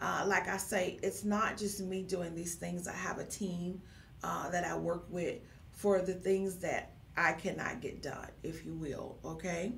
Uh, 0.00 0.24
like 0.26 0.48
I 0.48 0.56
say, 0.56 0.98
it's 1.02 1.24
not 1.24 1.56
just 1.56 1.80
me 1.80 2.02
doing 2.02 2.34
these 2.34 2.56
things. 2.56 2.88
I 2.88 2.94
have 2.94 3.18
a 3.18 3.24
team 3.24 3.80
uh, 4.24 4.50
that 4.50 4.64
I 4.64 4.76
work 4.76 5.04
with 5.10 5.38
for 5.70 6.00
the 6.00 6.14
things 6.14 6.56
that 6.56 6.92
I 7.16 7.32
cannot 7.32 7.80
get 7.80 8.02
done, 8.02 8.28
if 8.42 8.64
you 8.64 8.74
will. 8.74 9.18
Okay. 9.24 9.72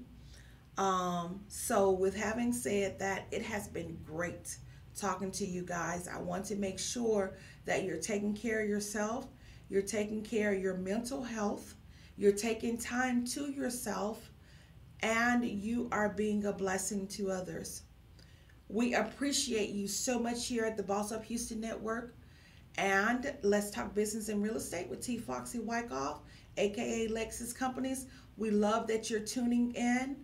Um, 0.77 1.41
so, 1.49 1.91
with 1.91 2.17
having 2.17 2.53
said 2.53 3.01
that, 3.01 3.27
it 3.33 3.43
has 3.43 3.67
been 3.67 3.99
great 4.05 4.57
talking 4.97 5.31
to 5.33 5.45
you 5.47 5.63
guys. 5.63 6.09
I 6.09 6.19
want 6.19 6.45
to 6.47 6.57
make 6.57 6.79
sure 6.79 7.35
that 7.65 7.85
you're 7.85 7.99
taking 7.99 8.35
care 8.35 8.63
of 8.63 8.69
yourself, 8.69 9.27
you're 9.69 9.83
taking 9.83 10.23
care 10.23 10.53
of 10.53 10.61
your 10.61 10.77
mental 10.77 11.23
health, 11.23 11.75
you're 12.19 12.33
taking 12.33 12.77
time 12.77 13.25
to 13.25 13.49
yourself 13.49 14.31
and 15.01 15.45
you 15.45 15.89
are 15.93 16.09
being 16.09 16.45
a 16.45 16.53
blessing 16.53 17.07
to 17.07 17.31
others. 17.31 17.83
We 18.69 18.95
appreciate 18.95 19.71
you 19.71 19.87
so 19.87 20.19
much 20.19 20.49
here 20.49 20.64
at 20.64 20.77
the 20.77 20.83
Boss 20.83 21.12
Up 21.12 21.25
Houston 21.25 21.61
Network. 21.61 22.16
And 22.77 23.33
let's 23.43 23.71
talk 23.71 23.95
business 23.95 24.29
and 24.29 24.43
real 24.43 24.57
estate 24.57 24.89
with 24.89 25.01
T. 25.01 25.16
Foxy 25.16 25.61
Wyckoff, 25.61 26.21
aka 26.57 27.07
Lexus 27.09 27.55
Companies. 27.55 28.07
We 28.37 28.51
love 28.51 28.89
that 28.89 29.09
you're 29.09 29.21
tuning 29.21 29.73
in. 29.75 30.16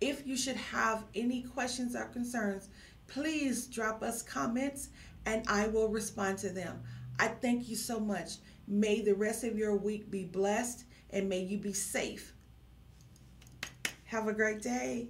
If 0.00 0.26
you 0.26 0.36
should 0.36 0.56
have 0.56 1.04
any 1.14 1.42
questions 1.42 1.94
or 1.94 2.06
concerns, 2.06 2.70
please 3.06 3.66
drop 3.66 4.02
us 4.02 4.20
comments 4.20 4.88
and 5.26 5.44
I 5.46 5.68
will 5.68 5.88
respond 5.88 6.38
to 6.38 6.50
them. 6.50 6.82
I 7.20 7.28
thank 7.28 7.68
you 7.68 7.76
so 7.76 8.00
much. 8.00 8.38
May 8.66 9.00
the 9.00 9.14
rest 9.14 9.44
of 9.44 9.56
your 9.56 9.76
week 9.76 10.10
be 10.10 10.24
blessed 10.24 10.84
and 11.12 11.28
may 11.28 11.40
you 11.40 11.58
be 11.58 11.72
safe. 11.72 12.34
Have 14.06 14.28
a 14.28 14.32
great 14.32 14.62
day. 14.62 15.08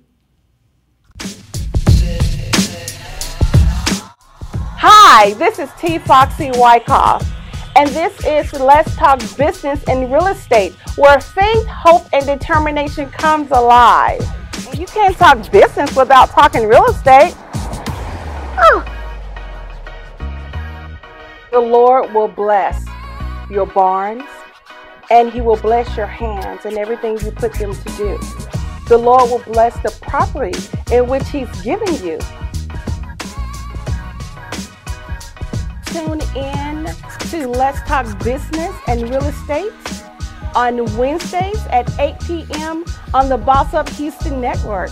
Hi, 4.82 5.34
this 5.34 5.58
is 5.58 5.68
T. 5.78 5.98
Foxy 5.98 6.50
Wyckoff, 6.54 7.26
and 7.76 7.88
this 7.90 8.24
is 8.24 8.52
Let's 8.58 8.94
Talk 8.96 9.20
Business 9.36 9.82
and 9.88 10.10
Real 10.10 10.28
Estate, 10.28 10.72
where 10.96 11.20
faith, 11.20 11.66
hope, 11.66 12.06
and 12.12 12.24
determination 12.24 13.10
comes 13.10 13.50
alive. 13.50 14.26
You 14.74 14.86
can't 14.86 15.16
talk 15.16 15.50
business 15.50 15.94
without 15.94 16.30
talking 16.30 16.66
real 16.66 16.86
estate. 16.86 17.34
Oh. 18.62 18.84
The 21.50 21.60
Lord 21.60 22.14
will 22.14 22.28
bless 22.28 22.86
your 23.50 23.66
barns 23.66 24.24
and 25.10 25.32
He 25.32 25.40
will 25.40 25.56
bless 25.56 25.96
your 25.96 26.06
hands 26.06 26.64
and 26.64 26.78
everything 26.78 27.18
you 27.20 27.30
put 27.32 27.52
them 27.54 27.74
to 27.74 27.96
do. 27.96 28.18
The 28.88 28.98
Lord 28.98 29.30
will 29.30 29.42
bless 29.52 29.74
the 29.82 29.96
property 30.02 30.58
in 30.92 31.06
which 31.08 31.28
He's 31.28 31.50
given 31.62 31.92
you. 32.04 32.18
Tune 35.86 36.20
in 36.36 36.86
to 37.30 37.48
Let's 37.48 37.80
Talk 37.82 38.06
Business 38.22 38.74
and 38.86 39.02
Real 39.02 39.24
Estate 39.24 39.72
on 40.54 40.84
Wednesdays 40.96 41.60
at 41.66 41.90
8 41.98 42.16
p.m. 42.26 42.84
on 43.14 43.28
the 43.28 43.36
Boss 43.36 43.74
Up 43.74 43.88
Houston 43.90 44.40
Network. 44.40 44.90